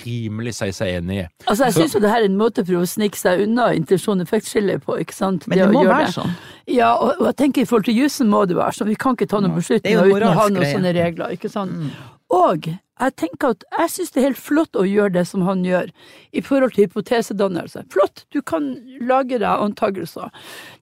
rimelig 0.03 0.57
si 0.57 0.67
seg 0.75 0.97
enig 0.97 1.19
i. 1.21 1.27
Altså, 1.47 1.69
jeg 1.69 1.77
syns 1.77 1.93
jo 1.95 2.01
det 2.03 2.09
her 2.11 2.25
er 2.25 2.27
en 2.27 2.35
måte 2.39 2.65
for 2.67 2.81
å 2.81 2.87
snike 2.89 3.15
seg 3.15 3.45
unna 3.45 3.69
intensjon-effektskillet 3.77 4.83
på, 4.83 4.97
ikke 4.99 5.15
sant? 5.15 5.47
Men 5.47 5.61
det 5.61 5.69
det 5.69 5.77
må 5.77 5.85
være 5.87 6.09
det. 6.09 6.15
sånn. 6.17 6.33
Ja, 6.67 6.91
og, 6.97 7.13
og 7.21 7.29
jeg 7.29 7.37
tenker 7.39 7.63
i 7.63 7.69
forhold 7.69 7.87
til 7.87 8.01
jussen 8.01 8.27
må 8.31 8.43
det 8.49 8.57
være 8.59 8.75
sånn. 8.75 8.91
Vi 8.91 8.99
kan 8.99 9.15
ikke 9.15 9.29
ta 9.31 9.39
noen 9.39 9.55
er 9.55 9.61
beslutninger 9.61 10.11
uten 10.11 10.27
å 10.27 10.33
ha 10.41 10.49
noen. 10.49 10.65
Mm. 10.65 10.73
sånne 10.75 10.93
regler, 10.99 11.37
ikke 11.37 11.51
sant. 11.53 11.95
Og 12.33 12.67
jeg 13.01 13.15
tenker 13.17 13.53
at 13.55 13.63
jeg 13.73 13.89
syns 13.89 14.11
det 14.13 14.21
er 14.21 14.27
helt 14.27 14.39
flott 14.39 14.77
å 14.77 14.85
gjøre 14.85 15.15
det 15.15 15.23
som 15.25 15.41
han 15.47 15.63
gjør, 15.65 15.89
i 16.31 16.41
forhold 16.45 16.75
til 16.75 16.85
hypotesedannelse. 16.85 17.85
Flott, 17.93 18.25
du 18.29 18.41
kan 18.45 18.69
lage 19.01 19.39
deg 19.41 19.63
antakelser. 19.65 20.29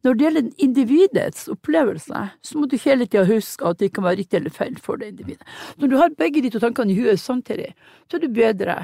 Når 0.03 0.17
det 0.17 0.25
gjelder 0.25 0.49
individets 0.65 1.47
opplevelse, 1.51 2.23
så 2.43 2.59
må 2.59 2.67
du 2.67 2.75
hele 2.83 3.07
tida 3.07 3.23
huske 3.29 3.67
at 3.67 3.79
det 3.79 3.93
kan 3.95 4.05
være 4.07 4.19
riktig 4.21 4.41
eller 4.41 4.55
feil 4.55 4.75
for 4.83 4.99
det 4.99 5.13
individet. 5.13 5.47
Når 5.79 5.93
du 5.93 5.97
har 6.01 6.17
begge 6.19 6.43
de 6.43 6.51
to 6.51 6.61
tankene 6.63 6.91
i 6.91 6.99
huet 6.99 7.21
samtidig, 7.21 7.71
så 8.11 8.19
er 8.19 8.25
du 8.25 8.35
bedre 8.35 8.81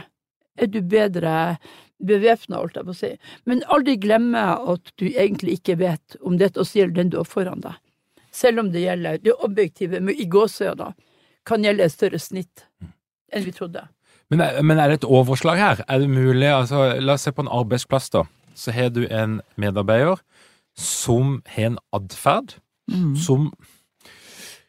er 0.57 0.69
du 0.73 0.79
bedre 0.81 1.57
bevæpna, 2.01 2.57
holdt 2.57 2.79
jeg 2.79 2.87
på 2.87 2.93
å 2.93 2.97
si. 2.97 3.11
Men 3.45 3.61
aldri 3.73 3.93
glemme 4.01 4.41
at 4.71 4.89
du 4.97 5.05
egentlig 5.09 5.59
ikke 5.59 5.77
vet 5.81 6.17
om 6.25 6.39
dette 6.39 6.61
også 6.61 6.79
gjelder 6.79 7.01
den 7.01 7.11
du 7.13 7.19
har 7.19 7.29
foran 7.29 7.61
deg. 7.61 7.77
Selv 8.33 8.63
om 8.63 8.71
det 8.73 8.81
gjelder 8.85 9.21
det 9.21 9.35
objektive, 9.45 10.01
men 10.01 10.17
i 10.17 10.25
gåseøyne, 10.29 10.95
kan 11.47 11.63
gjelde 11.63 11.85
et 11.85 11.93
større 11.93 12.19
snitt 12.19 12.65
enn 13.33 13.45
vi 13.45 13.53
trodde. 13.55 13.87
Men, 14.29 14.43
men 14.65 14.79
er 14.79 14.91
det 14.91 15.01
et 15.01 15.07
overslag 15.07 15.59
her? 15.61 15.81
Er 15.87 16.03
det 16.03 16.09
mulig, 16.11 16.49
altså 16.51 16.99
La 16.99 17.15
oss 17.15 17.27
se 17.27 17.31
på 17.31 17.45
en 17.45 17.51
arbeidsplass, 17.51 18.09
da. 18.11 18.25
Så 18.57 18.73
har 18.75 18.89
du 18.89 19.05
en 19.05 19.39
medarbeider 19.55 20.19
som 20.77 21.41
har 21.47 21.71
en 21.71 21.79
atferd 21.95 22.57
som 23.17 23.51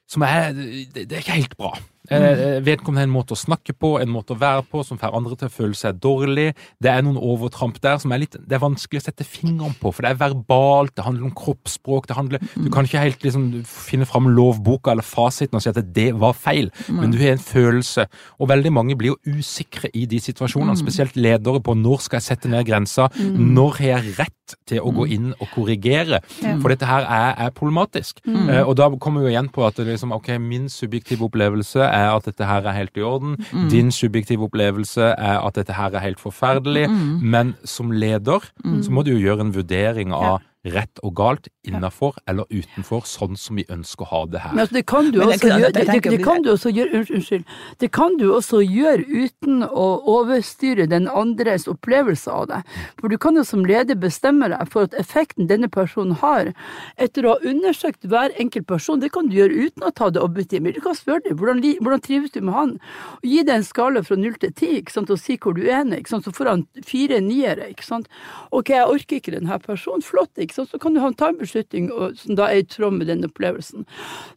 som 0.09 0.25
er 0.25 0.53
det, 0.57 0.95
det 0.95 1.13
er 1.13 1.23
ikke 1.23 1.37
helt 1.37 1.57
bra. 1.61 1.75
Eh, 2.09 2.59
vedkommende 2.65 3.03
har 3.03 3.09
en 3.09 3.13
måte 3.13 3.37
å 3.37 3.39
snakke 3.39 3.75
på, 3.77 3.95
en 4.01 4.11
måte 4.13 4.33
å 4.33 4.41
være 4.41 4.65
på, 4.71 4.83
som 4.87 5.01
får 5.01 5.17
andre 5.17 5.37
til 5.37 5.51
å 5.51 5.53
føle 5.53 5.77
seg 5.77 5.99
dårlig. 6.01 6.47
Det 6.81 6.91
er 6.93 7.05
noen 7.05 7.19
overtramp 7.21 7.81
der 7.85 7.99
som 8.01 8.15
er 8.15 8.23
litt 8.23 8.37
Det 8.39 8.57
er 8.57 8.63
vanskelig 8.63 9.03
å 9.03 9.07
sette 9.09 9.27
fingeren 9.29 9.77
på, 9.81 9.93
for 9.93 10.05
det 10.05 10.15
er 10.15 10.23
verbalt, 10.23 10.95
det 10.97 11.05
handler 11.05 11.29
om 11.29 11.35
kroppsspråk, 11.37 12.09
det 12.09 12.17
handler 12.17 12.45
Du 12.55 12.71
kan 12.73 12.89
ikke 12.89 13.03
helt 13.03 13.25
liksom 13.25 13.49
finne 13.69 14.09
fram 14.09 14.31
lovboka 14.33 14.95
eller 14.95 15.07
fasiten 15.07 15.59
og 15.59 15.65
si 15.65 15.71
at 15.73 15.81
det 15.95 16.11
var 16.19 16.37
feil, 16.37 16.71
men 16.89 17.13
du 17.13 17.19
har 17.21 17.35
en 17.35 17.43
følelse. 17.43 18.07
Og 18.39 18.49
veldig 18.51 18.73
mange 18.73 18.97
blir 18.99 19.15
jo 19.15 19.39
usikre 19.39 19.91
i 19.95 20.07
de 20.09 20.21
situasjonene, 20.23 20.77
spesielt 20.79 21.17
ledere 21.19 21.61
på 21.65 21.77
når 21.77 22.05
skal 22.07 22.21
jeg 22.21 22.29
sette 22.31 22.51
ned 22.51 22.67
grensa, 22.69 23.09
når 23.19 23.81
har 23.81 23.99
jeg 23.99 24.19
rett 24.19 24.35
til 24.69 24.81
å 24.81 24.93
gå 24.97 25.05
inn 25.13 25.33
og 25.37 25.49
korrigere? 25.53 26.23
For 26.63 26.73
dette 26.73 26.89
her 26.89 27.05
er, 27.05 27.35
er 27.47 27.55
problematisk. 27.57 28.23
Eh, 28.29 28.63
og 28.63 28.77
da 28.81 28.89
kommer 29.01 29.25
vi 29.25 29.35
igjen 29.35 29.51
på 29.53 29.65
at 29.67 29.77
det 29.77 29.89
liksom, 29.91 30.15
ok, 30.17 30.31
min 30.41 30.69
subjektive 30.73 31.27
opplevelse 31.29 31.85
er 31.85 31.98
at 32.07 32.29
dette 32.29 32.47
her 32.49 32.67
er 32.67 32.77
helt 32.77 32.97
i 32.97 33.05
orden. 33.05 33.37
Din 33.71 33.93
subjektive 33.93 34.49
opplevelse 34.49 35.03
er 35.19 35.41
at 35.41 35.59
dette 35.59 35.77
her 35.77 35.95
er 35.95 36.05
helt 36.05 36.21
forferdelig. 36.21 36.89
Men 37.23 37.55
som 37.65 37.91
leder 37.91 38.47
så 38.83 38.91
må 38.95 39.03
du 39.03 39.13
jo 39.17 39.23
gjøre 39.23 39.49
en 39.49 39.55
vurdering 39.55 40.15
av 40.15 40.41
rett 40.67 40.99
og 41.07 41.15
galt 41.17 41.47
innafor 41.67 42.17
eller 42.29 42.49
utenfor, 42.51 43.05
sånn 43.07 43.37
som 43.39 43.59
vi 43.61 43.65
ønsker 43.71 44.07
å 44.07 44.09
ha 44.11 44.21
det 44.33 44.41
her. 44.43 44.55
Men 44.57 44.65
altså, 44.65 44.75
det 44.75 44.85
kan 44.91 45.11
du 45.15 45.21
også 45.23 45.51
gjøre, 45.53 45.71
det, 45.77 45.85
det, 45.87 46.11
det 46.11 46.19
kan 46.25 46.43
du 46.43 46.51
også 46.53 46.73
gjøre 46.75 47.03
unnskyld. 47.03 47.45
Det 47.79 47.91
kan 47.95 48.17
du 48.19 48.25
også 48.35 48.61
gjøre 48.65 49.05
uten 49.07 49.63
å 49.69 49.87
overstyre 50.19 50.89
den 50.91 51.07
andres 51.09 51.69
opplevelse 51.71 52.33
av 52.35 52.49
det. 52.51 52.61
For 52.99 53.13
du 53.13 53.19
kan 53.23 53.39
jo 53.39 53.45
som 53.47 53.63
leder 53.69 53.99
bestemme 53.99 54.51
deg 54.51 54.73
for 54.73 54.89
at 54.89 54.97
effekten 54.99 55.49
denne 55.51 55.71
personen 55.73 56.17
har, 56.23 56.53
etter 56.99 57.27
å 57.27 57.37
ha 57.37 57.53
undersøkt 57.53 58.09
hver 58.11 58.35
enkelt 58.43 58.67
person, 58.69 59.03
det 59.03 59.13
kan 59.15 59.31
du 59.31 59.39
gjøre 59.39 59.69
uten 59.69 59.87
å 59.87 59.95
ta 59.95 60.11
det 60.11 60.23
objektivt. 60.25 60.75
Du 60.75 60.83
kan 60.85 60.97
spørre 60.99 61.23
dem 61.29 61.39
hvordan, 61.39 61.63
hvordan 61.85 62.03
trives 62.05 62.35
du 62.35 62.41
med 62.43 62.57
han, 62.57 62.75
og 63.21 63.31
gi 63.31 63.45
deg 63.45 63.61
en 63.61 63.67
skala 63.67 64.03
fra 64.07 64.19
null 64.19 64.37
til 64.43 64.53
ti, 64.59 64.73
ikke 64.81 64.97
sant, 64.97 65.13
og 65.15 65.23
si 65.23 65.39
hvor 65.39 65.55
du 65.55 65.63
er 65.69 65.85
hen, 65.85 65.95
så 66.09 66.35
får 66.35 66.51
han 66.51 66.67
fire 66.87 67.21
niere, 67.23 67.71
ikke 67.73 67.87
sant. 67.87 68.09
Ok, 68.55 68.73
jeg 68.75 68.89
orker 68.89 69.21
ikke 69.21 69.37
denne 69.37 69.59
personen, 69.63 70.03
flott, 70.05 70.33
ikke 70.41 70.48
sant, 70.55 70.71
så 70.71 70.81
kan 70.81 70.95
du 70.95 71.03
ta 71.19 71.29
en 71.33 71.41
beslutning 71.41 71.91
som 72.17 72.39
da 72.39 72.49
er 72.49 72.63
i 72.63 72.69
tråd 72.69 72.99
med 72.99 73.11
den 73.11 73.27
opplevelsen. 73.27 73.87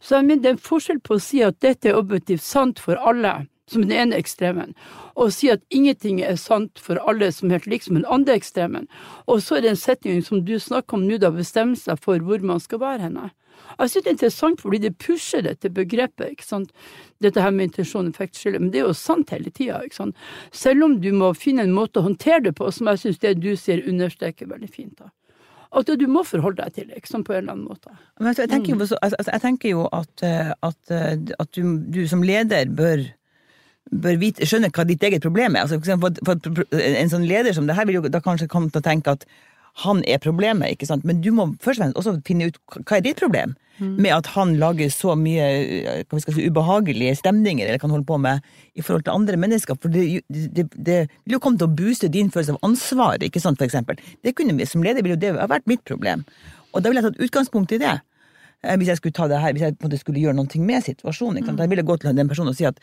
Så 0.00 0.18
jeg 0.18 0.28
mener, 0.28 0.42
det 0.42 0.50
er 0.52 0.58
en 0.58 0.68
forskjell 0.68 1.00
på 1.00 1.16
å 1.16 1.22
si 1.22 1.42
at 1.46 1.60
dette 1.64 1.90
er 1.90 1.98
objektivt 1.98 2.44
sant 2.44 2.82
for 2.82 3.00
alle, 3.00 3.46
som 3.70 3.84
den 3.86 3.94
ene 3.94 4.18
ekstremen, 4.18 4.74
og 5.16 5.32
si 5.32 5.48
at 5.52 5.62
ingenting 5.70 6.20
er 6.24 6.36
sant 6.40 6.80
for 6.82 7.00
alle 7.08 7.30
som 7.32 7.52
helt 7.52 7.68
lik 7.70 7.84
som 7.86 7.96
den 7.96 8.08
andre 8.10 8.36
ekstremen. 8.36 8.88
Og 9.26 9.42
så 9.44 9.56
er 9.56 9.64
det 9.64 9.70
en 9.72 9.84
setning 9.84 10.24
som 10.24 10.42
du 10.44 10.58
snakker 10.60 10.98
om 10.98 11.06
nå, 11.06 11.20
da 11.22 11.30
bestemme 11.32 11.78
seg 11.78 12.00
for 12.02 12.20
hvor 12.26 12.42
man 12.44 12.60
skal 12.60 12.82
være 12.82 13.06
henne. 13.06 13.30
Jeg 13.78 13.90
synes 13.90 14.04
det 14.04 14.10
er 14.10 14.16
interessant 14.16 14.60
fordi 14.60 14.78
det 14.82 14.96
pusher 15.00 15.44
dette 15.46 15.70
begrepet, 15.72 16.34
ikke 16.34 16.44
sant, 16.44 16.72
dette 17.22 17.40
her 17.40 17.52
med 17.54 17.70
intensjon 17.70 18.08
og 18.10 18.16
effektskille, 18.16 18.60
men 18.60 18.72
det 18.72 18.82
er 18.82 18.88
jo 18.90 18.98
sant 18.98 19.32
hele 19.32 19.52
tida, 19.54 19.80
ikke 19.86 20.00
sant. 20.00 20.16
Selv 20.52 20.88
om 20.88 20.98
du 21.00 21.12
må 21.16 21.32
finne 21.38 21.64
en 21.64 21.74
måte 21.76 22.00
å 22.00 22.06
håndtere 22.08 22.48
det 22.48 22.56
på, 22.58 22.68
som 22.74 22.90
jeg 22.90 23.04
synes 23.04 23.22
det 23.22 23.36
du 23.40 23.52
sier 23.56 23.84
understreker 23.88 24.50
veldig 24.50 24.68
fint, 24.72 24.96
da. 24.98 25.12
At 25.72 25.88
du 25.88 26.04
må 26.10 26.20
forholde 26.28 26.60
deg 26.60 26.74
til 26.76 26.90
det, 26.90 27.00
på 27.08 27.32
en 27.32 27.38
eller 27.38 27.54
annen 27.54 27.64
måte. 27.64 27.94
Men 28.20 28.28
altså, 28.28 28.44
jeg 28.44 28.50
tenker 28.52 28.74
jo, 28.74 28.86
altså, 29.00 29.16
jeg 29.32 29.40
tenker 29.40 29.72
jo 29.72 29.86
at, 29.88 30.24
eh, 30.26 30.52
at, 30.68 30.80
eh, 30.92 31.14
at 31.40 31.56
du, 31.56 31.78
du 31.94 32.02
som 32.08 32.24
leder 32.24 32.68
bør 32.68 33.06
bør 33.92 34.16
vite, 34.20 34.46
skjønne 34.48 34.70
hva 34.72 34.84
ditt 34.88 35.02
eget 35.04 35.24
problem 35.24 35.56
er. 35.56 35.66
Altså, 35.66 35.80
for, 35.82 36.12
for, 36.24 36.52
for 36.56 36.76
en 36.78 37.10
sånn 37.12 37.26
leder 37.28 37.56
som 37.56 37.66
det 37.68 37.76
her 37.76 37.88
vil 37.88 37.98
jo 37.98 38.12
da 38.12 38.22
kanskje 38.24 38.48
komme 38.52 38.70
til 38.72 38.80
å 38.80 38.86
tenke 38.86 39.16
at 39.16 39.26
han 39.80 40.02
er 40.04 40.20
problemet, 40.20 40.74
ikke 40.74 40.88
sant. 40.88 41.04
Men 41.08 41.22
du 41.24 41.30
må 41.32 41.48
først 41.62 41.80
og 41.80 41.84
fremst 41.84 42.00
også 42.00 42.18
finne 42.28 42.50
ut 42.50 42.58
hva 42.82 42.98
er 42.98 43.04
ditt 43.06 43.20
problem 43.20 43.54
mm. 43.78 43.94
med 43.96 44.12
at 44.14 44.28
han 44.34 44.54
lager 44.60 44.92
så 44.92 45.14
mye 45.18 45.46
hva 46.04 46.18
vi 46.18 46.24
skal 46.24 46.36
si, 46.36 46.46
ubehagelige 46.48 47.16
stemninger 47.22 47.66
eller 47.66 47.80
kan 47.80 47.94
holde 47.94 48.08
på 48.08 48.18
med 48.20 48.44
i 48.76 48.84
forhold 48.84 49.06
til 49.06 49.16
andre 49.16 49.40
mennesker. 49.40 49.78
For 49.80 49.92
det, 49.92 50.22
det, 50.28 50.68
det 50.76 50.98
vil 51.24 51.38
jo 51.38 51.42
komme 51.42 51.60
til 51.60 51.70
å 51.70 51.76
booste 51.80 52.12
din 52.12 52.30
følelse 52.32 52.58
av 52.58 52.68
ansvar, 52.68 53.24
ikke 53.24 53.42
sant, 53.42 53.60
for 53.60 53.68
eksempel. 53.68 54.00
Det 54.24 54.36
kunne 54.36 54.56
vi, 54.58 54.68
som 54.68 54.84
leder 54.84 55.04
ville 55.04 55.16
jo 55.16 55.24
det 55.24 55.34
ha 55.40 55.48
vært 55.50 55.68
mitt 55.70 55.84
problem. 55.88 56.26
Og 56.72 56.82
da 56.82 56.92
ville 56.92 57.02
jeg 57.02 57.12
tatt 57.12 57.24
utgangspunkt 57.28 57.72
i 57.72 57.80
det. 57.80 57.96
Eh, 58.62 58.76
hvis 58.78 58.92
jeg 58.92 59.00
skulle 59.00 59.16
ta 59.16 59.26
det 59.30 59.40
her, 59.42 59.56
hvis 59.56 59.64
jeg 59.66 59.76
på 59.76 59.86
en 59.86 59.90
måte 59.90 60.00
skulle 60.00 60.22
gjøre 60.22 60.36
noe 60.38 60.66
med 60.68 60.84
situasjonen. 60.86 61.40
Ikke 61.40 61.50
sant? 61.50 61.60
Da 61.60 61.66
ville 61.70 61.82
jeg 61.82 61.88
gå 61.88 61.98
til 61.98 62.14
den 62.16 62.30
personen 62.30 62.52
og 62.52 62.58
si 62.58 62.68
at 62.68 62.78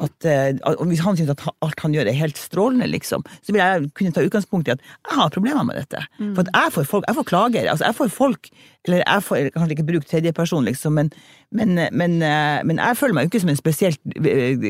at, 0.00 0.28
og 0.64 0.86
hvis 0.88 1.02
han 1.04 1.18
syns 1.18 1.32
at 1.34 1.42
alt 1.60 1.82
han 1.84 1.94
gjør 1.94 2.08
er 2.08 2.16
helt 2.16 2.38
strålende, 2.40 2.88
liksom, 2.90 3.24
så 3.44 3.52
vil 3.52 3.62
jeg 3.62 3.90
kunne 3.98 4.14
ta 4.16 4.24
utgangspunkt 4.24 4.68
i 4.68 4.74
at 4.74 4.82
jeg 4.82 5.18
har 5.18 5.32
problemer 5.34 5.66
med 5.66 5.80
dette. 5.80 6.02
Mm. 6.18 6.34
For 6.36 6.48
jeg 6.48 6.74
får, 6.76 6.88
folk, 6.88 7.08
jeg 7.08 7.18
får 7.18 7.28
klager. 7.28 7.70
Altså 7.70 7.90
jeg 7.90 7.98
får 8.00 8.12
folk 8.14 8.52
Eller 8.88 9.02
jeg 9.04 9.22
får 9.22 9.50
kanskje 9.52 9.74
ikke 9.74 9.84
bruke 9.90 10.08
tredjeperson, 10.08 10.64
liksom, 10.64 10.94
men, 10.96 11.10
men, 11.52 11.74
men, 11.92 12.14
eh, 12.24 12.62
men, 12.64 12.78
jeg 12.80 12.96
føler 12.96 13.12
meg 13.12 13.26
jo 13.26 13.28
ikke 13.28 13.40
som 13.42 13.50
en 13.52 13.58
spesielt 13.58 14.00
eh, 14.24 14.62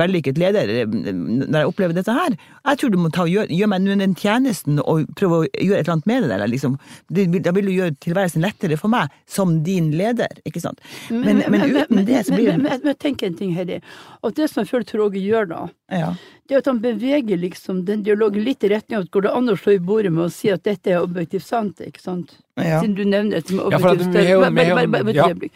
vellykket 0.00 0.38
leder 0.40 0.72
når 0.88 1.58
jeg 1.58 1.68
opplever 1.68 1.92
dette 1.92 2.14
her. 2.16 2.32
Jeg 2.64 2.80
tror 2.80 2.94
du 2.94 2.96
må 3.02 3.10
ta, 3.12 3.26
gjøre, 3.28 3.52
gjøre 3.52 3.68
meg 3.74 3.90
den 4.00 4.16
tjenesten 4.16 4.80
og 4.80 5.04
prøve 5.20 5.42
å 5.42 5.44
gjøre 5.50 5.82
et 5.82 5.84
eller 5.84 5.98
annet 5.98 6.08
med 6.08 6.24
det 6.24 6.30
der. 6.32 6.46
Liksom. 6.48 6.78
Da 7.12 7.52
vil 7.52 7.68
du 7.68 7.74
gjøre 7.74 7.96
tilværelsen 8.00 8.46
lettere 8.46 8.80
for 8.80 8.94
meg 8.94 9.12
som 9.28 9.58
din 9.66 9.92
leder, 10.00 10.32
ikke 10.48 10.64
sant. 10.64 10.80
Men, 11.12 11.44
uten 11.44 12.06
det 12.08 12.24
så 12.24 12.32
blir 12.38 12.54
det 12.54 12.80
Men 12.86 12.96
tenk 12.96 13.20
en 13.28 13.36
ting, 13.36 13.52
Heidi. 13.58 13.82
Og 14.24 14.32
det 14.38 14.48
som 14.48 14.61
jeg 14.62 14.70
føler 14.70 14.88
Tråge 14.88 15.20
gjør 15.22 15.48
da, 15.50 15.60
ja. 15.92 16.08
det 16.48 16.56
er 16.56 16.62
at 16.62 16.70
han 16.70 16.80
beveger 16.82 17.40
liksom 17.40 17.84
den 17.88 18.04
dialogen 18.06 18.44
litt 18.46 18.64
i 18.64 18.72
retning 18.72 18.98
av 18.98 19.06
at 19.06 19.12
går 19.14 19.26
det 19.26 19.34
an 19.38 19.52
å 19.52 19.58
slå 19.58 19.76
i 19.76 19.82
bordet 19.82 20.12
med 20.14 20.26
å 20.26 20.32
si 20.32 20.50
at 20.52 20.64
dette 20.68 20.92
er 20.92 21.02
objektivt 21.02 21.46
sant, 21.46 21.82
ikke 21.84 22.02
sant? 22.02 22.36
Ja. 22.56 22.80
Siden 22.80 22.96
du 22.98 23.04
nevner 23.04 23.40
dette 23.40 23.56
med 23.56 23.66
objektivt 23.68 24.10
sant. 24.10 25.48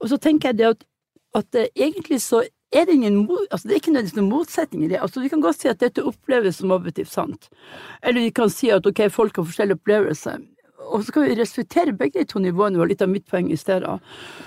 Og 0.00 0.10
så 0.12 0.20
tenker 0.20 0.52
jeg 0.52 0.60
det 0.60 0.68
at, 0.74 0.84
at 1.38 1.60
uh, 1.60 1.66
egentlig 1.74 2.20
så 2.24 2.42
er 2.74 2.88
det 2.88 2.96
ingen 2.96 3.20
altså 3.50 3.68
det 3.68 3.76
er 3.76 3.80
ikke 3.80 3.92
nødvendigvis 3.94 4.18
noen 4.18 4.32
motsetning 4.32 4.84
i 4.84 4.88
det. 4.90 4.98
Altså 4.98 5.22
Vi 5.22 5.30
kan 5.30 5.42
godt 5.44 5.60
si 5.62 5.70
at 5.70 5.80
dette 5.80 6.02
oppleves 6.02 6.58
som 6.58 6.74
objektivt 6.74 7.12
sant. 7.12 7.48
Eller 8.02 8.26
vi 8.26 8.32
kan 8.34 8.50
si 8.50 8.72
at 8.74 8.86
ok, 8.86 9.06
folk 9.14 9.38
har 9.38 9.46
forskjellige 9.46 9.78
opplevelse 9.78 10.34
og 10.84 11.02
så 11.02 11.08
skal 11.08 11.28
vi 11.28 11.38
respektere 11.40 11.96
begge 11.96 12.20
de 12.20 12.28
to 12.30 12.42
nivåene, 12.42 12.78
var 12.80 12.90
litt 12.90 13.02
av 13.04 13.10
mitt 13.12 13.26
poeng 13.30 13.50
i 13.52 13.58
stedet. 13.58 13.96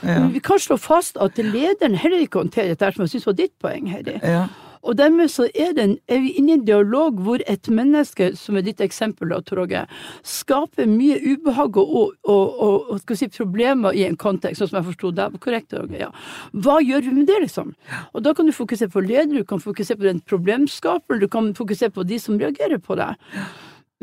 Ja. 0.03 0.19
Men 0.21 0.31
vi 0.35 0.43
kan 0.43 0.61
slå 0.61 0.77
fast 0.81 1.17
at 1.21 1.37
lederen 1.41 1.97
heller 1.97 2.23
ikke 2.23 2.43
håndterer 2.43 2.73
dette, 2.73 2.93
som 2.95 3.05
jeg 3.05 3.15
syns 3.15 3.29
var 3.29 3.37
ditt 3.41 3.55
poeng, 3.63 3.91
Heidi. 3.91 4.19
Ja. 4.23 4.47
Og 4.87 4.97
dermed 4.97 5.27
så 5.31 5.47
er, 5.55 5.73
den, 5.75 5.97
er, 6.07 6.21
vi 6.23 6.31
inne 6.39 6.53
i 6.53 6.55
en 6.55 6.65
dialog 6.67 7.19
hvor 7.23 7.41
et 7.49 7.67
menneske, 7.67 8.29
som 8.39 8.57
er 8.57 8.63
ditt 8.63 8.81
eksempel, 8.83 9.31
da, 9.33 9.41
Torge, 9.43 9.83
skaper 10.23 10.87
mye 10.89 11.17
ubehag 11.25 11.79
og, 11.81 12.13
og, 12.23 12.61
og, 12.63 12.93
og 12.93 13.15
si, 13.17 13.27
problemer 13.33 13.97
i 13.97 14.05
en 14.07 14.17
kontekst, 14.19 14.61
sånn 14.61 14.71
som 14.71 14.79
jeg 14.79 14.89
forsto 14.91 15.11
deg. 15.17 15.37
Korrekt, 15.43 15.71
Torge? 15.73 15.99
Ja. 15.99 16.11
Hva 16.53 16.79
gjør 16.83 17.07
vi 17.09 17.15
med 17.19 17.27
det, 17.27 17.41
liksom? 17.47 17.73
Og 18.13 18.23
da 18.23 18.35
kan 18.37 18.47
du 18.47 18.55
fokusere 18.55 18.93
på 18.93 19.03
leder, 19.03 19.41
du 19.41 19.47
kan 19.47 19.63
fokusere 19.63 19.99
på 19.99 20.07
den 20.07 20.23
problemskaperen, 20.23 21.23
du 21.23 21.29
kan 21.31 21.51
fokusere 21.57 21.93
på 21.95 22.07
de 22.07 22.21
som 22.21 22.39
reagerer 22.39 22.79
på 22.79 22.95
det. 22.99 23.11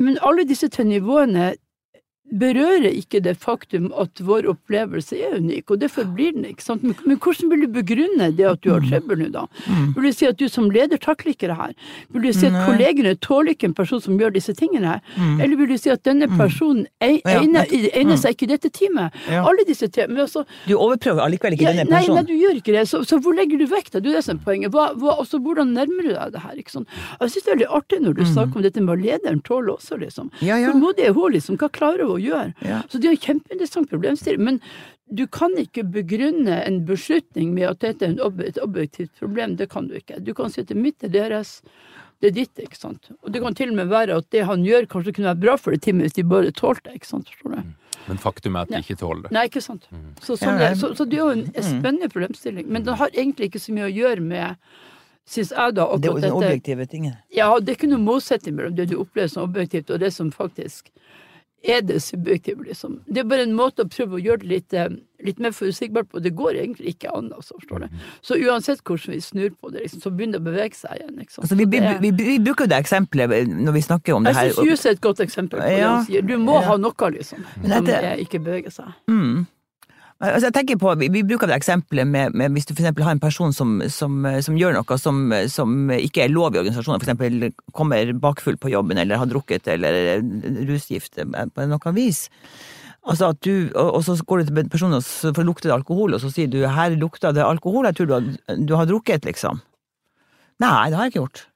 Men 0.01 0.19
alle 0.27 0.47
disse 0.49 0.69
tre 0.75 0.85
nivåene 0.87 1.55
berører 2.33 2.89
ikke 2.89 3.21
det 3.23 3.37
faktum 3.39 3.91
at 4.01 4.21
vår 4.25 4.49
opplevelse 4.49 5.17
er 5.21 5.37
unik, 5.39 5.71
og 5.71 5.81
derfor 5.83 6.07
blir 6.17 6.33
den, 6.33 6.47
ikke 6.49 6.65
sant. 6.65 6.83
Men, 6.83 6.97
men 7.05 7.19
hvordan 7.21 7.51
vil 7.53 7.65
du 7.67 7.69
begrunne 7.75 8.31
det 8.35 8.47
at 8.49 8.63
du 8.65 8.71
har 8.73 8.81
mm. 8.83 8.89
trøbbel 8.91 9.21
nå, 9.21 9.29
da? 9.35 9.45
Mm. 9.69 9.91
Vil 9.97 10.09
du 10.09 10.17
si 10.17 10.29
at 10.29 10.39
du 10.41 10.47
som 10.51 10.71
leder 10.73 11.01
takler 11.01 11.35
ikke 11.35 11.51
det 11.53 11.59
her? 11.59 11.75
Vil 12.15 12.27
du 12.27 12.33
si 12.35 12.49
at 12.49 12.57
kollegene 12.65 13.15
tåler 13.23 13.55
ikke 13.55 13.69
en 13.71 13.77
person 13.77 14.03
som 14.03 14.17
gjør 14.19 14.35
disse 14.35 14.55
tingene 14.57 14.97
her? 14.97 15.05
Mm. 15.19 15.37
Eller 15.45 15.61
vil 15.61 15.75
du 15.75 15.77
si 15.81 15.93
at 15.93 16.03
denne 16.09 16.31
personen 16.33 16.87
egner, 17.05 17.69
egner 17.93 18.19
seg 18.21 18.39
ikke 18.39 18.49
i 18.49 18.53
dette 18.55 18.73
teamet? 18.75 19.21
Alle 19.29 19.67
disse 19.69 19.91
tre. 19.93 20.09
Altså 20.09 20.47
Du 20.65 20.75
overprøver 20.79 21.23
allikevel 21.27 21.59
ikke 21.59 21.71
denne 21.71 21.87
personen? 21.93 22.19
Nei, 22.19 22.25
nei, 22.25 22.27
du 22.33 22.35
gjør 22.41 22.61
ikke 22.63 22.75
det. 22.79 22.87
Så, 22.91 23.05
så 23.07 23.21
hvor 23.23 23.37
legger 23.37 23.61
du 23.61 23.69
vekta? 23.71 24.01
Det 24.01 24.11
er 24.11 24.19
det 24.19 24.25
som 24.27 24.41
er 24.41 24.49
poenget. 24.49 24.73
Hva, 24.75 24.89
hva, 24.99 25.19
også, 25.23 25.39
hvordan 25.45 25.77
nærmer 25.77 26.09
du 26.09 26.13
deg 26.15 26.35
det 26.35 26.43
her? 26.43 26.57
ikke 26.59 26.79
sant? 26.79 26.99
Jeg 27.21 27.35
syns 27.37 27.45
det 27.45 27.53
er 27.53 27.57
veldig 27.59 27.71
artig 27.79 28.01
når 28.05 28.19
du 28.19 28.25
snakker 28.33 28.61
om 28.61 28.65
dette 28.65 28.83
med 28.85 29.05
lederen 29.05 29.41
tåler 29.45 29.77
også, 29.77 30.01
liksom. 30.01 30.33
Ja, 30.41 30.59
ja. 30.59 30.73
Tålmodig 30.73 31.07
er 31.09 31.15
hun, 31.17 31.35
liksom. 31.37 31.61
Hva 31.61 31.71
klarer 31.75 32.09
hun 32.09 32.14
å 32.17 32.23
gjøre? 32.23 32.53
Ja. 32.67 32.83
Så 32.91 33.01
det 33.01 33.11
er 33.11 33.17
en 33.17 33.25
kjempeinteressant 33.27 33.91
problemstilling. 33.91 34.45
Men 34.47 34.61
du 35.13 35.27
kan 35.31 35.53
ikke 35.61 35.85
begrunne 35.95 36.63
en 36.65 36.81
beslutning 36.89 37.53
med 37.57 37.69
at 37.69 37.83
dette 37.85 38.09
er 38.09 38.17
et 38.49 38.63
objektivt 38.63 39.13
problem. 39.21 39.59
Det 39.61 39.69
kan 39.73 39.91
du 39.91 39.99
ikke. 39.99 40.21
Du 40.25 40.33
kan 40.35 40.53
si 40.53 40.63
at 40.63 40.71
det 40.71 40.79
er 40.79 40.83
mitt, 40.83 41.05
er 41.05 41.13
deres, 41.13 41.59
det 42.23 42.33
er 42.33 42.37
ditt, 42.39 42.63
ikke 42.63 42.79
sant. 42.79 43.11
Og 43.23 43.33
det 43.35 43.43
kan 43.45 43.57
til 43.57 43.75
og 43.75 43.79
med 43.83 43.93
være 43.93 44.19
at 44.23 44.31
det 44.33 44.47
han 44.49 44.65
gjør, 44.65 44.89
kanskje 44.91 45.17
kunne 45.19 45.33
være 45.35 45.43
bra 45.45 45.57
for 45.61 45.77
det 45.77 45.85
teamet 45.85 46.09
hvis 46.09 46.17
de 46.17 46.25
bare 46.29 46.55
tålte 46.57 46.89
det, 46.89 47.03
ikke 47.03 47.11
sant. 47.11 47.29
Forstår 47.35 47.57
du? 47.57 47.61
Mm. 47.61 47.75
Men 48.05 48.19
faktum 48.21 48.57
er 48.57 48.67
at 48.67 48.73
de 48.73 48.81
ikke 48.85 48.99
tåler 49.01 49.27
det. 49.27 49.35
Nei, 49.37 49.45
ikke 49.49 49.63
sant. 49.65 49.87
Mm. 49.93 50.09
Så, 50.21 50.37
sånn 50.41 50.59
det, 50.61 50.75
så, 50.81 50.91
så, 50.97 51.07
det 51.09 51.19
er 51.19 51.23
jo 51.23 51.37
en 51.37 51.47
mm. 51.51 51.61
spennende 51.69 52.11
problemstilling. 52.13 52.67
Men 52.69 52.85
det 52.85 52.97
har 53.01 53.15
egentlig 53.15 53.51
ikke 53.51 53.63
så 53.63 53.77
mye 53.77 53.89
å 53.89 53.95
gjøre 53.95 54.25
med 54.25 54.75
Synes 55.25 55.55
jeg 55.57 55.73
da 55.73 55.85
Det 55.97 56.05
er 56.05 56.13
jo 56.13 56.21
den 56.21 56.35
objektive 56.37 56.85
tingen. 56.85 57.13
Ja, 57.33 57.47
det 57.57 57.71
er 57.73 57.79
ikke 57.79 57.89
noe 57.89 58.05
motsetning 58.05 58.59
mellom 58.59 58.75
det 58.77 58.91
du 58.91 58.99
opplever 59.01 59.31
som 59.33 59.47
objektivt, 59.47 59.89
og 59.89 60.03
det 60.03 60.11
som 60.13 60.29
faktisk 60.29 60.91
er 61.65 61.81
det 61.81 62.01
subjektivt, 62.03 62.67
liksom. 62.67 63.01
Det 63.07 63.23
er 63.23 63.29
bare 63.29 63.47
en 63.47 63.55
måte 63.57 63.85
å 63.85 63.89
prøve 63.89 64.19
å 64.19 64.23
gjøre 64.23 64.43
det 64.43 64.51
litt, 64.51 64.75
eh, 64.77 64.91
litt 65.25 65.39
mer 65.41 65.55
forutsigbart 65.57 66.11
på. 66.11 66.21
Det 66.21 66.35
går 66.37 66.59
egentlig 66.61 66.95
ikke 66.95 67.13
an, 67.17 67.33
altså, 67.37 67.57
forstår 67.61 67.85
du. 67.85 68.05
Så 68.23 68.37
uansett 68.37 68.83
hvordan 68.85 69.15
vi 69.15 69.21
snur 69.21 69.51
på 69.51 69.73
det, 69.73 69.87
liksom, 69.87 70.03
så 70.05 70.13
begynner 70.13 70.39
det 70.39 70.45
å 70.45 70.49
bevege 70.51 70.77
seg 70.77 71.01
igjen. 71.01 71.17
Liksom. 71.17 71.47
Altså, 71.47 71.57
vi, 71.57 71.65
vi, 71.65 71.81
vi, 72.05 72.13
vi, 72.21 72.39
bruker 72.45 72.67
jo 72.67 72.73
det 72.75 72.83
eksempelet 72.85 73.49
når 73.49 73.79
vi 73.79 73.85
snakker 73.89 74.19
om 74.19 74.29
det 74.29 74.35
her. 74.37 74.51
Jeg 74.51 74.59
syns 74.59 74.71
jus 74.71 74.87
er 74.87 74.99
et 74.99 75.05
godt 75.09 75.25
eksempel 75.25 75.63
på 75.63 75.73
ja, 75.73 75.77
det 75.77 75.89
han 75.89 76.07
sier. 76.11 76.29
Du 76.29 76.37
må 76.39 76.61
ja. 76.61 76.69
ha 76.69 76.79
noe, 76.81 77.11
liksom, 77.17 77.49
som 77.65 77.93
ikke 78.27 78.43
beveger 78.45 78.75
seg. 78.75 78.93
Mm. 79.09 79.47
Altså 80.25 80.49
jeg 80.49 80.55
tenker 80.57 80.79
på, 80.81 80.93
Vi, 81.01 81.23
bruker 81.27 81.51
det 81.51 81.57
eksempelet 81.59 82.09
med, 82.09 82.37
med 82.39 82.55
hvis 82.55 82.69
du 82.69 82.75
for 82.75 82.87
har 82.87 83.15
en 83.15 83.23
person 83.23 83.53
som, 83.53 83.77
som, 83.93 84.25
som 84.45 84.57
gjør 84.59 84.77
noe 84.77 84.99
som, 85.01 85.19
som, 85.53 85.91
ikke 85.93 86.25
er 86.25 86.33
lov 86.33 86.55
i 86.55 86.63
organisasjonen, 86.63 87.03
f.eks. 87.03 87.59
kommer 87.77 88.13
bakfull 88.23 88.57
på 88.61 88.73
jobben 88.73 89.01
eller 89.01 89.21
har 89.21 89.31
drukket 89.31 89.69
eller 89.75 90.23
rusgift 90.71 91.21
på 91.21 91.69
noe 91.69 91.95
vis. 91.97 92.27
Altså 93.05 93.33
at 93.35 93.41
du, 93.45 93.69
og, 93.77 94.01
så 94.07 94.17
går 94.25 94.41
du 94.41 94.49
til 94.49 94.69
personen 94.73 94.99
og 95.01 95.05
så 95.05 95.33
lukter 95.45 95.69
det 95.69 95.77
alkohol, 95.77 96.17
og 96.17 96.23
så 96.23 96.31
sier 96.33 96.49
du 96.49 96.63
'her 96.65 96.97
lukter 96.97 97.35
det 97.37 97.45
alkohol', 97.45 97.85
jeg 97.85 97.97
tror 97.97 98.07
du 98.07 98.15
har, 98.15 98.31
du 98.57 98.75
har 98.75 98.87
drukket, 98.89 99.25
liksom. 99.29 99.61
Nei, 100.61 100.89
det 100.89 100.97
har 100.97 101.05
jeg 101.05 101.13
ikke 101.13 101.25
gjort 101.27 101.49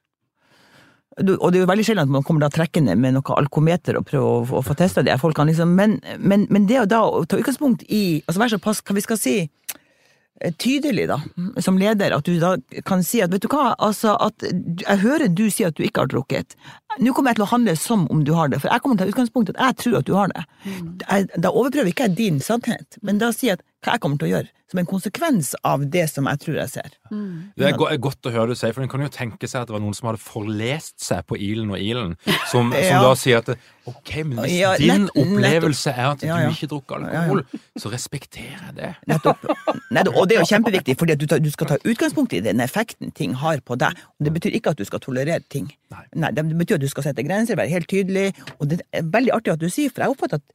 og 1.17 1.51
det 1.51 1.59
er 1.59 1.63
jo 1.63 1.69
veldig 1.69 1.85
sjelden 1.87 2.05
at 2.05 2.13
man 2.13 2.25
kommer 2.25 2.45
da 2.45 2.51
trekkende 2.53 2.95
med 2.99 3.15
noe 3.17 3.37
alkometer 3.39 3.97
og 3.99 4.07
prøver 4.07 4.27
å, 4.29 4.59
å 4.59 4.65
få 4.65 4.75
testa 4.77 5.03
de 5.03 5.15
folkene, 5.19 5.51
liksom. 5.51 5.71
men, 5.75 5.97
men, 6.17 6.45
men, 6.53 6.67
det 6.69 6.83
å 6.83 6.89
da 6.89 7.01
ta 7.27 7.39
utgangspunkt 7.39 7.87
i 7.89 8.21
altså 8.25 8.43
Vær 8.43 8.53
såpass, 8.53 8.83
hva 8.85 8.95
vi 8.95 9.03
skal 9.03 9.19
si, 9.19 9.33
eh, 9.41 10.53
tydelig, 10.61 11.09
da, 11.09 11.17
som 11.65 11.79
leder, 11.81 12.13
at 12.15 12.29
du 12.29 12.37
da 12.39 12.53
kan 12.87 13.03
si 13.03 13.23
at 13.25 13.33
vet 13.33 13.43
du 13.43 13.49
hva, 13.51 13.73
altså 13.75 14.13
at 14.21 14.45
jeg 14.45 15.01
hører 15.01 15.33
du 15.33 15.47
si 15.51 15.65
at 15.67 15.75
du 15.75 15.83
ikke 15.87 16.05
har 16.05 16.13
drukket. 16.13 16.55
Nå 17.01 17.15
kommer 17.17 17.33
jeg 17.33 17.41
til 17.41 17.47
å 17.47 17.51
handle 17.55 17.75
som 17.79 18.05
om 18.13 18.23
du 18.27 18.31
har 18.37 18.53
det, 18.53 18.61
for 18.61 18.71
jeg 18.71 18.85
kommer 18.85 19.01
til 19.01 19.07
å 19.07 19.09
ta 19.09 19.15
utgangspunkt 19.15 19.51
i 19.51 19.57
at 19.57 19.65
jeg 19.65 19.81
tror 19.83 19.99
at 19.99 20.07
du 20.07 20.15
har 20.15 20.31
det. 20.31 20.45
Mm. 20.69 20.93
Da 21.35 21.51
overprøver 21.51 21.91
ikke 21.91 22.07
jeg 22.07 22.19
din 22.21 22.39
sannhet, 22.43 23.01
men 23.01 23.19
da 23.19 23.33
sier 23.35 23.55
jeg 23.55 23.59
at 23.59 23.67
hva 23.83 23.95
jeg 23.95 24.03
kommer 24.03 24.21
til 24.21 24.29
å 24.29 24.33
gjøre 24.37 24.53
som 24.69 24.79
en 24.79 24.85
konsekvens 24.85 25.55
av 25.65 25.83
det 25.89 26.03
som 26.11 26.27
jeg 26.29 26.39
tror 26.43 26.57
jeg 26.59 26.71
ser. 26.75 26.95
Mm. 27.09 27.49
Det 27.57 27.69
er 27.71 28.01
godt 28.01 28.27
å 28.29 28.33
høre 28.33 28.53
du 28.53 28.59
sier, 28.59 28.73
for 28.75 28.85
en 28.85 28.91
kan 28.91 29.01
jo 29.01 29.09
tenke 29.13 29.49
seg 29.49 29.63
at 29.63 29.69
det 29.69 29.73
var 29.73 29.81
noen 29.81 29.97
som 29.97 30.11
hadde 30.11 30.21
forlest 30.21 30.99
seg 31.01 31.25
på 31.29 31.39
Ilen 31.41 31.71
og 31.73 31.81
Ilen, 31.81 32.13
som, 32.51 32.69
ja. 32.75 32.83
som 32.91 33.07
da 33.07 33.15
sier 33.17 33.41
at 33.41 33.49
ok, 33.89 34.11
men 34.29 34.43
hvis 34.43 34.59
ja, 34.59 34.75
din 34.77 35.07
nett, 35.07 35.15
opplevelse 35.17 35.93
er 35.95 36.11
at 36.11 36.25
ja, 36.27 36.37
du 36.45 36.53
ikke 36.53 36.69
drukker 36.75 36.99
alkohol, 36.99 37.41
så 37.81 37.89
respekterer 37.93 38.67
jeg 38.67 38.77
det. 38.77 38.91
Nettopp. 39.09 39.47
Nettopp. 39.89 40.13
Og 40.13 40.29
det 40.29 40.37
er 40.37 40.45
jo 40.45 40.51
kjempeviktig, 40.51 40.97
fordi 41.01 41.17
du, 41.17 41.25
du, 41.25 41.49
skal 41.55 41.73
ta 41.73 41.79
utgangspunkt 41.81 42.37
i 42.37 42.43
den 42.45 42.61
effekten 42.61 43.15
ting 43.17 43.33
har 43.41 43.65
på 43.65 43.79
deg. 43.81 43.97
Og 44.19 44.29
det 44.29 44.35
betyr 44.37 44.59
ikke 44.59 44.75
at 44.75 44.83
du 44.83 44.85
skal 44.85 45.01
tolerere 45.01 45.41
ting. 45.49 45.71
Nei. 45.95 46.05
Nei 46.21 46.33
det 46.37 46.45
betyr 46.53 46.77
at 46.77 46.85
du 46.85 46.91
skal 46.91 47.09
sette 47.09 47.25
grenser, 47.25 47.57
være 47.57 47.73
helt 47.73 47.89
tydelig. 47.89 48.29
Og 48.59 48.69
det 48.69 48.83
er 48.93 49.09
veldig 49.09 49.33
artig 49.39 49.57
at 49.57 49.63
du 49.63 49.69
sier, 49.73 49.89
for 49.89 50.05
jeg 50.05 50.13
oppfatter 50.13 50.43
at 50.43 50.45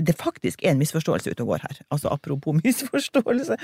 det 0.00 0.14
faktisk 0.16 0.62
er 0.64 0.70
en 0.74 0.78
misforståelse 0.80 1.30
ute 1.34 1.42
og 1.44 1.48
går 1.54 1.64
her. 1.66 1.78
Altså 1.90 2.08
apropos 2.12 2.56
misforståelse. 2.64 3.56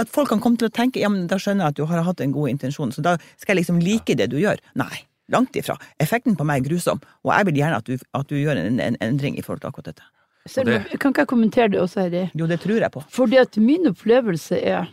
At 0.00 0.08
folk 0.12 0.28
kan 0.32 0.40
komme 0.44 0.58
til 0.60 0.68
å 0.70 0.74
tenke 0.74 1.00
ja, 1.02 1.08
men 1.12 1.26
da 1.30 1.38
skjønner 1.40 1.66
jeg 1.68 1.74
at 1.74 1.80
du 1.80 1.84
har 1.90 2.02
hatt 2.06 2.20
en 2.24 2.32
god 2.34 2.48
intensjon, 2.54 2.92
så 2.94 3.02
da 3.04 3.16
skal 3.36 3.54
jeg 3.54 3.62
liksom 3.64 3.78
like 3.84 4.16
det 4.18 4.30
du 4.32 4.38
gjør. 4.40 4.58
Nei, 4.80 5.04
langt 5.32 5.56
ifra. 5.56 5.76
Effekten 6.02 6.36
på 6.36 6.44
meg 6.48 6.62
er 6.64 6.68
grusom, 6.70 7.00
og 7.24 7.32
jeg 7.34 7.46
vil 7.50 7.60
gjerne 7.62 7.78
at 7.80 7.86
du, 7.88 7.94
at 8.18 8.28
du 8.28 8.36
gjør 8.40 8.60
en, 8.64 8.80
en 8.80 8.98
endring 9.04 9.38
i 9.38 9.42
forhold 9.46 9.62
til 9.64 9.70
akkurat 9.72 9.92
dette. 9.92 10.10
Selv, 10.50 10.74
om- 10.74 10.98
kan 11.00 11.14
ikke 11.14 11.22
jeg 11.24 11.30
kommentere 11.30 11.70
det 11.72 11.80
også, 11.80 12.02
Heidi? 12.04 12.26
Jo, 12.36 12.46
det 12.50 12.58
tror 12.60 12.82
jeg 12.82 12.92
på. 12.92 13.00
Fordi 13.08 13.38
at 13.40 13.56
min 13.56 13.86
opplevelse 13.88 14.58
er 14.60 14.90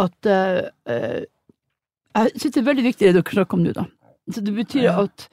at 0.00 0.26
eh, 0.28 0.68
eh, 0.92 1.22
Jeg 2.16 2.30
syns 2.40 2.54
det 2.54 2.60
er 2.62 2.66
veldig 2.70 2.84
viktig 2.86 3.06
det 3.10 3.14
dere 3.18 3.34
snakker 3.36 3.58
om 3.58 3.64
nå, 3.64 3.72
da. 3.76 3.82
Så 4.32 4.40
det 4.44 4.54
betyr 4.56 4.86
Ja. 4.86 4.94
at 5.04 5.26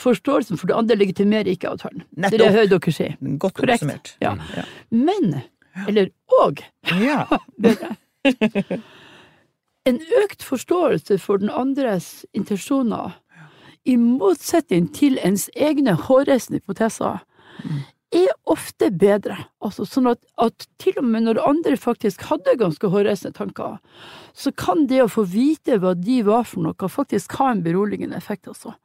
forståelsen 0.00 0.58
for 0.60 0.70
det 0.70 0.76
andre 0.76 0.96
legitimerer 0.96 1.50
ikke 1.52 1.70
avtalen. 1.72 2.04
Det 2.16 2.32
er 2.32 2.38
det 2.38 2.46
jeg 2.46 2.56
hører 2.56 2.72
dere 2.72 2.94
si. 2.96 3.08
Godt 3.42 3.54
Korrekt. 3.58 3.82
oppsummert. 3.82 4.14
Ja. 4.24 4.36
Ja. 4.56 4.64
Men, 4.90 5.42
eller 5.88 6.12
og, 6.40 6.64
Ja. 7.02 7.26
En 9.82 9.98
økt 10.22 10.44
forståelse 10.46 11.16
for 11.18 11.42
den 11.42 11.50
andres 11.50 12.22
intensjoner, 12.38 13.16
i 13.82 13.96
motsetning 13.98 14.84
til 14.94 15.16
ens 15.26 15.48
egne 15.58 15.96
hårreisende 15.98 16.60
hypoteser, 16.60 17.24
er 18.14 18.28
ofte 18.46 18.92
bedre. 18.94 19.40
Altså 19.64 19.86
sånn 19.88 20.06
at, 20.12 20.20
at 20.38 20.68
til 20.78 21.00
og 21.00 21.08
med 21.08 21.26
når 21.26 21.40
andre 21.42 21.74
faktisk 21.80 22.22
hadde 22.28 22.54
ganske 22.60 22.92
hårreisende 22.92 23.34
tanker, 23.34 23.80
så 24.38 24.52
kan 24.54 24.86
det 24.86 25.02
å 25.02 25.10
få 25.10 25.24
vite 25.26 25.80
hva 25.82 25.96
de 25.98 26.20
var 26.28 26.46
for 26.46 26.62
noe, 26.62 26.92
faktisk 26.92 27.34
ha 27.40 27.50
en 27.50 27.64
beroligende 27.64 28.20
effekt 28.20 28.46
også. 28.52 28.76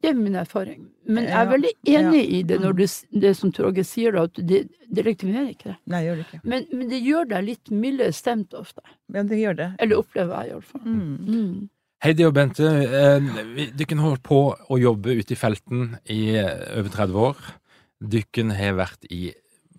Det 0.00 0.08
er 0.08 0.16
min 0.16 0.36
erfaring. 0.40 0.86
Men 1.10 1.26
jeg 1.28 1.36
er 1.36 1.48
veldig 1.50 1.72
enig 1.92 2.20
i 2.32 2.38
det 2.48 2.56
når 2.62 2.76
du, 2.78 2.84
det 3.20 3.32
som 3.36 3.50
Torgeir 3.52 3.84
sier, 3.84 4.14
da, 4.16 4.22
at 4.30 4.38
det, 4.48 4.62
det 4.88 5.04
legitimerer 5.04 5.50
ikke 5.52 5.72
det. 5.72 5.76
Nei, 5.92 6.00
gjør 6.06 6.20
det 6.20 6.24
ikke. 6.28 6.40
Men, 6.52 6.64
men 6.72 6.88
det 6.92 7.00
gjør 7.04 7.28
deg 7.34 7.44
litt 7.50 7.72
mildere 7.82 8.14
stemt 8.16 8.56
ofte. 8.56 8.84
Ja, 9.12 9.24
det 9.28 9.40
gjør 9.42 9.58
det. 9.58 9.68
Eller 9.82 10.00
opplever 10.00 10.40
jeg 10.40 10.54
iallfall. 10.54 10.86
Mm. 10.86 11.12
Mm. 11.26 11.68
Heidi 12.00 12.24
og 12.24 12.32
Bente, 12.32 12.64
eh, 12.64 13.26
dere 13.76 13.98
har 13.98 14.06
holdt 14.06 14.24
på 14.24 14.40
å 14.56 14.80
jobbe 14.80 15.18
ute 15.20 15.36
i 15.36 15.36
felten 15.36 15.98
i 16.08 16.20
eh, 16.40 16.62
over 16.80 16.94
30 16.94 17.20
år. 17.26 17.42
Dere 18.14 18.56
har 18.56 18.78
vært 18.78 19.04
i 19.12 19.26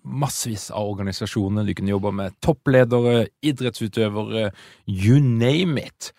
massevis 0.06 0.68
av 0.70 0.92
organisasjoner. 0.92 1.66
Dere 1.66 1.90
jobber 1.90 2.14
med 2.14 2.38
toppledere, 2.44 3.26
idrettsutøvere, 3.42 4.52
you 4.86 5.18
name 5.18 5.82
it. 5.82 6.12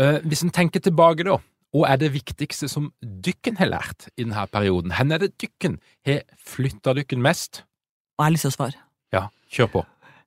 Eh, 0.00 0.24
Hvis 0.24 0.46
en 0.46 0.54
tenker 0.56 0.80
tilbake, 0.80 1.28
da, 1.28 1.36
hva 1.70 1.92
er 1.92 2.00
det 2.02 2.10
viktigste 2.14 2.68
som 2.70 2.90
dykken 3.00 3.60
har 3.60 3.70
lært 3.70 4.08
i 4.16 4.24
denne 4.24 4.46
perioden? 4.50 4.94
Hvor 4.96 5.14
er 5.14 5.22
det 5.22 5.36
dykken 5.38 5.78
har 6.06 6.24
flytta 6.38 6.94
dykken 6.98 7.22
mest? 7.22 7.62
Og 8.18 8.24
jeg 8.24 8.26
har 8.26 8.34
lyst 8.34 8.46
til 8.48 8.52
å 8.52 8.56
svare. 8.56 8.82
Ja, 9.14 9.22
kjør 9.54 9.70
på. 9.76 9.84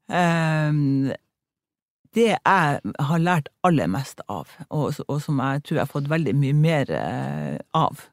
Um, 0.08 1.12
det 2.14 2.30
jeg 2.30 2.40
har 3.10 3.22
lært 3.22 3.50
aller 3.66 3.90
mest 3.92 4.22
av, 4.30 4.50
og, 4.70 5.00
og 5.08 5.20
som 5.24 5.40
jeg 5.42 5.64
tror 5.66 5.78
jeg 5.78 5.84
har 5.84 5.92
fått 5.92 6.10
veldig 6.12 6.36
mye 6.38 6.56
mer 6.56 6.92
eh, 6.94 7.58
av, 7.74 8.04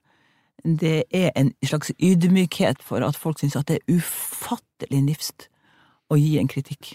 det 0.65 1.05
er 1.17 1.31
en 1.37 1.53
slags 1.65 1.93
ydmykhet 1.97 2.83
for 2.85 3.05
at 3.05 3.17
folk 3.17 3.41
syns 3.41 3.59
at 3.61 3.69
det 3.69 3.81
er 3.81 4.01
ufattelig 4.01 5.03
nifst 5.05 5.49
å 6.11 6.19
gi 6.21 6.39
en 6.41 6.49
kritikk. 6.51 6.95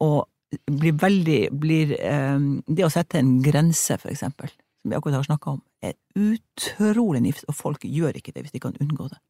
Og 0.00 0.24
blir 0.66 0.96
veldig 0.98 1.40
blir, 1.62 1.94
um, 2.02 2.62
Det 2.66 2.84
å 2.84 2.90
sette 2.90 3.20
en 3.20 3.36
grense, 3.44 3.96
for 4.00 4.10
eksempel, 4.10 4.50
som 4.80 4.92
vi 4.92 4.96
akkurat 4.96 5.20
har 5.20 5.28
snakka 5.28 5.56
om, 5.56 5.60
er 5.82 5.96
utrolig 6.16 7.22
nifst, 7.24 7.44
og 7.48 7.56
folk 7.56 7.84
gjør 7.84 8.16
ikke 8.16 8.32
det 8.36 8.46
hvis 8.46 8.56
de 8.56 8.62
kan 8.62 8.76
unngå 8.80 9.08
det. 9.12 9.20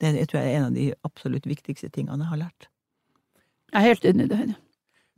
Det 0.00 0.14
jeg 0.16 0.30
tror 0.30 0.40
jeg 0.40 0.50
er 0.50 0.58
en 0.58 0.68
av 0.70 0.76
de 0.76 0.90
absolutt 1.04 1.46
viktigste 1.46 1.90
tingene 1.92 2.24
jeg 2.24 2.32
har 2.32 2.42
lært. 2.46 2.68
Jeg 3.70 3.80
er 3.80 3.88
helt 3.92 4.04
enig 4.08 4.26
i 4.26 4.30
det. 4.32 4.38
Heidi. 4.40 4.58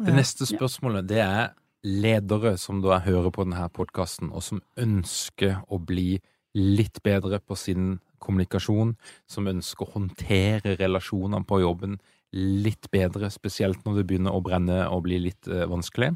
Det 0.03 0.15
neste 0.17 0.49
spørsmålet 0.49 1.09
det 1.09 1.21
er 1.23 1.53
ledere 1.87 2.57
som 2.59 2.81
da 2.83 2.99
hører 3.03 3.31
på 3.35 3.47
denne 3.47 3.69
podkasten, 3.75 4.31
og 4.33 4.43
som 4.45 4.63
ønsker 4.81 5.63
å 5.69 5.79
bli 5.79 6.21
litt 6.59 7.01
bedre 7.03 7.41
på 7.41 7.57
sin 7.57 8.01
kommunikasjon, 8.23 8.97
som 9.31 9.49
ønsker 9.51 9.87
å 9.87 9.95
håndtere 9.97 10.77
relasjonene 10.81 11.47
på 11.49 11.63
jobben 11.63 11.97
litt 12.33 12.89
bedre, 12.93 13.29
spesielt 13.33 13.83
når 13.85 14.01
det 14.01 14.07
begynner 14.11 14.35
å 14.35 14.43
brenne 14.45 14.85
og 14.89 15.05
bli 15.07 15.19
litt 15.27 15.49
eh, 15.51 15.67
vanskelig. 15.69 16.13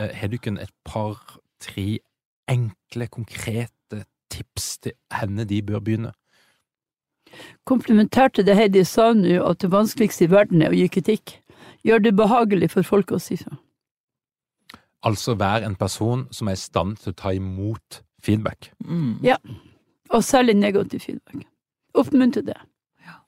Eh, 0.00 0.14
har 0.18 0.30
du 0.30 0.38
ikke 0.38 0.56
et 0.58 0.72
par-tre 0.86 2.00
enkle, 2.50 3.06
konkrete 3.06 4.04
tips 4.30 4.78
til 4.84 4.96
henne 5.14 5.46
de 5.48 5.62
bør 5.62 5.82
begynne? 5.84 6.12
Komplementært 7.68 8.34
til 8.34 8.46
det 8.46 8.56
Heidi 8.58 8.84
sa 8.84 9.12
nå, 9.14 9.38
at 9.46 9.62
det 9.62 9.70
vanskeligste 9.72 10.26
i 10.26 10.30
verden 10.30 10.62
er 10.62 10.74
å 10.74 10.78
gi 10.78 10.88
kritikk. 10.90 11.36
Gjør 11.86 12.02
det 12.04 12.16
behagelig 12.18 12.72
for 12.74 12.86
folk 12.86 13.12
å 13.14 13.20
si 13.22 13.38
fra. 13.40 13.56
Altså 15.06 15.34
vær 15.40 15.64
en 15.64 15.78
person 15.80 16.26
som 16.34 16.50
er 16.50 16.58
i 16.58 16.60
stand 16.60 16.98
til 17.00 17.14
å 17.14 17.16
ta 17.16 17.32
imot 17.32 18.02
feedback. 18.20 18.72
Mm. 18.84 19.22
Og 20.10 20.24
særlig 20.24 20.58
negativ 20.58 21.06
feedback. 21.06 21.46
Oppmuntre 21.94 22.42
det. 22.44 22.58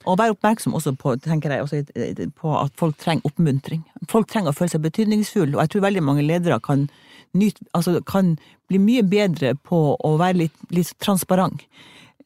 Og 0.05 0.19
vær 0.19 0.35
oppmerksom 0.35 0.75
også 0.75 0.95
på, 0.99 1.15
tenker 1.23 1.55
jeg, 1.55 1.63
også, 1.63 2.27
på 2.39 2.55
at 2.59 2.75
folk 2.79 2.99
trenger 3.01 3.29
oppmuntring. 3.29 3.83
Folk 4.11 4.31
trenger 4.31 4.53
å 4.53 4.57
føle 4.57 4.73
seg 4.73 4.85
betydningsfulle, 4.85 5.57
og 5.57 5.63
jeg 5.63 5.75
tror 5.75 5.87
veldig 5.87 6.05
mange 6.05 6.27
ledere 6.27 6.59
kan, 6.65 6.89
nyte, 7.39 7.65
altså, 7.77 7.99
kan 8.09 8.35
bli 8.71 8.81
mye 8.83 9.05
bedre 9.07 9.55
på 9.69 9.83
å 9.95 10.15
være 10.21 10.45
litt, 10.45 10.65
litt 10.75 10.95
transparent. 11.03 11.63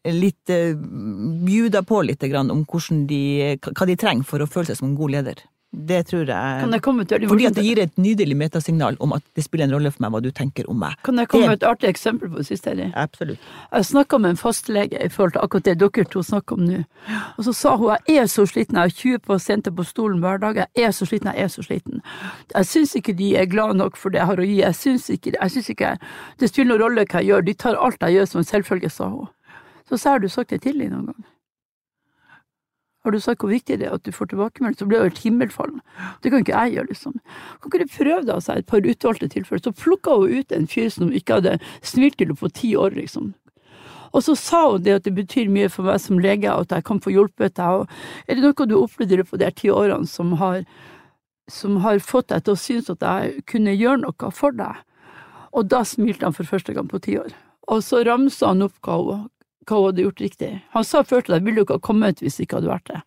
Litt 0.07 0.53
eh, 0.55 0.77
bjuda 0.77 1.83
på 1.83 2.01
litt 2.07 2.23
om 2.23 2.65
de, 3.11 3.23
hva 3.59 3.87
de 3.89 3.99
trenger 3.99 4.25
for 4.25 4.41
å 4.43 4.49
føle 4.49 4.71
seg 4.71 4.81
som 4.81 4.93
en 4.93 4.99
god 4.99 5.17
leder. 5.19 5.43
Det 5.77 6.07
tror 6.09 6.25
Kan 6.27 6.71
jeg 6.71 6.73
jeg 6.73 6.83
komme 6.83 7.05
til, 7.05 7.29
Fordi 7.29 7.47
at 7.47 7.55
det 7.55 7.65
gir 7.65 7.79
et 7.83 7.99
nydelig 8.01 8.37
metasignal 8.37 8.97
om 9.01 9.13
at 9.13 9.23
det 9.37 9.45
spiller 9.45 9.67
en 9.67 9.75
rolle 9.75 9.91
for 9.93 10.01
meg 10.01 10.15
hva 10.15 10.21
du 10.25 10.31
tenker 10.31 10.65
om 10.71 10.79
meg. 10.81 10.95
Kan 11.05 11.19
jeg 11.19 11.29
komme 11.29 11.51
med 11.51 11.63
et 11.63 11.67
artig 11.69 11.91
eksempel 11.91 12.31
på 12.31 12.41
det 12.41 12.47
siste? 12.47 12.73
Absolutt. 12.95 13.39
Jeg 13.73 13.85
snakka 13.85 14.19
med 14.19 14.31
en 14.31 14.41
fastlege 14.41 14.97
i 15.05 15.09
forhold 15.13 15.33
til 15.33 15.45
akkurat 15.45 15.65
det 15.65 15.77
dere 15.81 16.05
to 16.09 16.23
snakker 16.23 16.57
om 16.57 16.65
nå. 16.65 16.81
Og 17.37 17.45
så 17.45 17.53
sa 17.53 17.77
hun 17.77 17.93
jeg 18.09 18.23
er 18.23 18.27
så 18.27 18.47
sliten, 18.47 18.77
jeg 18.77 18.83
har 18.83 18.89
20 18.89 19.19
pasienter 19.19 19.71
på 19.71 19.85
stolen 19.85 20.21
hver 20.21 20.41
dag, 20.41 20.57
jeg 20.57 20.89
er 20.89 20.91
så 20.91 21.07
sliten, 21.07 21.33
jeg 21.35 21.45
er 21.45 21.53
så 21.53 21.63
sliten. 21.63 22.03
Jeg 22.55 22.67
syns 22.67 22.97
ikke 22.97 23.13
de 23.13 23.37
er 23.37 23.45
glad 23.45 23.77
nok 23.77 23.97
for 23.97 24.11
det 24.11 24.23
jeg 24.23 24.27
har 24.27 24.41
å 24.41 24.49
gi, 24.49 24.59
jeg 24.63 24.75
syns 24.75 25.11
ikke, 25.11 25.37
jeg 25.37 25.51
synes 25.51 25.71
ikke 25.71 25.97
det 26.41 26.49
spiller 26.49 26.73
noen 26.73 26.83
rolle 26.87 27.05
hva 27.05 27.21
jeg 27.21 27.31
gjør, 27.31 27.47
de 27.47 27.55
tar 27.55 27.77
alt 27.77 28.03
jeg 28.03 28.17
gjør 28.17 28.33
som 28.33 28.41
en 28.41 28.51
selvfølge, 28.51 28.91
sa 28.91 29.09
hun. 29.13 29.29
Så 29.89 29.97
sa 29.97 30.09
jeg, 30.09 30.13
har 30.13 30.25
du 30.25 30.29
sagt 30.29 30.51
det 30.51 30.63
til 30.65 30.81
dem 30.81 30.95
noen 30.95 31.13
gang? 31.13 31.36
Har 33.07 33.15
du 33.15 33.21
sagt 33.23 33.45
hvor 33.45 33.53
viktig 33.53 33.77
det 33.79 33.87
er 33.87 33.93
at 33.95 34.03
du 34.03 34.11
får 34.11 34.33
tilbakemelding, 34.33 34.75
så 34.81 34.87
blir 34.91 34.99
det 34.99 35.13
helt 35.13 35.21
himmelfallen. 35.23 35.83
Det 36.23 36.33
kan 36.33 36.43
ikke 36.43 36.59
jeg 36.59 36.73
gjøre, 36.75 36.91
liksom. 36.91 37.13
Kan 37.63 37.71
ikke 37.71 37.85
du 37.85 37.93
prøve 37.95 38.23
deg 38.27 38.49
et 38.51 38.67
par 38.67 38.89
utvalgte 38.91 39.29
tilfeller. 39.31 39.63
Så 39.63 39.73
plukka 39.79 40.17
hun 40.19 40.33
ut 40.41 40.55
en 40.57 40.67
fyr 40.67 40.89
som 40.91 41.13
ikke 41.15 41.39
hadde 41.39 41.53
smilt 41.87 42.19
til 42.19 42.27
henne 42.27 42.41
på 42.41 42.51
ti 42.51 42.73
år, 42.75 42.99
liksom. 42.99 43.29
Og 44.11 44.25
så 44.27 44.35
sa 44.39 44.65
hun 44.73 44.83
det 44.83 44.97
at 44.99 45.07
det 45.07 45.15
betyr 45.15 45.53
mye 45.55 45.71
for 45.71 45.87
meg 45.87 46.03
som 46.03 46.19
lege 46.19 46.51
at 46.51 46.75
jeg 46.75 46.87
kan 46.89 46.99
få 47.05 47.15
hjulpet 47.15 47.55
deg. 47.61 47.87
Er 48.27 48.35
det 48.35 48.43
noe 48.43 48.67
du 48.67 48.75
opplevde 48.81 49.23
av 49.23 49.39
de 49.45 49.53
ti 49.55 49.71
årene 49.71 50.11
som 50.11 50.35
har, 50.41 50.65
som 51.47 51.79
har 51.87 52.03
fått 52.03 52.33
deg 52.35 52.43
til 52.43 52.57
å 52.57 52.63
synes 52.65 52.91
at 52.91 53.07
jeg 53.07 53.47
kunne 53.47 53.77
gjøre 53.77 54.03
noe 54.03 54.35
for 54.35 54.57
deg? 54.57 54.83
Og 55.55 55.71
da 55.71 55.85
smilte 55.87 56.27
han 56.27 56.35
for 56.35 56.49
første 56.49 56.75
gang 56.75 56.91
på 56.91 56.99
ti 57.07 57.21
år. 57.23 57.31
Og 57.71 57.87
så 57.87 58.03
ramsa 58.07 58.51
han 58.51 58.67
opp 58.67 58.83
hva 58.83 58.99
hun, 58.99 59.27
hva 59.67 59.77
hun 59.81 59.87
hadde 59.91 60.03
gjort 60.07 60.21
riktig. 60.25 60.51
Han 60.75 60.85
sa 60.87 61.03
før 61.03 61.21
til 61.27 61.35
deg 61.37 61.45
ville 61.47 61.61
du 61.61 61.67
ikke 61.67 61.79
ha 61.81 61.85
kommet 61.91 62.23
hvis 62.23 62.37
det 62.39 62.47
ikke 62.49 62.61
hadde 62.61 62.71
vært 62.73 62.91
det. 62.93 63.03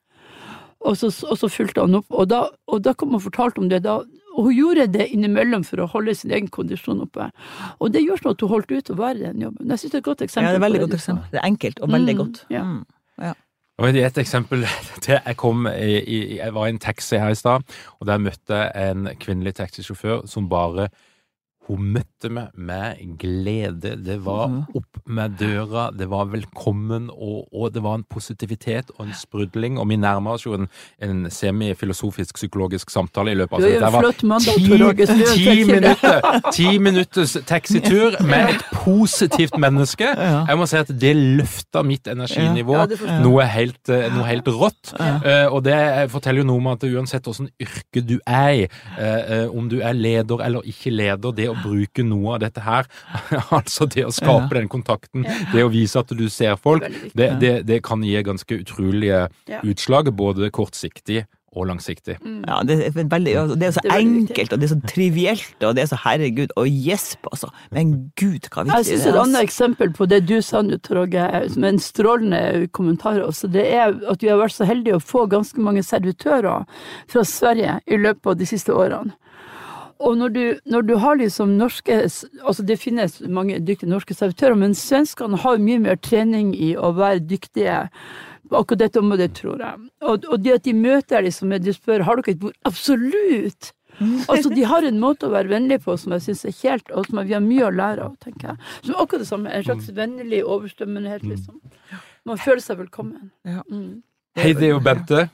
Og 0.88 0.95
så, 0.95 1.10
og 1.28 1.36
så 1.41 1.49
fulgte 1.51 1.84
han 1.84 1.95
opp, 1.99 2.05
og 2.16 2.30
da, 2.32 2.45
og 2.72 2.82
da 2.86 2.93
kom 2.95 3.10
hun 3.12 3.20
og 3.20 3.26
fortalte 3.26 3.60
om 3.60 3.68
det. 3.72 3.82
Da, 3.84 3.97
og 4.38 4.45
hun 4.47 4.53
gjorde 4.55 4.86
det 4.93 5.10
innimellom 5.12 5.66
for 5.68 5.82
å 5.84 5.88
holde 5.91 6.14
sin 6.16 6.32
egen 6.32 6.47
kondisjon 6.47 7.01
oppe. 7.03 7.26
Og 7.84 7.91
det 7.91 8.05
gjør 8.05 8.22
sånn 8.22 8.32
at 8.38 8.45
hun 8.45 8.53
holdt 8.53 8.72
ut 8.72 8.91
å 8.93 8.95
være 9.01 9.18
i 9.20 9.26
den 9.26 9.41
jobben. 9.43 9.68
Jeg 9.74 9.82
synes 9.82 9.91
det 9.91 9.97
er 9.99 10.03
et 10.05 10.07
godt 10.07 10.24
eksempel. 10.24 10.47
Ja, 10.47 10.53
det 10.55 10.62
er 10.62 10.66
veldig 10.70 10.82
godt 10.86 10.95
eksempel. 10.99 11.28
Det 11.34 11.41
er 11.41 11.47
enkelt 11.49 11.82
og 11.84 11.91
veldig 11.91 12.16
Mm, 12.16 12.22
godt. 12.24 12.45
ja. 12.55 12.64
Mm. 12.64 12.86
Og 13.80 13.93
det 13.95 14.01
er 14.03 14.07
et 14.10 14.18
eksempel 14.20 14.64
til 15.03 15.20
jeg 15.26 15.38
kom 15.39 15.68
i, 15.68 15.99
i, 16.03 16.18
Jeg 16.38 16.51
var 16.55 16.66
i 16.68 16.74
en 16.74 16.80
taxi 16.84 17.16
her 17.20 17.32
i 17.32 17.36
stad, 17.39 17.64
og 17.99 18.07
der 18.07 18.18
møtte 18.20 18.57
jeg 18.76 18.91
en 18.91 19.07
kvinnelig 19.20 19.53
taxisjåfør 19.55 20.26
som 20.28 20.49
bare 20.51 20.89
Hun 21.70 21.91
møtte 21.93 22.30
meg 22.34 22.47
med 22.57 22.97
glede. 23.22 23.91
Det 24.03 24.17
var 24.26 24.47
Mhm. 24.49 24.63
opp 24.76 24.97
med 25.05 25.38
døra, 25.38 25.91
det 25.95 26.07
var 26.09 26.26
velkommen, 26.26 27.09
og, 27.13 27.47
og 27.53 27.74
det 27.74 27.84
var 27.84 27.95
en 27.99 28.03
positivitet 28.09 28.89
og 28.97 29.05
en 29.05 29.13
sprudling. 29.13 29.78
Og 29.80 29.88
vi 29.89 29.95
nærmer 29.95 30.32
oss 30.32 30.45
jo 30.45 30.53
en, 30.57 30.67
en 31.01 31.28
semifilosofisk 31.30 32.36
psykologisk 32.36 32.89
samtale 32.89 33.32
i 33.32 33.38
løpet 33.38 33.53
av 33.53 33.61
dette 33.61 33.86
en 33.86 33.93
var 33.93 34.01
ti, 34.17 35.36
ti, 35.38 35.63
minutter, 35.70 36.22
ti 36.57 36.78
minutters 36.80 37.38
taxitur 37.45 38.17
med 38.26 38.55
et 38.55 38.65
positivt 38.74 39.57
menneske. 39.61 40.09
Jeg 40.49 40.57
må 40.57 40.67
si 40.70 40.78
at 40.80 40.89
det 40.99 41.13
løfta 41.15 41.84
mitt 41.86 42.07
energinivå 42.09 42.80
det 42.89 42.99
noe, 43.24 43.45
helt, 43.45 43.89
eh, 43.93 44.09
noe 44.15 44.26
helt 44.30 44.47
rått. 44.47 44.93
Eh, 44.99 45.45
og 45.53 45.63
det 45.67 45.78
forteller 46.11 46.41
jo 46.43 46.49
noe 46.49 46.57
om 46.63 46.72
at 46.74 46.84
uansett 46.89 47.28
åssen 47.30 47.49
yrke 47.61 48.01
du 48.05 48.17
er 48.26 48.49
i, 48.63 48.67
eh, 48.97 49.47
om 49.49 49.70
du 49.70 49.80
er 49.82 49.93
leder 49.93 50.41
eller 50.45 50.65
ikke 50.65 50.91
leder, 50.95 51.32
det 51.36 51.49
å 51.51 51.59
bruke 51.64 52.05
noe 52.05 52.36
av 52.38 52.43
dette 52.45 52.64
her. 52.66 52.89
altså 53.57 53.89
det 53.89 54.05
å 54.07 54.14
skape 54.16 54.55
den 54.57 54.70
kontakten, 54.72 55.28
det 55.53 55.66
å 55.66 55.74
vise 55.74 56.01
at 56.01 56.14
du 56.16 56.28
ser 56.34 56.60
folk, 56.60 56.86
det, 57.14 57.34
det, 57.41 57.53
det 57.70 57.82
kan 57.86 58.03
gi 58.05 58.20
ganske 58.26 58.62
utrolige 58.62 59.28
utslag, 59.64 60.14
både 60.16 60.51
kortsiktig 60.55 61.26
og 61.57 61.66
langsiktig. 61.66 62.18
Mm. 62.22 62.43
Ja, 62.47 62.60
det 62.64 62.76
er, 62.86 62.91
veldig, 63.10 63.34
det 63.57 63.68
er 63.68 63.72
så 63.74 63.82
det 63.84 63.91
er 63.91 64.03
enkelt, 64.03 64.53
og 64.53 64.60
det 64.62 64.68
er 64.68 64.72
så 64.74 64.80
trivielt, 64.91 65.64
og 65.66 65.76
det 65.76 65.84
er 65.84 65.89
så 65.89 65.97
herregud, 66.03 66.53
og 66.55 66.68
gjesp, 66.70 67.30
altså. 67.32 67.49
Men 67.74 67.93
gud, 68.20 68.49
hva 68.53 68.66
viktig 68.66 68.70
det 68.70 68.76
er. 68.76 68.78
Jeg 68.78 68.86
synes 68.89 69.07
et 69.10 69.22
annet 69.24 69.47
eksempel 69.47 69.93
på 69.97 70.10
det 70.10 70.22
du 70.30 70.38
sa 70.45 70.62
nå, 70.66 70.78
Torge, 70.86 71.26
som 71.53 71.66
er 71.66 71.74
en 71.74 71.82
strålende 71.84 72.68
kommentar 72.76 73.22
også, 73.26 73.49
det 73.51 73.66
er 73.66 73.97
at 74.12 74.22
vi 74.22 74.30
har 74.30 74.41
vært 74.41 74.57
så 74.60 74.70
heldige 74.70 74.99
å 74.99 75.03
få 75.03 75.26
ganske 75.32 75.64
mange 75.64 75.84
servitører 75.86 76.70
fra 77.10 77.26
Sverige 77.26 77.80
i 77.88 77.97
løpet 77.97 78.34
av 78.34 78.39
de 78.39 78.49
siste 78.49 78.76
årene. 78.76 79.18
Og 80.00 80.16
når 80.18 80.30
du, 80.36 80.43
når 80.72 80.86
du, 80.88 80.93
har 81.04 81.18
liksom 81.20 81.58
norske 81.60 81.95
Altså 82.00 82.64
det 82.64 82.80
finnes 82.80 83.20
mange 83.28 83.60
dyktige 83.60 83.91
norske 83.91 84.16
servitører, 84.16 84.56
men 84.56 84.76
svenskene 84.78 85.39
har 85.43 85.60
mye 85.60 85.82
mer 85.84 86.00
trening 86.00 86.54
i 86.56 86.72
å 86.80 86.93
være 86.95 87.26
dyktige 87.28 87.82
på 88.50 88.62
akkurat 88.62 88.86
dette 88.86 89.02
området, 89.02 89.34
tror 89.38 89.60
jeg. 89.62 89.82
Og, 90.02 90.24
og 90.26 90.39
det 90.41 90.56
at 90.56 90.66
de 90.66 90.74
møter 90.74 91.22
liksom, 91.26 91.52
de 91.62 91.74
spør 91.76 92.06
har 92.08 92.18
dere 92.18 92.34
et 92.34 92.41
bord. 92.41 92.56
Absolutt! 92.66 93.74
Altså, 94.32 94.50
De 94.54 94.64
har 94.64 94.86
en 94.88 95.00
måte 95.02 95.28
å 95.28 95.34
være 95.34 95.52
vennlig 95.52 95.82
på 95.84 95.93
som 96.00 96.14
jeg 96.16 96.24
syns 96.30 96.45
er 96.47 96.56
helt 96.62 96.93
og 96.95 97.10
som 97.10 97.20
vi 97.20 97.36
har 97.36 97.43
mye 97.43 97.66
å 97.68 97.74
lære 97.76 98.06
av, 98.08 98.14
tenker 98.24 98.54
jeg. 98.54 98.70
Som 98.88 98.95
akkurat 98.95 99.26
det 99.26 99.28
samme. 99.30 99.52
En 99.52 99.66
slags 99.68 99.89
vennlig 99.97 100.39
overstrømmenhet, 100.45 101.26
liksom. 101.28 101.60
Man 102.30 102.39
føler 102.39 102.64
seg 102.64 102.80
velkommen. 102.80 103.34
Ja. 103.47 103.66
Mm. 103.68 104.00
Hei, 104.39 104.54
det 104.56 104.70
er 104.70 104.74
jo 104.78 104.80
Bente 104.86 105.28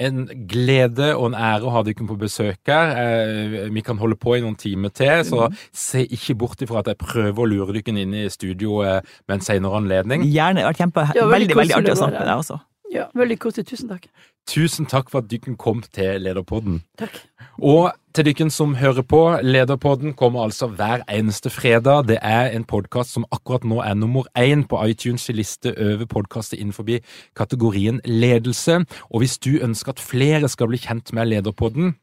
en 0.00 0.24
glede 0.48 1.10
og 1.12 1.26
en 1.28 1.36
ære 1.36 1.66
å 1.68 1.72
ha 1.74 1.82
dere 1.84 2.06
på 2.08 2.16
besøk 2.20 2.70
her. 2.70 2.94
Eh, 3.02 3.68
vi 3.72 3.82
kan 3.84 4.00
holde 4.00 4.16
på 4.20 4.36
i 4.38 4.42
noen 4.44 4.56
timer 4.58 4.92
til, 4.96 5.24
så 5.28 5.50
mm. 5.50 5.60
se 5.82 6.04
ikke 6.06 6.38
bort 6.40 6.64
ifra 6.64 6.80
at 6.80 6.90
jeg 6.92 7.00
prøver 7.00 7.44
å 7.44 7.48
lure 7.48 7.76
dere 7.76 7.94
inn 8.04 8.16
i 8.22 8.26
studio 8.32 8.80
eh, 8.86 9.00
ved 9.26 9.38
en 9.38 9.44
senere 9.44 9.82
anledning. 9.82 10.24
Gjerne. 10.28 10.62
Det 10.62 10.68
har 10.68 10.72
vært 10.72 10.84
kjempe, 10.86 11.06
veldig, 11.12 11.30
veldig, 11.36 11.60
veldig 11.62 11.78
artig 11.80 11.94
å 11.94 12.00
snakke 12.00 12.18
med 12.18 12.30
deg 12.32 12.44
også. 12.46 12.60
Ja, 12.90 13.06
veldig 13.14 13.38
koselig. 13.38 13.68
Tusen 13.70 13.92
takk. 13.92 14.08
Tusen 14.48 14.86
takk 14.86 15.10
for 15.10 15.22
at 15.22 15.30
dere 15.30 15.56
kom 15.58 15.82
til 15.94 16.22
Lederpodden. 16.24 16.80
Takk. 16.98 17.20
Og 17.60 17.92
til 18.14 18.26
dere 18.26 18.48
som 18.50 18.74
hører 18.74 19.02
på, 19.06 19.20
Lederpodden 19.42 20.14
kommer 20.18 20.42
altså 20.42 20.66
hver 20.66 21.04
eneste 21.12 21.50
fredag. 21.50 22.08
Det 22.08 22.18
er 22.22 22.50
en 22.56 22.64
podkast 22.64 23.14
som 23.14 23.26
akkurat 23.30 23.64
nå 23.64 23.82
er 23.84 23.94
nummer 23.94 24.26
én 24.38 24.66
på 24.66 24.80
iTunes 24.86 25.28
liste 25.28 25.74
over 25.76 26.06
podkaster 26.06 26.58
innenfor 26.58 26.88
kategorien 27.36 28.00
ledelse. 28.04 28.80
Og 29.10 29.18
hvis 29.22 29.38
du 29.38 29.60
ønsker 29.62 29.92
at 29.92 30.00
flere 30.00 30.48
skal 30.48 30.72
bli 30.72 30.78
kjent 30.78 31.12
med 31.12 31.30
Lederpodden, 31.30 31.94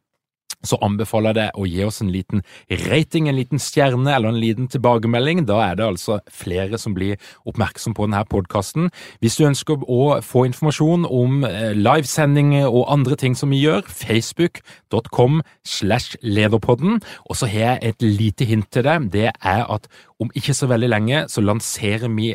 så 0.66 0.80
anbefaler 0.84 1.32
jeg 1.32 1.38
deg 1.38 1.60
å 1.60 1.68
gi 1.70 1.84
oss 1.86 1.99
en 2.01 2.12
liten 2.12 2.41
rating, 2.88 3.28
en 3.30 3.38
liten 3.38 3.62
stjerne 3.62 4.10
eller 4.14 4.34
en 4.34 4.39
liten 4.41 4.70
tilbakemelding. 4.72 5.45
Da 5.49 5.60
er 5.64 5.78
det 5.78 5.86
altså 5.86 6.20
flere 6.34 6.80
som 6.82 6.95
blir 6.97 7.20
oppmerksom 7.47 7.95
på 7.97 8.08
denne 8.08 8.24
podkasten. 8.30 8.89
Hvis 9.22 9.38
du 9.38 9.45
ønsker 9.47 9.86
å 9.86 10.18
få 10.26 10.47
informasjon 10.49 11.05
om 11.05 11.45
eh, 11.47 11.76
livesendinger 11.78 12.68
og 12.72 12.89
andre 12.93 13.20
ting 13.20 13.38
som 13.38 13.53
vi 13.53 13.62
gjør, 13.64 13.86
facebook.com 13.88 15.41
slash 15.68 16.18
lederpodden. 16.26 17.01
Og 17.30 17.39
så 17.39 17.49
har 17.51 17.78
jeg 17.78 17.93
et 17.93 18.08
lite 18.08 18.49
hint 18.49 18.70
til 18.74 18.88
deg. 18.88 19.12
Det 19.14 19.30
er 19.32 19.64
at 19.64 19.88
om 20.18 20.32
ikke 20.36 20.55
så 20.58 20.70
veldig 20.70 20.89
lenge 20.89 21.26
så 21.32 21.43
lanserer 21.45 22.10
vi 22.18 22.34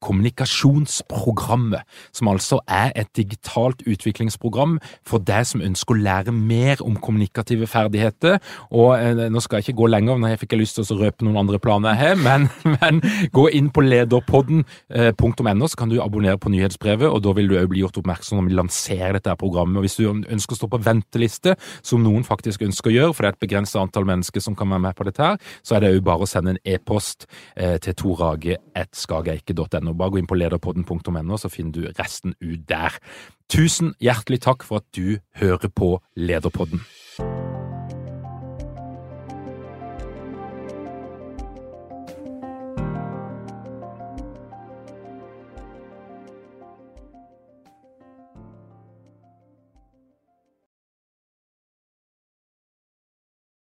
Kommunikasjonsprogrammet, 0.00 1.84
som 2.16 2.30
altså 2.32 2.60
er 2.68 2.92
et 2.98 3.10
digitalt 3.16 3.82
utviklingsprogram 3.86 4.78
for 5.06 5.22
deg 5.22 5.46
som 5.48 5.64
ønsker 5.64 5.96
å 5.96 6.00
lære 6.00 6.34
mer 6.34 6.80
om 6.84 6.96
kommunikative 7.00 7.68
ferdigheter. 7.70 8.38
Og 8.70 8.94
eh, 8.96 9.26
Nå 9.30 9.42
skal 9.44 9.60
jeg 9.60 9.70
ikke 9.70 9.80
gå 9.82 9.90
lenger, 9.92 10.22
fikk 10.40 10.54
jeg 10.54 10.62
lyst 10.62 10.78
til 10.78 10.86
å 10.96 11.00
røpe 11.02 11.26
noen 11.26 11.40
andre 11.42 11.60
planer 11.62 11.98
her, 11.98 12.16
men, 12.18 12.48
men 12.78 13.02
gå 13.34 13.46
inn 13.56 13.70
på 13.74 13.84
lederpodden.no, 13.84 14.64
eh, 14.96 15.68
så 15.70 15.78
kan 15.78 15.92
du 15.92 16.00
abonnere 16.02 16.40
på 16.40 16.52
nyhetsbrevet, 16.52 17.08
og 17.10 17.22
da 17.24 17.34
vil 17.36 17.50
du 17.50 17.58
òg 17.60 17.70
bli 17.72 17.84
gjort 17.84 18.00
oppmerksom 18.00 18.40
når 18.40 18.48
vi 18.48 18.58
lanserer 18.58 19.18
dette 19.18 19.36
programmet. 19.40 19.80
Og 19.80 19.86
Hvis 19.86 19.98
du 20.00 20.08
ønsker 20.08 20.56
å 20.56 20.60
stå 20.62 20.70
på 20.72 20.82
venteliste, 20.86 21.56
som 21.86 22.02
noen 22.04 22.24
faktisk 22.26 22.64
ønsker 22.66 22.92
å 22.92 22.96
gjøre, 22.96 23.14
for 23.14 23.26
det 23.26 23.32
er 23.32 23.38
et 23.38 23.44
begrenset 23.46 23.80
antall 23.82 24.08
mennesker 24.08 24.44
som 24.44 24.56
kan 24.58 24.72
være 24.72 24.86
med 24.88 24.98
på 24.98 25.06
dette 25.08 25.24
her, 25.24 25.40
så 25.66 25.76
er 25.76 25.84
det 25.84 25.92
òg 25.94 26.02
bare 26.06 26.24
å 26.24 26.30
sende 26.30 26.56
en 26.56 26.62
e-post 26.64 27.28
eh, 27.56 27.76
til 27.82 27.96
torage.skageike.no 28.00 29.89
og 29.90 29.98
bare 30.00 30.14
gå 30.14 30.22
inn 30.22 30.30
på 30.30 30.38
lederpodden.no, 30.38 31.38
så 31.40 31.52
finner 31.52 31.76
du 31.76 32.00
resten 32.00 32.36
ut 32.40 32.66
der. 32.70 32.98
Tusen 33.50 33.94
hjertelig 34.00 34.44
takk 34.46 34.66
for 34.66 34.84
at 34.84 34.88
du 34.96 35.18
hører 35.40 35.68
på 35.74 35.96
Lederpodden. 36.16 36.84